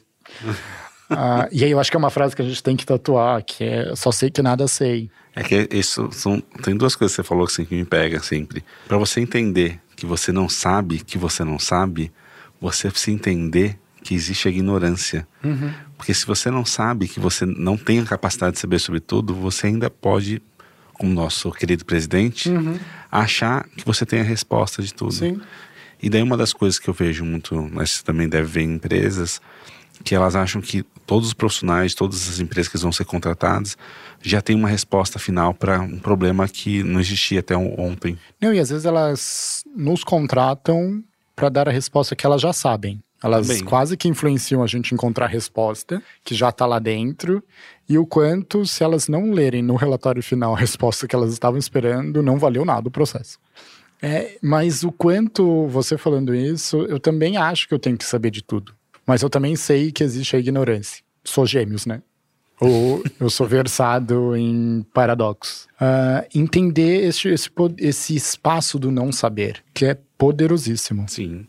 uh, 1.10 1.48
e 1.52 1.64
aí 1.64 1.70
eu 1.70 1.78
acho 1.78 1.90
que 1.90 1.96
é 1.96 1.98
uma 1.98 2.10
frase 2.10 2.34
que 2.34 2.42
a 2.42 2.44
gente 2.44 2.62
tem 2.62 2.76
que 2.76 2.86
tatuar, 2.86 3.44
que 3.44 3.64
é 3.64 3.94
só 3.94 4.10
sei 4.10 4.30
que 4.30 4.42
nada 4.42 4.66
sei. 4.66 5.10
É 5.34 5.42
que 5.42 5.68
isso 5.70 6.10
são 6.12 6.40
tem 6.62 6.76
duas 6.76 6.96
coisas 6.96 7.14
que 7.14 7.22
você 7.22 7.28
falou 7.28 7.44
assim, 7.44 7.64
que 7.64 7.74
me 7.74 7.84
pega 7.84 8.20
sempre. 8.20 8.64
Para 8.86 8.96
você 8.96 9.20
entender 9.20 9.80
que 9.94 10.06
você 10.06 10.32
não 10.32 10.48
sabe 10.48 11.00
que 11.00 11.18
você 11.18 11.44
não 11.44 11.58
sabe, 11.58 12.12
você 12.60 12.90
precisa 12.90 13.14
entender 13.14 13.78
que 14.02 14.14
existe 14.14 14.48
a 14.48 14.50
ignorância. 14.50 15.26
Uhum. 15.42 15.72
Porque 15.98 16.14
se 16.14 16.24
você 16.24 16.50
não 16.50 16.64
sabe 16.64 17.08
que 17.08 17.18
você 17.18 17.44
não 17.44 17.76
tem 17.76 17.98
a 17.98 18.04
capacidade 18.04 18.54
de 18.54 18.60
saber 18.60 18.78
sobre 18.78 19.00
tudo, 19.00 19.34
você 19.34 19.66
ainda 19.66 19.90
pode, 19.90 20.40
como 20.94 21.12
nosso 21.12 21.50
querido 21.50 21.84
presidente, 21.84 22.48
uhum. 22.48 22.78
achar 23.10 23.68
que 23.76 23.84
você 23.84 24.06
tem 24.06 24.20
a 24.20 24.24
resposta 24.24 24.80
de 24.80 24.94
tudo. 24.94 25.12
Sim. 25.12 25.40
E 26.00 26.08
daí 26.08 26.22
uma 26.22 26.36
das 26.36 26.52
coisas 26.52 26.78
que 26.78 26.88
eu 26.88 26.94
vejo 26.94 27.24
muito, 27.24 27.68
mas 27.72 27.90
você 27.90 28.04
também 28.04 28.28
deve 28.28 28.46
ver 28.46 28.62
em 28.62 28.74
empresas, 28.74 29.40
que 30.04 30.14
elas 30.14 30.36
acham 30.36 30.62
que 30.62 30.84
todos 31.04 31.28
os 31.28 31.34
profissionais, 31.34 31.94
todas 31.94 32.28
as 32.28 32.38
empresas 32.38 32.70
que 32.70 32.78
vão 32.78 32.92
ser 32.92 33.04
contratadas, 33.04 33.76
já 34.22 34.40
têm 34.40 34.54
uma 34.54 34.68
resposta 34.68 35.18
final 35.18 35.52
para 35.52 35.80
um 35.80 35.98
problema 35.98 36.46
que 36.46 36.84
não 36.84 37.00
existia 37.00 37.40
até 37.40 37.56
ontem. 37.56 38.16
Não, 38.40 38.54
e 38.54 38.60
às 38.60 38.70
vezes 38.70 38.84
elas 38.84 39.64
nos 39.74 40.04
contratam 40.04 41.02
para 41.34 41.48
dar 41.48 41.68
a 41.68 41.72
resposta 41.72 42.14
que 42.14 42.24
elas 42.24 42.40
já 42.40 42.52
sabem. 42.52 43.00
Elas 43.22 43.48
Bem. 43.48 43.64
quase 43.64 43.96
que 43.96 44.08
influenciam 44.08 44.62
a 44.62 44.66
gente 44.66 44.94
encontrar 44.94 45.26
a 45.26 45.28
resposta, 45.28 46.00
que 46.24 46.34
já 46.34 46.50
está 46.50 46.64
lá 46.66 46.78
dentro, 46.78 47.42
e 47.88 47.98
o 47.98 48.06
quanto, 48.06 48.64
se 48.64 48.84
elas 48.84 49.08
não 49.08 49.32
lerem 49.32 49.62
no 49.62 49.74
relatório 49.74 50.22
final 50.22 50.54
a 50.54 50.58
resposta 50.58 51.08
que 51.08 51.16
elas 51.16 51.32
estavam 51.32 51.58
esperando, 51.58 52.22
não 52.22 52.38
valeu 52.38 52.64
nada 52.64 52.88
o 52.88 52.92
processo. 52.92 53.38
É, 54.00 54.38
mas 54.40 54.84
o 54.84 54.92
quanto 54.92 55.66
você 55.66 55.98
falando 55.98 56.32
isso, 56.34 56.78
eu 56.82 57.00
também 57.00 57.36
acho 57.36 57.66
que 57.66 57.74
eu 57.74 57.78
tenho 57.78 57.98
que 57.98 58.04
saber 58.04 58.30
de 58.30 58.42
tudo. 58.42 58.72
Mas 59.04 59.22
eu 59.22 59.30
também 59.30 59.56
sei 59.56 59.90
que 59.90 60.04
existe 60.04 60.36
a 60.36 60.38
ignorância. 60.38 61.02
Sou 61.24 61.44
gêmeos, 61.44 61.86
né? 61.86 62.02
Ou 62.60 63.02
eu 63.18 63.28
sou 63.28 63.46
versado 63.46 64.36
em 64.36 64.86
paradoxos. 64.94 65.64
Uh, 65.80 66.28
entender 66.32 67.04
esse, 67.06 67.28
esse, 67.28 67.50
esse 67.78 68.14
espaço 68.14 68.78
do 68.78 68.92
não 68.92 69.10
saber, 69.10 69.64
que 69.74 69.84
é 69.86 69.98
poderosíssimo. 70.16 71.06
Sim. 71.08 71.46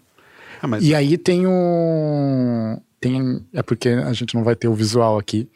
Ah, 0.62 0.68
mas... 0.68 0.84
E 0.84 0.94
aí 0.94 1.18
tem 1.18 1.46
um. 1.48 2.80
Tem, 3.00 3.46
é 3.54 3.64
porque 3.64 3.88
a 3.90 4.12
gente 4.12 4.36
não 4.36 4.44
vai 4.44 4.58
ter 4.58 4.68
o 4.68 4.74
visual 4.74 5.18
aqui, 5.18 5.50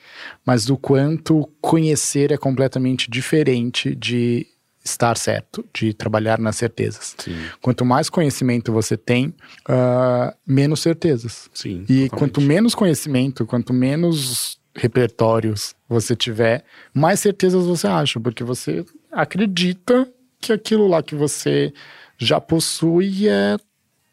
mas 0.45 0.63
do 0.63 0.77
quanto 0.77 1.49
conhecer 1.59 2.31
é 2.31 2.37
completamente 2.37 3.11
diferente 3.11 3.93
de 3.93 4.47
estar 4.83 5.17
certo, 5.17 5.65
de 5.73 5.93
trabalhar 5.93 6.39
nas 6.39 6.55
certezas. 6.55 7.15
Sim. 7.17 7.35
Quanto 7.61 7.85
mais 7.85 8.09
conhecimento 8.09 8.71
você 8.71 8.97
tem, 8.97 9.33
uh, 9.67 10.33
menos 10.45 10.81
certezas. 10.81 11.49
Sim, 11.53 11.83
e 11.83 11.85
totalmente. 11.85 12.09
quanto 12.11 12.41
menos 12.41 12.75
conhecimento, 12.75 13.45
quanto 13.45 13.73
menos 13.73 14.59
repertórios 14.75 15.75
você 15.87 16.15
tiver, 16.15 16.63
mais 16.93 17.19
certezas 17.19 17.65
você 17.65 17.87
acha, 17.87 18.19
porque 18.19 18.43
você 18.43 18.85
acredita 19.11 20.07
que 20.41 20.51
aquilo 20.51 20.87
lá 20.87 21.01
que 21.01 21.15
você 21.15 21.73
já 22.17 22.41
possui 22.41 23.27
é 23.29 23.57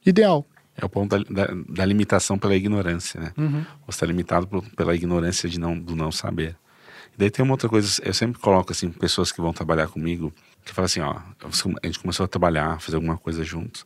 ideal. 0.04 0.46
É 0.80 0.84
o 0.84 0.88
ponto 0.88 1.18
da, 1.18 1.46
da, 1.46 1.54
da 1.68 1.84
limitação 1.84 2.38
pela 2.38 2.54
ignorância, 2.56 3.20
né? 3.20 3.32
Uhum. 3.36 3.64
Você 3.86 3.96
está 3.96 4.06
limitado 4.06 4.46
por, 4.46 4.64
pela 4.70 4.94
ignorância 4.94 5.48
de 5.48 5.58
não, 5.58 5.78
do 5.78 5.94
não 5.94 6.10
saber. 6.10 6.56
E 7.14 7.18
daí 7.18 7.30
tem 7.30 7.42
uma 7.44 7.52
outra 7.54 7.68
coisa, 7.68 8.00
eu 8.04 8.14
sempre 8.14 8.40
coloco 8.40 8.72
assim, 8.72 8.90
pessoas 8.90 9.30
que 9.32 9.40
vão 9.40 9.52
trabalhar 9.52 9.88
comigo, 9.88 10.32
que 10.64 10.72
falam 10.72 10.86
assim, 10.86 11.00
ó, 11.00 11.16
a 11.82 11.86
gente 11.86 11.98
começou 11.98 12.24
a 12.24 12.28
trabalhar, 12.28 12.80
fazer 12.80 12.96
alguma 12.96 13.16
coisa 13.18 13.44
juntos. 13.44 13.84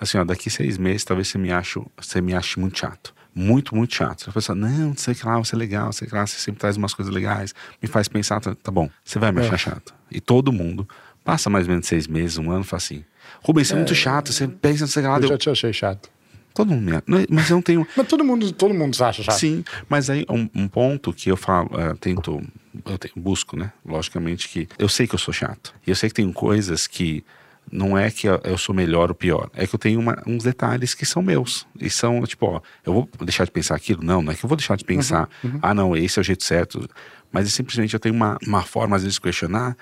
Assim, 0.00 0.18
ó, 0.18 0.24
daqui 0.24 0.50
seis 0.50 0.78
meses 0.78 1.04
talvez 1.04 1.28
você 1.28 1.38
me 1.38 1.52
ache, 1.52 1.80
você 1.96 2.20
me 2.20 2.34
ache 2.34 2.58
muito 2.58 2.78
chato. 2.78 3.14
Muito, 3.34 3.74
muito 3.74 3.94
chato. 3.94 4.28
A 4.28 4.32
pessoa, 4.32 4.54
não, 4.54 4.68
não 4.68 4.96
sei 4.96 5.14
que 5.14 5.24
lá, 5.24 5.38
você 5.38 5.54
é 5.54 5.58
legal, 5.58 5.90
sei 5.92 6.06
que 6.06 6.14
lá, 6.14 6.26
você 6.26 6.38
sempre 6.38 6.60
traz 6.60 6.76
umas 6.76 6.92
coisas 6.92 7.12
legais, 7.14 7.54
me 7.80 7.88
faz 7.88 8.08
pensar, 8.08 8.40
tá, 8.40 8.54
tá 8.54 8.70
bom, 8.70 8.90
você 9.04 9.18
vai 9.18 9.32
me 9.32 9.40
achar 9.40 9.54
É. 9.54 9.58
chato. 9.58 9.94
E 10.10 10.20
todo 10.20 10.52
mundo 10.52 10.86
passa 11.24 11.48
mais 11.48 11.66
ou 11.66 11.70
menos 11.70 11.86
seis 11.86 12.06
meses, 12.06 12.36
um 12.36 12.50
ano, 12.50 12.64
fala 12.64 12.78
assim, 12.78 13.04
Rubens, 13.42 13.68
você 13.68 13.74
é 13.74 13.76
muito 13.76 13.94
chato, 13.94 14.32
você 14.32 14.46
pensa, 14.48 14.80
não 14.80 14.88
sei 14.88 15.02
lá, 15.02 15.14
Eu 15.14 15.20
deu... 15.20 15.28
já 15.30 15.38
te 15.38 15.50
achei 15.50 15.72
chato. 15.72 16.10
Todo 16.54 16.68
mundo 16.68 16.82
me... 16.82 16.92
Não, 17.06 17.24
Mas 17.30 17.50
eu 17.50 17.56
não 17.56 17.62
tenho... 17.62 17.86
Mas 17.96 18.06
todo 18.06 18.24
mundo, 18.24 18.52
todo 18.52 18.74
mundo 18.74 18.94
se 18.94 19.02
acha 19.02 19.22
chato. 19.22 19.38
Sim, 19.38 19.64
mas 19.88 20.08
aí 20.10 20.24
um, 20.28 20.48
um 20.54 20.68
ponto 20.68 21.12
que 21.12 21.30
eu 21.30 21.36
falo, 21.36 21.70
eh, 21.78 21.94
tento, 22.00 22.42
eu 22.86 22.98
te- 22.98 23.12
busco, 23.16 23.56
né? 23.56 23.72
Logicamente 23.84 24.48
que 24.48 24.68
eu 24.78 24.88
sei 24.88 25.06
que 25.06 25.14
eu 25.14 25.18
sou 25.18 25.32
chato. 25.34 25.74
E 25.86 25.90
eu 25.90 25.96
sei 25.96 26.08
que 26.08 26.14
tem 26.14 26.32
coisas 26.32 26.86
que 26.86 27.24
não 27.70 27.96
é 27.96 28.10
que 28.10 28.26
eu, 28.28 28.40
eu 28.44 28.58
sou 28.58 28.74
melhor 28.74 29.08
ou 29.08 29.14
pior, 29.14 29.48
é 29.54 29.66
que 29.66 29.74
eu 29.74 29.78
tenho 29.78 30.00
uma- 30.00 30.20
uns 30.26 30.42
detalhes 30.42 30.94
que 30.94 31.06
são 31.06 31.22
meus. 31.22 31.66
E 31.80 31.88
são, 31.88 32.22
tipo, 32.24 32.44
ó, 32.46 32.60
eu 32.84 32.92
vou 32.92 33.08
deixar 33.24 33.44
de 33.44 33.50
pensar 33.52 33.76
aquilo? 33.76 34.02
Não, 34.02 34.20
não 34.20 34.32
é 34.32 34.34
que 34.34 34.44
eu 34.44 34.48
vou 34.48 34.56
deixar 34.56 34.76
de 34.76 34.84
pensar, 34.84 35.28
ah, 35.62 35.72
não, 35.72 35.96
esse 35.96 36.18
é 36.18 36.20
o 36.20 36.24
jeito 36.24 36.42
certo. 36.44 36.88
Mas 37.30 37.46
é 37.46 37.50
simplesmente 37.50 37.94
eu 37.94 38.00
tenho 38.00 38.14
uma, 38.14 38.36
uma 38.46 38.62
forma, 38.62 38.96
às 38.96 39.02
vezes, 39.02 39.14
de 39.14 39.20
questionar 39.20 39.76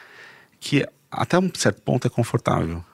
que 0.61 0.87
até 1.11 1.39
um 1.39 1.51
certo 1.55 1.81
ponto 1.83 2.07
é 2.07 2.11
confortável. 2.11 2.85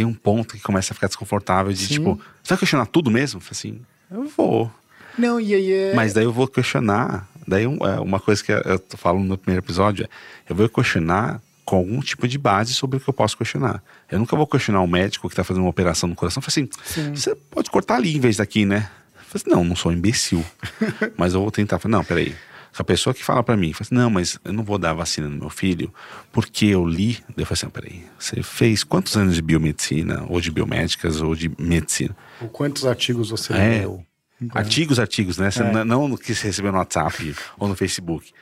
Tem 0.00 0.06
um 0.06 0.14
ponto 0.14 0.54
que 0.54 0.62
começa 0.62 0.94
a 0.94 0.94
ficar 0.94 1.08
desconfortável 1.08 1.70
de, 1.74 1.80
Sim. 1.80 1.92
tipo, 1.92 2.18
você 2.42 2.54
vai 2.54 2.58
questionar 2.58 2.86
tudo 2.86 3.10
mesmo? 3.10 3.38
Assim, 3.50 3.82
eu 4.10 4.26
vou. 4.34 4.72
Não, 5.18 5.38
e 5.38 5.54
aí 5.54 5.70
é... 5.70 5.94
Mas 5.94 6.14
daí 6.14 6.24
eu 6.24 6.32
vou 6.32 6.48
questionar. 6.48 7.28
Daí 7.46 7.64
é, 7.64 8.00
uma 8.00 8.18
coisa 8.18 8.42
que 8.42 8.50
eu 8.50 8.78
tô 8.78 8.96
falando 8.96 9.24
no 9.24 9.36
primeiro 9.36 9.62
episódio 9.62 10.06
é: 10.06 10.08
eu 10.48 10.56
vou 10.56 10.66
questionar 10.70 11.42
com 11.66 11.76
algum 11.76 12.00
tipo 12.00 12.26
de 12.26 12.38
base 12.38 12.72
sobre 12.72 12.96
o 12.96 13.00
que 13.00 13.10
eu 13.10 13.12
posso 13.12 13.36
questionar. 13.36 13.82
Eu 14.10 14.18
nunca 14.18 14.34
vou 14.34 14.46
questionar 14.46 14.80
um 14.80 14.86
médico 14.86 15.28
que 15.28 15.34
está 15.34 15.44
fazendo 15.44 15.64
uma 15.64 15.68
operação 15.68 16.08
no 16.08 16.14
coração. 16.14 16.42
Falo 16.42 16.48
assim: 16.48 17.14
você 17.14 17.34
pode 17.34 17.70
cortar 17.70 17.96
ali 17.96 18.16
em 18.16 18.20
vez 18.20 18.38
daqui, 18.38 18.64
né? 18.64 18.88
Eu 19.16 19.22
falo 19.24 19.34
assim, 19.34 19.50
não, 19.50 19.64
não 19.64 19.76
sou 19.76 19.92
um 19.92 19.94
imbecil. 19.94 20.42
mas 21.14 21.34
eu 21.34 21.42
vou 21.42 21.50
tentar. 21.50 21.78
Não, 21.84 22.02
peraí. 22.02 22.34
A 22.78 22.84
pessoa 22.84 23.12
que 23.12 23.24
fala 23.24 23.42
para 23.42 23.56
mim, 23.56 23.72
fala 23.72 23.82
assim, 23.82 23.94
não, 23.94 24.08
mas 24.10 24.38
eu 24.44 24.52
não 24.52 24.62
vou 24.62 24.78
dar 24.78 24.92
vacina 24.92 25.28
no 25.28 25.36
meu 25.36 25.50
filho 25.50 25.92
porque 26.32 26.66
eu 26.66 26.86
li. 26.86 27.18
Eu 27.36 27.44
falei 27.44 27.52
assim, 27.52 27.68
peraí, 27.68 28.04
você 28.18 28.42
fez 28.42 28.84
quantos 28.84 29.16
anos 29.16 29.34
de 29.34 29.42
biomedicina, 29.42 30.24
ou 30.28 30.40
de 30.40 30.50
biomédicas, 30.50 31.20
ou 31.20 31.34
de 31.34 31.50
medicina? 31.58 32.16
O 32.40 32.48
Quantos 32.48 32.86
artigos 32.86 33.30
você 33.30 33.52
É. 33.52 33.80
leu? 33.80 34.04
Artigos, 34.52 34.98
artigos, 34.98 35.36
né? 35.36 35.50
Você 35.50 35.62
É. 35.62 35.84
não, 35.84 36.16
que 36.16 36.34
você 36.34 36.46
recebeu 36.46 36.72
no 36.72 36.78
WhatsApp 36.78 37.34
ou 37.58 37.68
no 37.68 37.74
Facebook. 37.76 38.32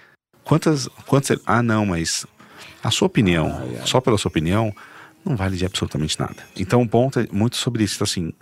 Quantas, 0.45 0.89
quantas. 1.07 1.39
Ah, 1.45 1.63
não, 1.63 1.85
mas 1.85 2.25
a 2.83 2.91
sua 2.91 3.07
opinião, 3.07 3.61
só 3.85 4.01
pela 4.01 4.17
sua 4.17 4.29
opinião, 4.29 4.73
não 5.25 5.35
vale 5.37 5.57
de 5.57 5.67
absolutamente 5.67 6.19
nada. 6.21 6.37
Então, 6.57 6.81
o 6.83 6.89
ponto 6.89 7.19
é 7.19 7.27
muito 7.33 7.57
sobre 7.57 7.83
isso. 7.83 7.97
Então, 7.97 8.05
assim, 8.05 8.33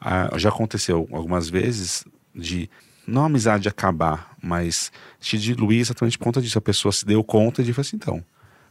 ah, 0.00 0.30
já 0.36 0.48
aconteceu 0.48 1.08
algumas 1.12 1.48
vezes 1.48 2.04
de 2.34 2.68
não 3.06 3.22
a 3.22 3.26
amizade 3.26 3.68
acabar, 3.68 4.34
mas 4.42 4.90
te 5.20 5.38
diluir 5.38 5.80
exatamente 5.80 6.18
por 6.18 6.24
conta 6.24 6.40
disso. 6.40 6.58
A 6.58 6.62
pessoa 6.62 6.92
se 6.92 7.04
deu 7.04 7.22
conta 7.22 7.62
de 7.62 7.72
assim, 7.78 7.96
então. 7.96 8.22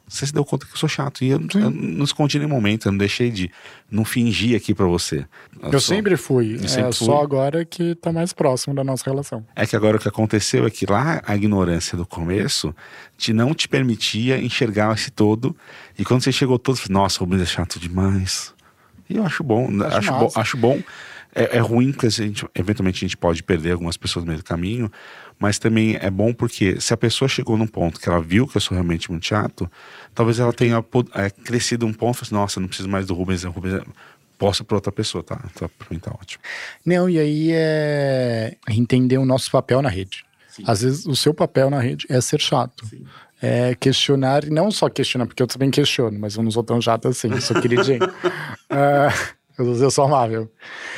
Você 0.07 0.27
se 0.27 0.33
deu 0.33 0.45
conta 0.45 0.67
que 0.67 0.73
eu 0.73 0.77
sou 0.77 0.88
chato. 0.88 1.23
E 1.23 1.29
eu, 1.29 1.41
eu 1.55 1.71
não 1.71 2.05
escondi 2.05 2.38
nenhum 2.38 2.51
momento, 2.51 2.86
eu 2.88 2.91
não 2.91 2.99
deixei 2.99 3.31
de. 3.31 3.49
Não 3.89 4.05
fingir 4.05 4.55
aqui 4.55 4.73
pra 4.73 4.86
você. 4.86 5.25
Eu 5.63 5.71
sou- 5.71 5.95
sempre 5.95 6.15
fui. 6.15 6.55
Eu 6.55 6.67
sempre 6.69 6.89
é 6.89 6.93
fui. 6.93 7.07
só 7.07 7.21
agora 7.23 7.65
que 7.65 7.95
tá 7.95 8.11
mais 8.13 8.31
próximo 8.31 8.75
da 8.75 8.83
nossa 8.83 9.03
relação. 9.09 9.43
É 9.55 9.65
que 9.65 9.75
agora 9.75 9.97
o 9.97 9.99
que 9.99 10.07
aconteceu 10.07 10.65
é 10.67 10.69
que 10.69 10.86
lá 10.86 11.23
a 11.25 11.36
ignorância 11.36 11.97
do 11.97 12.05
começo 12.05 12.75
te 13.17 13.33
não 13.33 13.53
te 13.53 13.67
permitia 13.67 14.38
enxergar 14.38 14.93
esse 14.93 15.09
todo. 15.09 15.55
E 15.97 16.05
quando 16.05 16.21
você 16.21 16.31
chegou 16.31 16.59
todo, 16.59 16.79
nossa, 16.89 17.19
o 17.19 17.25
Rubens 17.25 17.41
é 17.41 17.45
chato 17.47 17.79
demais. 17.79 18.53
E 19.09 19.17
eu 19.17 19.25
acho 19.25 19.43
bom? 19.43 19.69
Acho 19.86 19.97
acho, 19.97 20.11
massa. 20.11 20.39
Acho 20.39 20.57
bom. 20.57 20.79
É, 21.36 21.57
é 21.57 21.59
ruim 21.59 21.91
porque 21.91 22.07
a 22.07 22.09
gente, 22.09 22.47
eventualmente 22.55 23.03
a 23.03 23.07
gente 23.07 23.17
pode 23.17 23.43
perder 23.43 23.73
algumas 23.73 23.97
pessoas 23.97 24.23
no 24.23 24.29
meio 24.29 24.41
do 24.41 24.45
caminho, 24.45 24.89
mas 25.38 25.59
também 25.59 25.97
é 25.99 26.09
bom 26.09 26.33
porque 26.33 26.79
se 26.79 26.93
a 26.93 26.97
pessoa 26.97 27.27
chegou 27.27 27.57
num 27.57 27.67
ponto 27.67 27.99
que 27.99 28.07
ela 28.07 28.21
viu 28.21 28.47
que 28.47 28.55
eu 28.55 28.61
sou 28.61 28.73
realmente 28.73 29.11
muito 29.11 29.25
chato, 29.25 29.69
talvez 30.13 30.39
ela 30.39 30.53
tenha 30.53 30.83
é, 31.13 31.29
crescido 31.29 31.86
um 31.86 31.91
ponto 31.91 32.19
e 32.19 32.21
assim, 32.23 32.33
nossa, 32.33 32.59
não 32.61 32.69
preciso 32.69 32.88
mais 32.88 33.05
do 33.05 33.13
Rubens, 33.13 33.43
o 33.43 33.49
Rubens 33.49 33.73
é... 33.73 33.83
posso 34.38 34.63
para 34.63 34.77
outra 34.77 34.93
pessoa, 34.93 35.21
tá? 35.21 35.43
Então, 35.53 35.69
pra 35.77 35.88
mim 35.91 35.99
tá 35.99 36.11
ótimo. 36.11 36.41
Não, 36.86 37.09
e 37.09 37.19
aí 37.19 37.49
é 37.51 38.55
entender 38.69 39.17
o 39.17 39.25
nosso 39.25 39.51
papel 39.51 39.81
na 39.81 39.89
rede. 39.89 40.23
Às 40.65 40.81
vezes 40.83 41.05
o 41.05 41.17
seu 41.17 41.33
papel 41.33 41.69
na 41.69 41.81
rede 41.81 42.05
é 42.09 42.21
ser 42.21 42.39
chato. 42.39 42.86
É 43.41 43.75
questionar, 43.75 44.45
e 44.45 44.49
não 44.49 44.71
só 44.71 44.88
questionar, 44.89 45.25
porque 45.25 45.43
eu 45.43 45.47
também 45.47 45.69
questiono, 45.69 46.17
mas 46.17 46.36
eu 46.38 46.43
não 46.43 46.49
sou 46.49 46.63
tão 46.63 46.81
chato 46.81 47.09
assim, 47.09 47.29
eu 47.29 47.41
sou 47.41 47.61
queridinho. 47.61 47.99
Ah, 48.67 49.13
eu, 49.58 49.76
eu 49.76 49.91
sou 49.91 50.06
amável. 50.06 50.51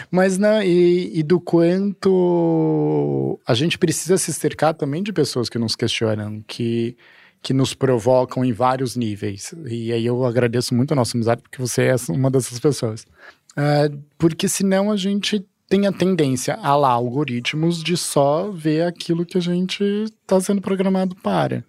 Mas 0.10 0.38
não, 0.38 0.62
e, 0.62 1.20
e 1.20 1.24
do 1.24 1.40
quanto 1.40 3.40
a 3.46 3.54
gente 3.54 3.78
precisa 3.78 4.18
se 4.18 4.34
cercar 4.34 4.74
também 4.74 5.04
de 5.04 5.14
pessoas 5.14 5.50
que 5.50 5.60
nos 5.60 5.76
questionam, 5.76 6.44
que, 6.48 6.98
que 7.42 7.54
nos 7.54 7.74
provocam 7.74 8.44
em 8.44 8.52
vários 8.52 8.96
níveis. 8.96 9.54
E 9.66 9.92
aí 9.92 10.06
eu 10.06 10.26
agradeço 10.26 10.76
muito 10.76 10.92
a 10.92 10.96
nossa 10.96 11.18
amizade, 11.18 11.42
porque 11.42 11.62
você 11.62 11.84
é 11.84 11.96
uma 12.10 12.32
dessas 12.32 12.60
pessoas. 12.60 13.06
Ah, 13.56 13.90
porque 14.18 14.48
senão 14.48 14.92
a 14.92 14.96
gente 14.96 15.46
tem 15.68 15.88
a 15.88 15.92
tendência 15.92 16.58
a 16.62 16.76
lá 16.76 16.90
algoritmos 16.90 17.84
de 17.84 17.98
só 17.98 18.52
ver 18.52 18.84
aquilo 18.84 19.26
que 19.26 19.38
a 19.38 19.42
gente 19.42 19.84
está 19.84 20.40
sendo 20.40 20.62
programado 20.62 21.16
para. 21.16 21.64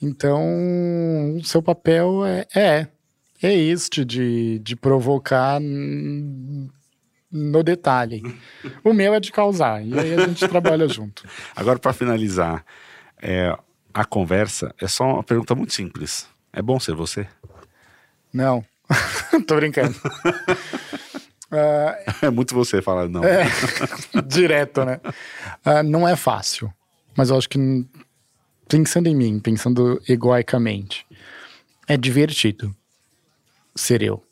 Então, 0.00 1.36
o 1.36 1.44
seu 1.44 1.62
papel 1.62 2.24
é, 2.24 2.46
é, 2.54 2.88
é 3.42 3.54
este 3.54 4.04
de, 4.04 4.58
de 4.60 4.76
provocar 4.76 5.60
no 7.30 7.62
detalhe. 7.62 8.22
O 8.84 8.92
meu 8.92 9.14
é 9.14 9.20
de 9.20 9.32
causar, 9.32 9.84
e 9.84 9.98
aí 9.98 10.14
a 10.14 10.26
gente 10.28 10.46
trabalha 10.46 10.86
junto. 10.86 11.24
Agora, 11.56 11.78
para 11.78 11.92
finalizar, 11.92 12.64
é, 13.20 13.56
a 13.92 14.04
conversa 14.04 14.74
é 14.80 14.86
só 14.86 15.04
uma 15.04 15.22
pergunta 15.22 15.54
muito 15.54 15.72
simples. 15.72 16.28
É 16.52 16.60
bom 16.60 16.78
ser 16.78 16.94
você? 16.94 17.26
Não, 18.32 18.64
tô 19.46 19.56
brincando. 19.56 19.94
Ah, 21.50 21.98
É 22.22 22.30
muito 22.30 22.54
você 22.54 22.80
falar 22.80 23.08
não. 23.08 23.24
É, 23.24 23.46
direto, 24.26 24.84
né? 24.84 25.00
Ah, 25.64 25.82
não 25.82 26.06
é 26.06 26.16
fácil, 26.16 26.72
mas 27.16 27.30
eu 27.30 27.36
acho 27.36 27.48
que 27.48 27.58
pensando 28.68 29.06
em 29.06 29.14
mim, 29.14 29.38
pensando 29.38 30.00
egoicamente, 30.08 31.06
é 31.86 31.96
divertido 31.96 32.74
ser 33.74 34.02
eu. 34.02 34.22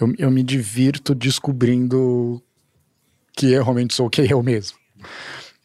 Eu, 0.00 0.14
eu 0.18 0.30
me 0.30 0.42
divirto 0.42 1.14
descobrindo 1.14 2.42
que 3.36 3.52
eu 3.52 3.62
realmente 3.62 3.94
sou 3.94 4.08
quem 4.08 4.30
eu 4.30 4.42
mesmo. 4.42 4.78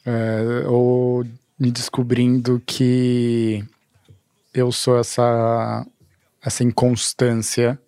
É, 0.06 0.66
ou 0.68 1.26
me 1.60 1.72
descobrindo 1.72 2.62
que 2.66 3.64
eu 4.54 4.72
sou 4.72 5.00
essa, 5.00 5.86
essa 6.42 6.64
inconstância 6.64 7.80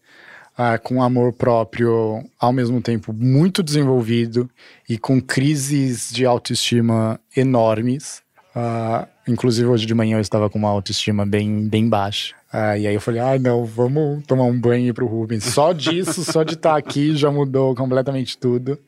ah, 0.57 0.77
com 0.77 1.03
amor 1.03 1.33
próprio 1.33 2.23
ao 2.39 2.51
mesmo 2.51 2.81
tempo 2.81 3.13
muito 3.13 3.61
desenvolvido 3.61 4.49
e 4.89 4.97
com 4.97 5.21
crises 5.21 6.09
de 6.11 6.25
autoestima 6.25 7.19
enormes. 7.35 8.23
Ah, 8.55 9.07
inclusive 9.27 9.67
hoje 9.67 9.85
de 9.85 9.93
manhã 9.93 10.17
eu 10.17 10.21
estava 10.21 10.49
com 10.49 10.57
uma 10.57 10.69
autoestima 10.69 11.25
bem, 11.25 11.67
bem 11.69 11.87
baixa. 11.87 12.35
Ah, 12.59 12.75
e 12.75 12.87
aí 12.87 12.95
eu 12.95 12.99
falei, 12.99 13.21
ah 13.21 13.37
não, 13.37 13.63
vamos 13.65 14.25
tomar 14.25 14.45
um 14.45 14.59
banho 14.59 14.91
pro 14.91 15.05
Rubens. 15.05 15.43
Só 15.43 15.73
disso, 15.73 16.23
só 16.25 16.41
de 16.41 16.55
estar 16.55 16.75
aqui 16.75 17.15
já 17.15 17.29
mudou 17.29 17.75
completamente 17.75 18.35
tudo. 18.35 18.79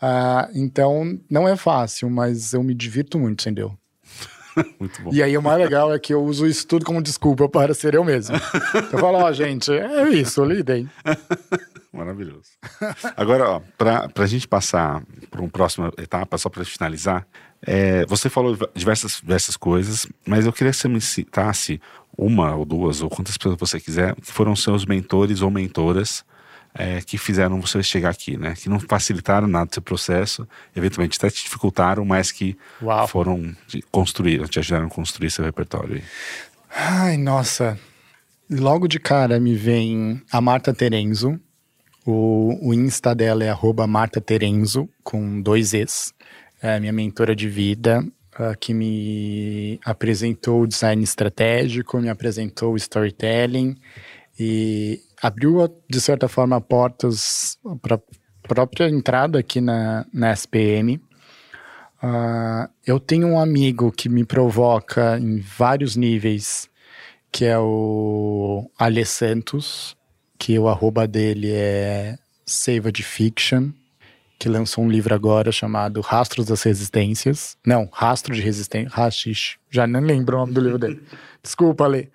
Ah, 0.00 0.48
então 0.54 1.20
não 1.28 1.46
é 1.46 1.54
fácil, 1.54 2.08
mas 2.08 2.54
eu 2.54 2.62
me 2.62 2.72
divirto 2.72 3.18
muito, 3.18 3.42
entendeu? 3.42 3.76
Muito 4.80 5.02
bom. 5.02 5.10
E 5.12 5.22
aí 5.22 5.36
o 5.36 5.42
mais 5.42 5.58
legal 5.58 5.94
é 5.94 5.98
que 5.98 6.12
eu 6.12 6.22
uso 6.22 6.46
isso 6.46 6.66
tudo 6.66 6.84
como 6.84 7.02
desculpa 7.02 7.48
para 7.48 7.72
ser 7.72 7.94
eu 7.94 8.04
mesmo. 8.04 8.36
Eu 8.92 8.98
falo, 8.98 9.18
ó, 9.18 9.32
gente, 9.32 9.72
é 9.72 10.08
isso, 10.10 10.44
lidem. 10.44 10.90
Maravilhoso. 11.90 12.50
Agora, 13.16 13.48
ó, 13.48 13.60
pra, 13.78 14.08
pra 14.08 14.26
gente 14.26 14.48
passar 14.48 15.02
para 15.30 15.40
uma 15.40 15.48
próxima 15.48 15.90
etapa, 15.98 16.36
só 16.36 16.50
para 16.50 16.64
finalizar, 16.64 17.26
é, 17.64 18.04
você 18.06 18.28
falou 18.28 18.56
diversas, 18.74 19.20
diversas 19.22 19.56
coisas, 19.56 20.06
mas 20.26 20.44
eu 20.44 20.52
queria 20.52 20.70
que 20.70 20.76
você 20.76 20.88
me 20.88 21.00
citasse 21.00 21.80
uma 22.16 22.54
ou 22.54 22.64
duas, 22.64 23.02
ou 23.02 23.08
quantas 23.10 23.36
pessoas 23.36 23.56
você 23.58 23.80
quiser, 23.80 24.14
que 24.16 24.30
foram 24.32 24.54
seus 24.54 24.84
mentores 24.84 25.40
ou 25.42 25.50
mentoras 25.50 26.24
é, 26.74 27.00
que 27.02 27.18
fizeram 27.18 27.60
você 27.60 27.82
chegar 27.82 28.10
aqui, 28.10 28.36
né? 28.36 28.54
Que 28.54 28.68
não 28.68 28.80
facilitaram 28.80 29.46
nada 29.46 29.66
do 29.66 29.74
seu 29.74 29.82
processo, 29.82 30.48
eventualmente 30.74 31.18
até 31.18 31.28
te 31.30 31.44
dificultaram, 31.44 32.04
mas 32.04 32.32
que 32.32 32.56
Uau. 32.80 33.06
foram, 33.08 33.54
te 33.66 33.82
construíram, 33.90 34.46
te 34.46 34.58
ajudaram 34.58 34.86
a 34.86 34.90
construir 34.90 35.30
seu 35.30 35.44
repertório. 35.44 35.96
aí. 35.96 36.02
Ai, 36.74 37.16
nossa. 37.16 37.78
Logo 38.50 38.86
de 38.88 38.98
cara 38.98 39.38
me 39.40 39.54
vem 39.54 40.20
a 40.30 40.40
Marta 40.40 40.72
Terenzo, 40.74 41.38
O, 42.04 42.58
o 42.68 42.74
Insta 42.74 43.14
dela 43.14 43.44
é 43.44 43.48
arroba 43.48 43.86
Marta 43.86 44.20
Terenzo, 44.20 44.88
com 45.04 45.40
dois 45.40 45.72
Es. 45.72 46.12
É 46.60 46.80
minha 46.80 46.92
mentora 46.92 47.34
de 47.36 47.48
vida, 47.48 48.04
uh, 48.38 48.56
que 48.58 48.72
me 48.72 49.78
apresentou 49.84 50.62
o 50.62 50.66
design 50.66 51.02
estratégico, 51.02 51.98
me 51.98 52.08
apresentou 52.08 52.72
o 52.72 52.76
storytelling 52.76 53.76
e 54.38 55.00
abriu, 55.20 55.68
de 55.88 56.00
certa 56.00 56.28
forma, 56.28 56.60
portas 56.60 57.58
para 57.80 58.00
própria 58.42 58.88
entrada 58.88 59.38
aqui 59.38 59.60
na, 59.60 60.06
na 60.12 60.32
SPM. 60.32 60.96
Uh, 60.96 61.00
ah, 62.02 62.70
eu 62.84 62.98
tenho 62.98 63.28
um 63.28 63.38
amigo 63.38 63.92
que 63.92 64.08
me 64.08 64.24
provoca 64.24 65.18
em 65.18 65.38
vários 65.38 65.94
níveis, 65.94 66.68
que 67.30 67.44
é 67.44 67.56
o 67.58 68.68
Ale 68.76 69.04
Santos, 69.04 69.96
que 70.36 70.58
o 70.58 70.68
arroba 70.68 71.06
dele 71.06 71.52
é 71.52 72.18
Save 72.44 72.90
de 72.90 73.04
Fiction, 73.04 73.70
que 74.42 74.48
lançou 74.48 74.82
um 74.82 74.90
livro 74.90 75.14
agora 75.14 75.52
chamado 75.52 76.00
Rastros 76.00 76.46
das 76.46 76.64
Resistências. 76.64 77.56
Não, 77.64 77.88
Rastro 77.92 78.34
de 78.34 78.40
Resistência. 78.40 78.90
Rachish. 78.92 79.56
Já 79.70 79.86
nem 79.86 80.02
lembro 80.02 80.36
o 80.36 80.40
nome 80.40 80.52
do 80.52 80.60
livro 80.60 80.80
dele. 80.80 81.00
Desculpa, 81.40 81.84
Ale. 81.84 82.10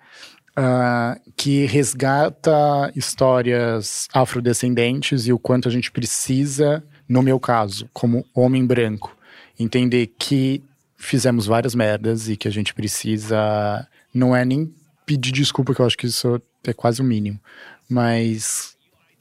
Uh, 0.50 1.18
que 1.34 1.64
resgata 1.64 2.92
histórias 2.94 4.08
afrodescendentes 4.12 5.26
e 5.26 5.32
o 5.32 5.38
quanto 5.38 5.68
a 5.68 5.70
gente 5.70 5.90
precisa, 5.90 6.84
no 7.08 7.22
meu 7.22 7.40
caso, 7.40 7.88
como 7.94 8.26
homem 8.34 8.66
branco, 8.66 9.16
entender 9.58 10.08
que 10.18 10.62
fizemos 10.98 11.46
várias 11.46 11.74
merdas 11.74 12.28
e 12.28 12.36
que 12.36 12.46
a 12.46 12.50
gente 12.50 12.74
precisa. 12.74 13.88
Não 14.12 14.36
é 14.36 14.44
nem 14.44 14.70
pedir 15.06 15.32
desculpa, 15.32 15.74
que 15.74 15.80
eu 15.80 15.86
acho 15.86 15.96
que 15.96 16.06
isso 16.06 16.42
é 16.66 16.74
quase 16.74 17.00
o 17.00 17.04
mínimo, 17.04 17.40
mas 17.88 18.76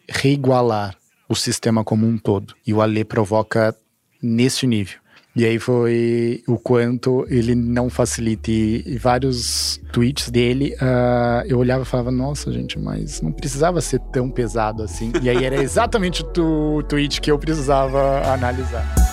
reigualar 0.10 0.98
o 1.28 1.36
sistema 1.36 1.84
como 1.84 2.08
um 2.08 2.18
todo. 2.18 2.54
E 2.66 2.74
o 2.74 2.82
Alê 2.82 3.04
provoca 3.04 3.76
nesse 4.22 4.66
nível. 4.66 5.00
E 5.36 5.46
aí 5.46 5.60
foi 5.60 6.42
o 6.48 6.58
quanto 6.58 7.24
ele 7.30 7.54
não 7.54 7.92
facilita. 7.92 8.50
E, 8.50 8.98
vários 8.98 9.80
tweets 9.94 10.32
dele, 10.32 10.74
uh, 10.82 11.46
eu 11.46 11.60
olhava 11.60 11.84
e 11.84 11.86
falava, 11.86 12.10
nossa, 12.10 12.52
gente, 12.52 12.80
mas 12.80 13.22
não 13.22 13.32
precisava 13.32 13.80
ser 13.80 14.00
tão 14.12 14.32
pesado 14.32 14.82
assim. 14.82 15.12
E 15.22 15.30
aí 15.30 15.46
era 15.46 15.62
exatamente 15.62 16.26
o 16.40 16.82
tweet 16.82 17.22
que 17.22 17.30
eu 17.30 17.38
precisava 17.38 18.34
analisar. 18.34 19.07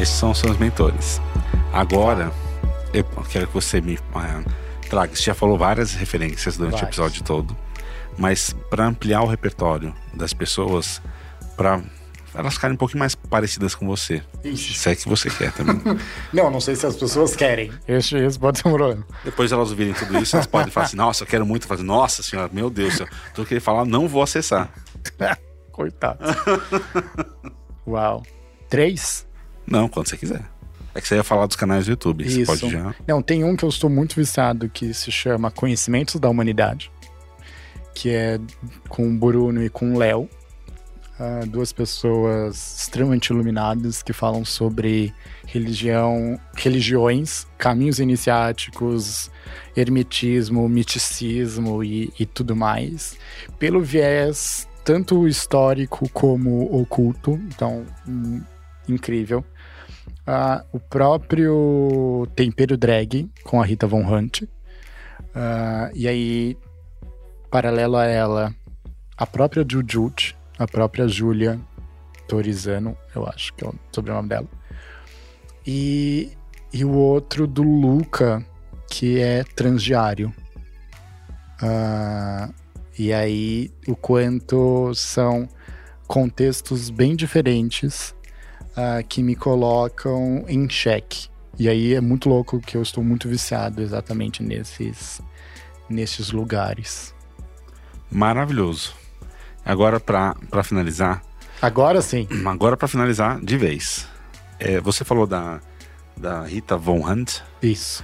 Esses 0.00 0.14
são 0.14 0.30
os 0.30 0.38
seus 0.38 0.56
mentores. 0.56 1.20
Agora, 1.74 2.32
eu 2.94 3.04
quero 3.28 3.46
que 3.46 3.52
você 3.52 3.82
me 3.82 3.96
uh, 3.96 4.50
traga. 4.88 5.14
Você 5.14 5.24
já 5.24 5.34
falou 5.34 5.58
várias 5.58 5.92
referências 5.92 6.56
durante 6.56 6.80
Vários. 6.80 6.88
o 6.88 7.02
episódio 7.02 7.22
todo, 7.22 7.54
mas 8.16 8.56
para 8.70 8.86
ampliar 8.86 9.20
o 9.20 9.26
repertório 9.26 9.94
das 10.14 10.32
pessoas, 10.32 11.02
para 11.54 11.82
elas 12.34 12.54
ficarem 12.54 12.76
um 12.76 12.78
pouquinho 12.78 13.00
mais 13.00 13.14
parecidas 13.14 13.74
com 13.74 13.86
você. 13.86 14.22
Ixi. 14.42 14.72
Se 14.72 14.88
é 14.88 14.96
que 14.96 15.06
você 15.06 15.28
quer 15.28 15.52
também. 15.52 15.78
não, 16.32 16.50
não 16.50 16.62
sei 16.62 16.76
se 16.76 16.86
as 16.86 16.96
pessoas 16.96 17.36
querem. 17.36 17.70
Esse, 17.86 18.16
esse 18.16 18.38
pode 18.38 18.58
ser 18.58 18.68
um 18.68 18.72
problema. 18.72 19.06
Depois 19.22 19.52
elas 19.52 19.68
ouvirem 19.68 19.92
tudo 19.92 20.16
isso, 20.18 20.34
elas 20.34 20.46
podem 20.46 20.72
falar 20.72 20.86
assim: 20.86 20.96
nossa, 20.98 21.24
eu 21.24 21.28
quero 21.28 21.44
muito 21.44 21.66
fazer. 21.66 21.82
Nossa 21.82 22.22
senhora, 22.22 22.48
meu 22.50 22.70
Deus, 22.70 22.98
eu 23.00 23.08
tô 23.34 23.44
querendo 23.44 23.62
falar, 23.62 23.84
não 23.84 24.08
vou 24.08 24.22
acessar. 24.22 24.72
Coitado. 25.70 26.24
Uau. 27.86 28.22
Três? 28.70 29.28
Não, 29.66 29.88
quando 29.88 30.08
você 30.08 30.16
quiser. 30.16 30.44
É 30.94 31.00
que 31.00 31.06
você 31.06 31.16
ia 31.16 31.24
falar 31.24 31.46
dos 31.46 31.56
canais 31.56 31.86
do 31.86 31.90
YouTube. 31.90 32.24
Isso. 32.24 32.44
Você 32.44 32.46
pode 32.46 32.70
já. 32.70 32.94
Não, 33.06 33.22
tem 33.22 33.44
um 33.44 33.54
que 33.54 33.64
eu 33.64 33.68
estou 33.68 33.88
muito 33.88 34.16
viciado 34.16 34.68
que 34.68 34.92
se 34.92 35.10
chama 35.12 35.50
Conhecimentos 35.50 36.16
da 36.16 36.28
Humanidade, 36.28 36.90
que 37.94 38.10
é 38.10 38.40
com 38.88 39.08
o 39.08 39.16
Bruno 39.16 39.62
e 39.62 39.70
com 39.70 39.94
o 39.94 39.98
Léo. 39.98 40.28
Uh, 41.18 41.46
duas 41.46 41.70
pessoas 41.70 42.78
extremamente 42.80 43.26
iluminadas 43.26 44.02
que 44.02 44.10
falam 44.10 44.42
sobre 44.42 45.14
religião, 45.46 46.40
religiões, 46.56 47.46
caminhos 47.58 48.00
iniciáticos, 48.00 49.30
hermetismo, 49.76 50.66
miticismo 50.66 51.84
e, 51.84 52.10
e 52.18 52.24
tudo 52.24 52.56
mais, 52.56 53.18
pelo 53.58 53.82
viés 53.82 54.66
tanto 54.82 55.28
histórico 55.28 56.08
como 56.08 56.74
oculto. 56.74 57.32
Então, 57.54 57.84
incrível. 58.92 59.44
Uh, 60.20 60.64
o 60.72 60.80
próprio 60.80 62.26
Tempero 62.36 62.76
Drag 62.76 63.28
com 63.44 63.60
a 63.60 63.64
Rita 63.64 63.86
Von 63.86 64.02
Hunt. 64.02 64.42
Uh, 64.42 65.90
e 65.94 66.06
aí, 66.06 66.56
paralelo 67.50 67.96
a 67.96 68.06
ela, 68.06 68.54
a 69.16 69.26
própria 69.26 69.64
Jujut, 69.68 70.36
a 70.58 70.66
própria 70.66 71.08
Julia 71.08 71.60
Torizano, 72.28 72.96
eu 73.14 73.26
acho 73.26 73.52
que 73.54 73.64
é 73.64 73.68
o 73.68 73.74
sobrenome 73.92 74.28
dela. 74.28 74.46
E, 75.66 76.32
e 76.72 76.84
o 76.84 76.92
outro 76.92 77.46
do 77.46 77.62
Luca, 77.62 78.44
que 78.88 79.20
é 79.20 79.42
transdiário. 79.44 80.32
Uh, 81.62 82.52
e 82.98 83.12
aí, 83.12 83.70
o 83.86 83.96
quanto 83.96 84.92
são 84.94 85.48
contextos 86.06 86.90
bem 86.90 87.14
diferentes 87.14 88.14
uh, 88.80 89.06
que 89.06 89.22
me 89.22 89.36
colocam 89.36 90.44
em 90.48 90.68
xeque. 90.68 91.28
E 91.58 91.68
aí 91.68 91.94
é 91.94 92.00
muito 92.00 92.28
louco 92.28 92.58
que 92.60 92.76
eu 92.76 92.82
estou 92.82 93.04
muito 93.04 93.28
viciado 93.28 93.82
exatamente 93.82 94.42
nesses, 94.42 95.20
nesses 95.88 96.30
lugares. 96.30 97.14
Maravilhoso. 98.10 98.94
Agora, 99.64 100.00
para 100.00 100.62
finalizar. 100.64 101.22
Agora 101.60 102.00
sim. 102.00 102.26
Agora, 102.46 102.76
para 102.76 102.88
finalizar, 102.88 103.38
de 103.40 103.58
vez. 103.58 104.08
É, 104.58 104.80
você 104.80 105.04
falou 105.04 105.26
da, 105.26 105.60
da 106.16 106.44
Rita 106.44 106.76
Von 106.76 107.06
Hunt. 107.06 107.40
Isso. 107.62 108.02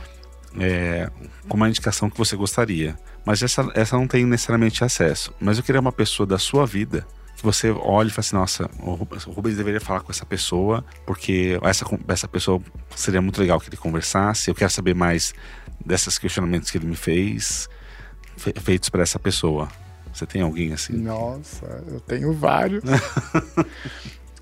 É, 0.58 1.10
como 1.48 1.62
uma 1.62 1.68
indicação 1.68 2.10
que 2.10 2.18
você 2.18 2.36
gostaria. 2.36 2.98
Mas 3.24 3.42
essa, 3.42 3.68
essa 3.74 3.96
não 3.96 4.06
tem 4.06 4.26
necessariamente 4.26 4.84
acesso. 4.84 5.32
Mas 5.40 5.56
eu 5.56 5.64
queria 5.64 5.80
uma 5.80 5.92
pessoa 5.92 6.26
da 6.26 6.38
sua 6.38 6.66
vida 6.66 7.06
que 7.36 7.42
você 7.42 7.70
olhe 7.70 8.08
e 8.08 8.12
fale 8.12 8.26
assim, 8.26 8.36
nossa, 8.36 8.70
o 8.80 8.94
Rubens 9.30 9.56
deveria 9.56 9.80
falar 9.80 10.00
com 10.00 10.10
essa 10.10 10.24
pessoa, 10.24 10.84
porque 11.04 11.58
essa, 11.62 11.84
essa 12.08 12.26
pessoa 12.26 12.60
seria 12.94 13.20
muito 13.20 13.40
legal 13.40 13.60
que 13.60 13.68
ele 13.68 13.76
conversasse, 13.76 14.50
eu 14.50 14.54
quero 14.54 14.70
saber 14.70 14.94
mais 14.94 15.34
desses 15.84 16.18
questionamentos 16.18 16.70
que 16.70 16.78
ele 16.78 16.86
me 16.86 16.96
fez, 16.96 17.68
feitos 18.36 18.88
para 18.88 19.02
essa 19.02 19.18
pessoa. 19.18 19.68
Você 20.12 20.24
tem 20.24 20.40
alguém 20.40 20.72
assim? 20.72 20.94
Nossa, 20.94 21.66
eu 21.88 22.00
tenho 22.00 22.32
vários. 22.32 22.82
uh, 22.82 22.88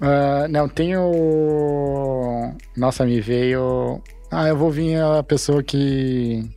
não, 0.49 0.69
tenho. 0.69 2.55
Nossa, 2.77 3.05
me 3.05 3.21
veio. 3.21 4.01
Ah, 4.31 4.49
eu 4.49 4.57
vou 4.57 4.71
vir 4.71 5.01
a 5.01 5.21
pessoa 5.25 5.65
que. 5.65 6.49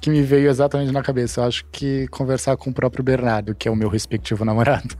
Que 0.00 0.10
me 0.10 0.22
veio 0.22 0.48
exatamente 0.48 0.92
na 0.92 1.02
cabeça. 1.02 1.40
Eu 1.40 1.44
acho 1.44 1.64
que 1.72 2.06
conversar 2.08 2.56
com 2.56 2.70
o 2.70 2.72
próprio 2.72 3.02
Bernardo, 3.02 3.54
que 3.54 3.68
é 3.68 3.70
o 3.70 3.76
meu 3.76 3.88
respectivo 3.88 4.44
namorado. 4.46 4.96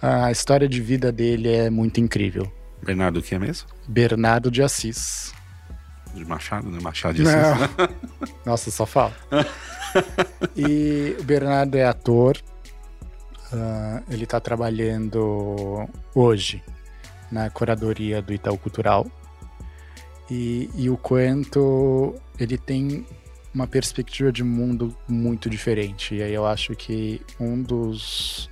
A 0.00 0.30
história 0.30 0.68
de 0.68 0.80
vida 0.80 1.10
dele 1.10 1.52
é 1.52 1.70
muito 1.70 2.00
incrível. 2.00 2.50
Bernardo 2.82 3.18
o 3.18 3.22
que 3.22 3.34
é 3.34 3.38
mesmo? 3.38 3.68
Bernardo 3.86 4.50
de 4.50 4.62
Assis. 4.62 5.32
De 6.14 6.24
Machado, 6.24 6.70
né? 6.70 6.78
Machado 6.80 7.14
de 7.14 7.22
Assis. 7.22 7.60
Né? 7.60 7.88
Nossa, 8.46 8.70
só 8.70 8.86
fala. 8.86 9.14
e 10.56 11.16
o 11.18 11.24
Bernardo 11.24 11.76
é 11.76 11.84
ator. 11.84 12.38
Uh, 13.52 14.02
ele 14.10 14.24
está 14.24 14.38
trabalhando 14.38 15.88
hoje 16.14 16.62
na 17.30 17.50
curadoria 17.50 18.22
do 18.22 18.32
Itaú 18.32 18.56
Cultural. 18.58 19.06
E, 20.30 20.70
e 20.74 20.90
o 20.90 20.96
quanto 20.96 22.14
ele 22.38 22.58
tem 22.58 23.06
uma 23.58 23.66
perspectiva 23.66 24.30
de 24.30 24.44
mundo 24.44 24.96
muito 25.08 25.50
diferente. 25.50 26.14
E 26.14 26.22
aí 26.22 26.32
eu 26.32 26.46
acho 26.46 26.76
que 26.76 27.20
um 27.40 27.60
dos 27.60 28.48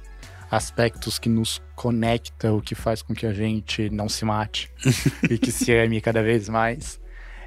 aspectos 0.50 1.16
que 1.16 1.28
nos 1.28 1.62
conecta, 1.76 2.52
o 2.52 2.60
que 2.60 2.74
faz 2.74 3.02
com 3.02 3.14
que 3.14 3.24
a 3.24 3.32
gente 3.32 3.88
não 3.90 4.08
se 4.08 4.24
mate 4.24 4.68
e 5.30 5.38
que 5.38 5.52
se 5.52 5.72
ame 5.72 6.00
cada 6.00 6.24
vez 6.24 6.48
mais, 6.48 7.00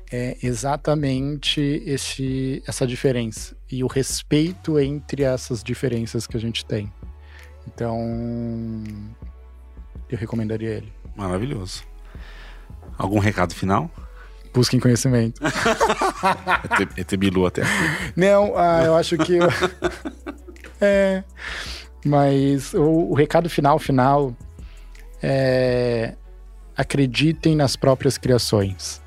é 0.10 0.38
exatamente 0.42 1.60
esse, 1.86 2.64
essa 2.66 2.88
diferença 2.88 3.58
e 3.70 3.84
o 3.84 3.88
respeito 3.88 4.80
entre 4.80 5.24
essas 5.24 5.62
diferenças 5.62 6.26
que 6.26 6.38
a 6.38 6.40
gente 6.40 6.66
tem. 6.66 6.92
Então, 7.68 8.00
eu 10.10 10.18
recomendaria 10.18 10.70
ele. 10.70 10.94
Maravilhoso. 11.14 11.84
Algum 12.98 13.20
recado 13.20 13.54
final? 13.54 13.92
Busquem 14.54 14.80
conhecimento. 14.80 15.42
é 16.98 17.04
ter 17.04 17.18
Bilu 17.18 17.46
até. 17.46 17.62
Não, 18.16 18.58
ah, 18.58 18.84
eu 18.84 18.96
acho 18.96 19.18
que. 19.18 19.36
Eu... 19.36 19.48
é. 20.82 21.24
Mas 22.06 22.74
o, 22.74 23.10
o 23.12 23.14
recado 23.14 23.50
final, 23.50 23.78
final, 23.78 24.36
é 25.22 26.16
acreditem 26.80 27.58
nas 27.58 27.76
próprias 27.76 28.18
criações. 28.18 29.02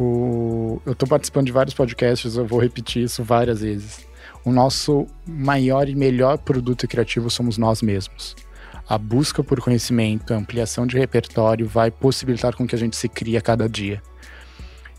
O, 0.00 0.80
eu 0.86 0.92
estou 0.92 1.06
participando 1.06 1.44
de 1.44 1.52
vários 1.52 1.74
podcasts, 1.74 2.34
eu 2.34 2.46
vou 2.46 2.58
repetir 2.58 3.02
isso 3.02 3.22
várias 3.22 3.60
vezes. 3.60 4.06
O 4.42 4.50
nosso 4.50 5.06
maior 5.26 5.86
e 5.86 5.94
melhor 5.94 6.38
produto 6.38 6.88
criativo 6.88 7.28
somos 7.28 7.58
nós 7.58 7.82
mesmos. 7.82 8.34
A 8.88 8.96
busca 8.96 9.44
por 9.44 9.60
conhecimento, 9.60 10.32
a 10.32 10.38
ampliação 10.38 10.86
de 10.86 10.96
repertório 10.96 11.68
vai 11.68 11.90
possibilitar 11.90 12.56
com 12.56 12.66
que 12.66 12.74
a 12.74 12.78
gente 12.78 12.96
se 12.96 13.06
crie 13.06 13.36
a 13.36 13.42
cada 13.42 13.68
dia. 13.68 14.02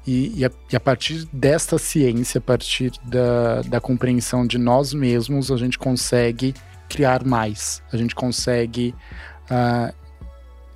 E, 0.08 0.40
e, 0.40 0.46
a, 0.46 0.52
e 0.72 0.76
a, 0.76 0.80
partir 0.80 1.28
desta 1.34 1.78
ciência, 1.80 2.38
a 2.38 2.42
partir 2.42 2.92
da, 3.04 3.62
da 3.64 3.82
compreensão 3.82 4.46
de 4.46 4.58
nós 4.58 4.94
mesmos, 4.94 5.52
a 5.52 5.58
gente 5.58 5.80
consegue 5.80 6.54
criar 6.88 7.26
mais, 7.26 7.82
a 7.92 7.98
gente 7.98 8.14
consegue 8.14 8.94
uh, 9.50 9.94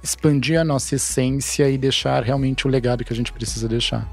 expandir 0.02 0.60
a 0.60 0.64
nossa 0.64 0.96
essência 0.96 1.70
e 1.70 1.78
deixar 1.78 2.24
realmente 2.24 2.66
o 2.66 2.70
legado 2.70 3.04
que 3.04 3.14
a 3.14 3.16
gente 3.16 3.32
precisa 3.32 3.68
deixar. 3.68 4.08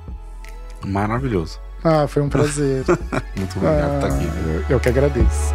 Maravilhoso. 0.85 1.59
Ah, 1.83 2.07
foi 2.07 2.23
um 2.23 2.29
prazer. 2.29 2.85
Muito 3.37 3.57
obrigado 3.57 3.85
ah, 3.85 4.01
por 4.01 4.09
estar 4.09 4.17
aqui. 4.17 4.27
Eu, 4.69 4.77
eu 4.77 4.81
que 4.81 4.89
agradeço. 4.89 5.55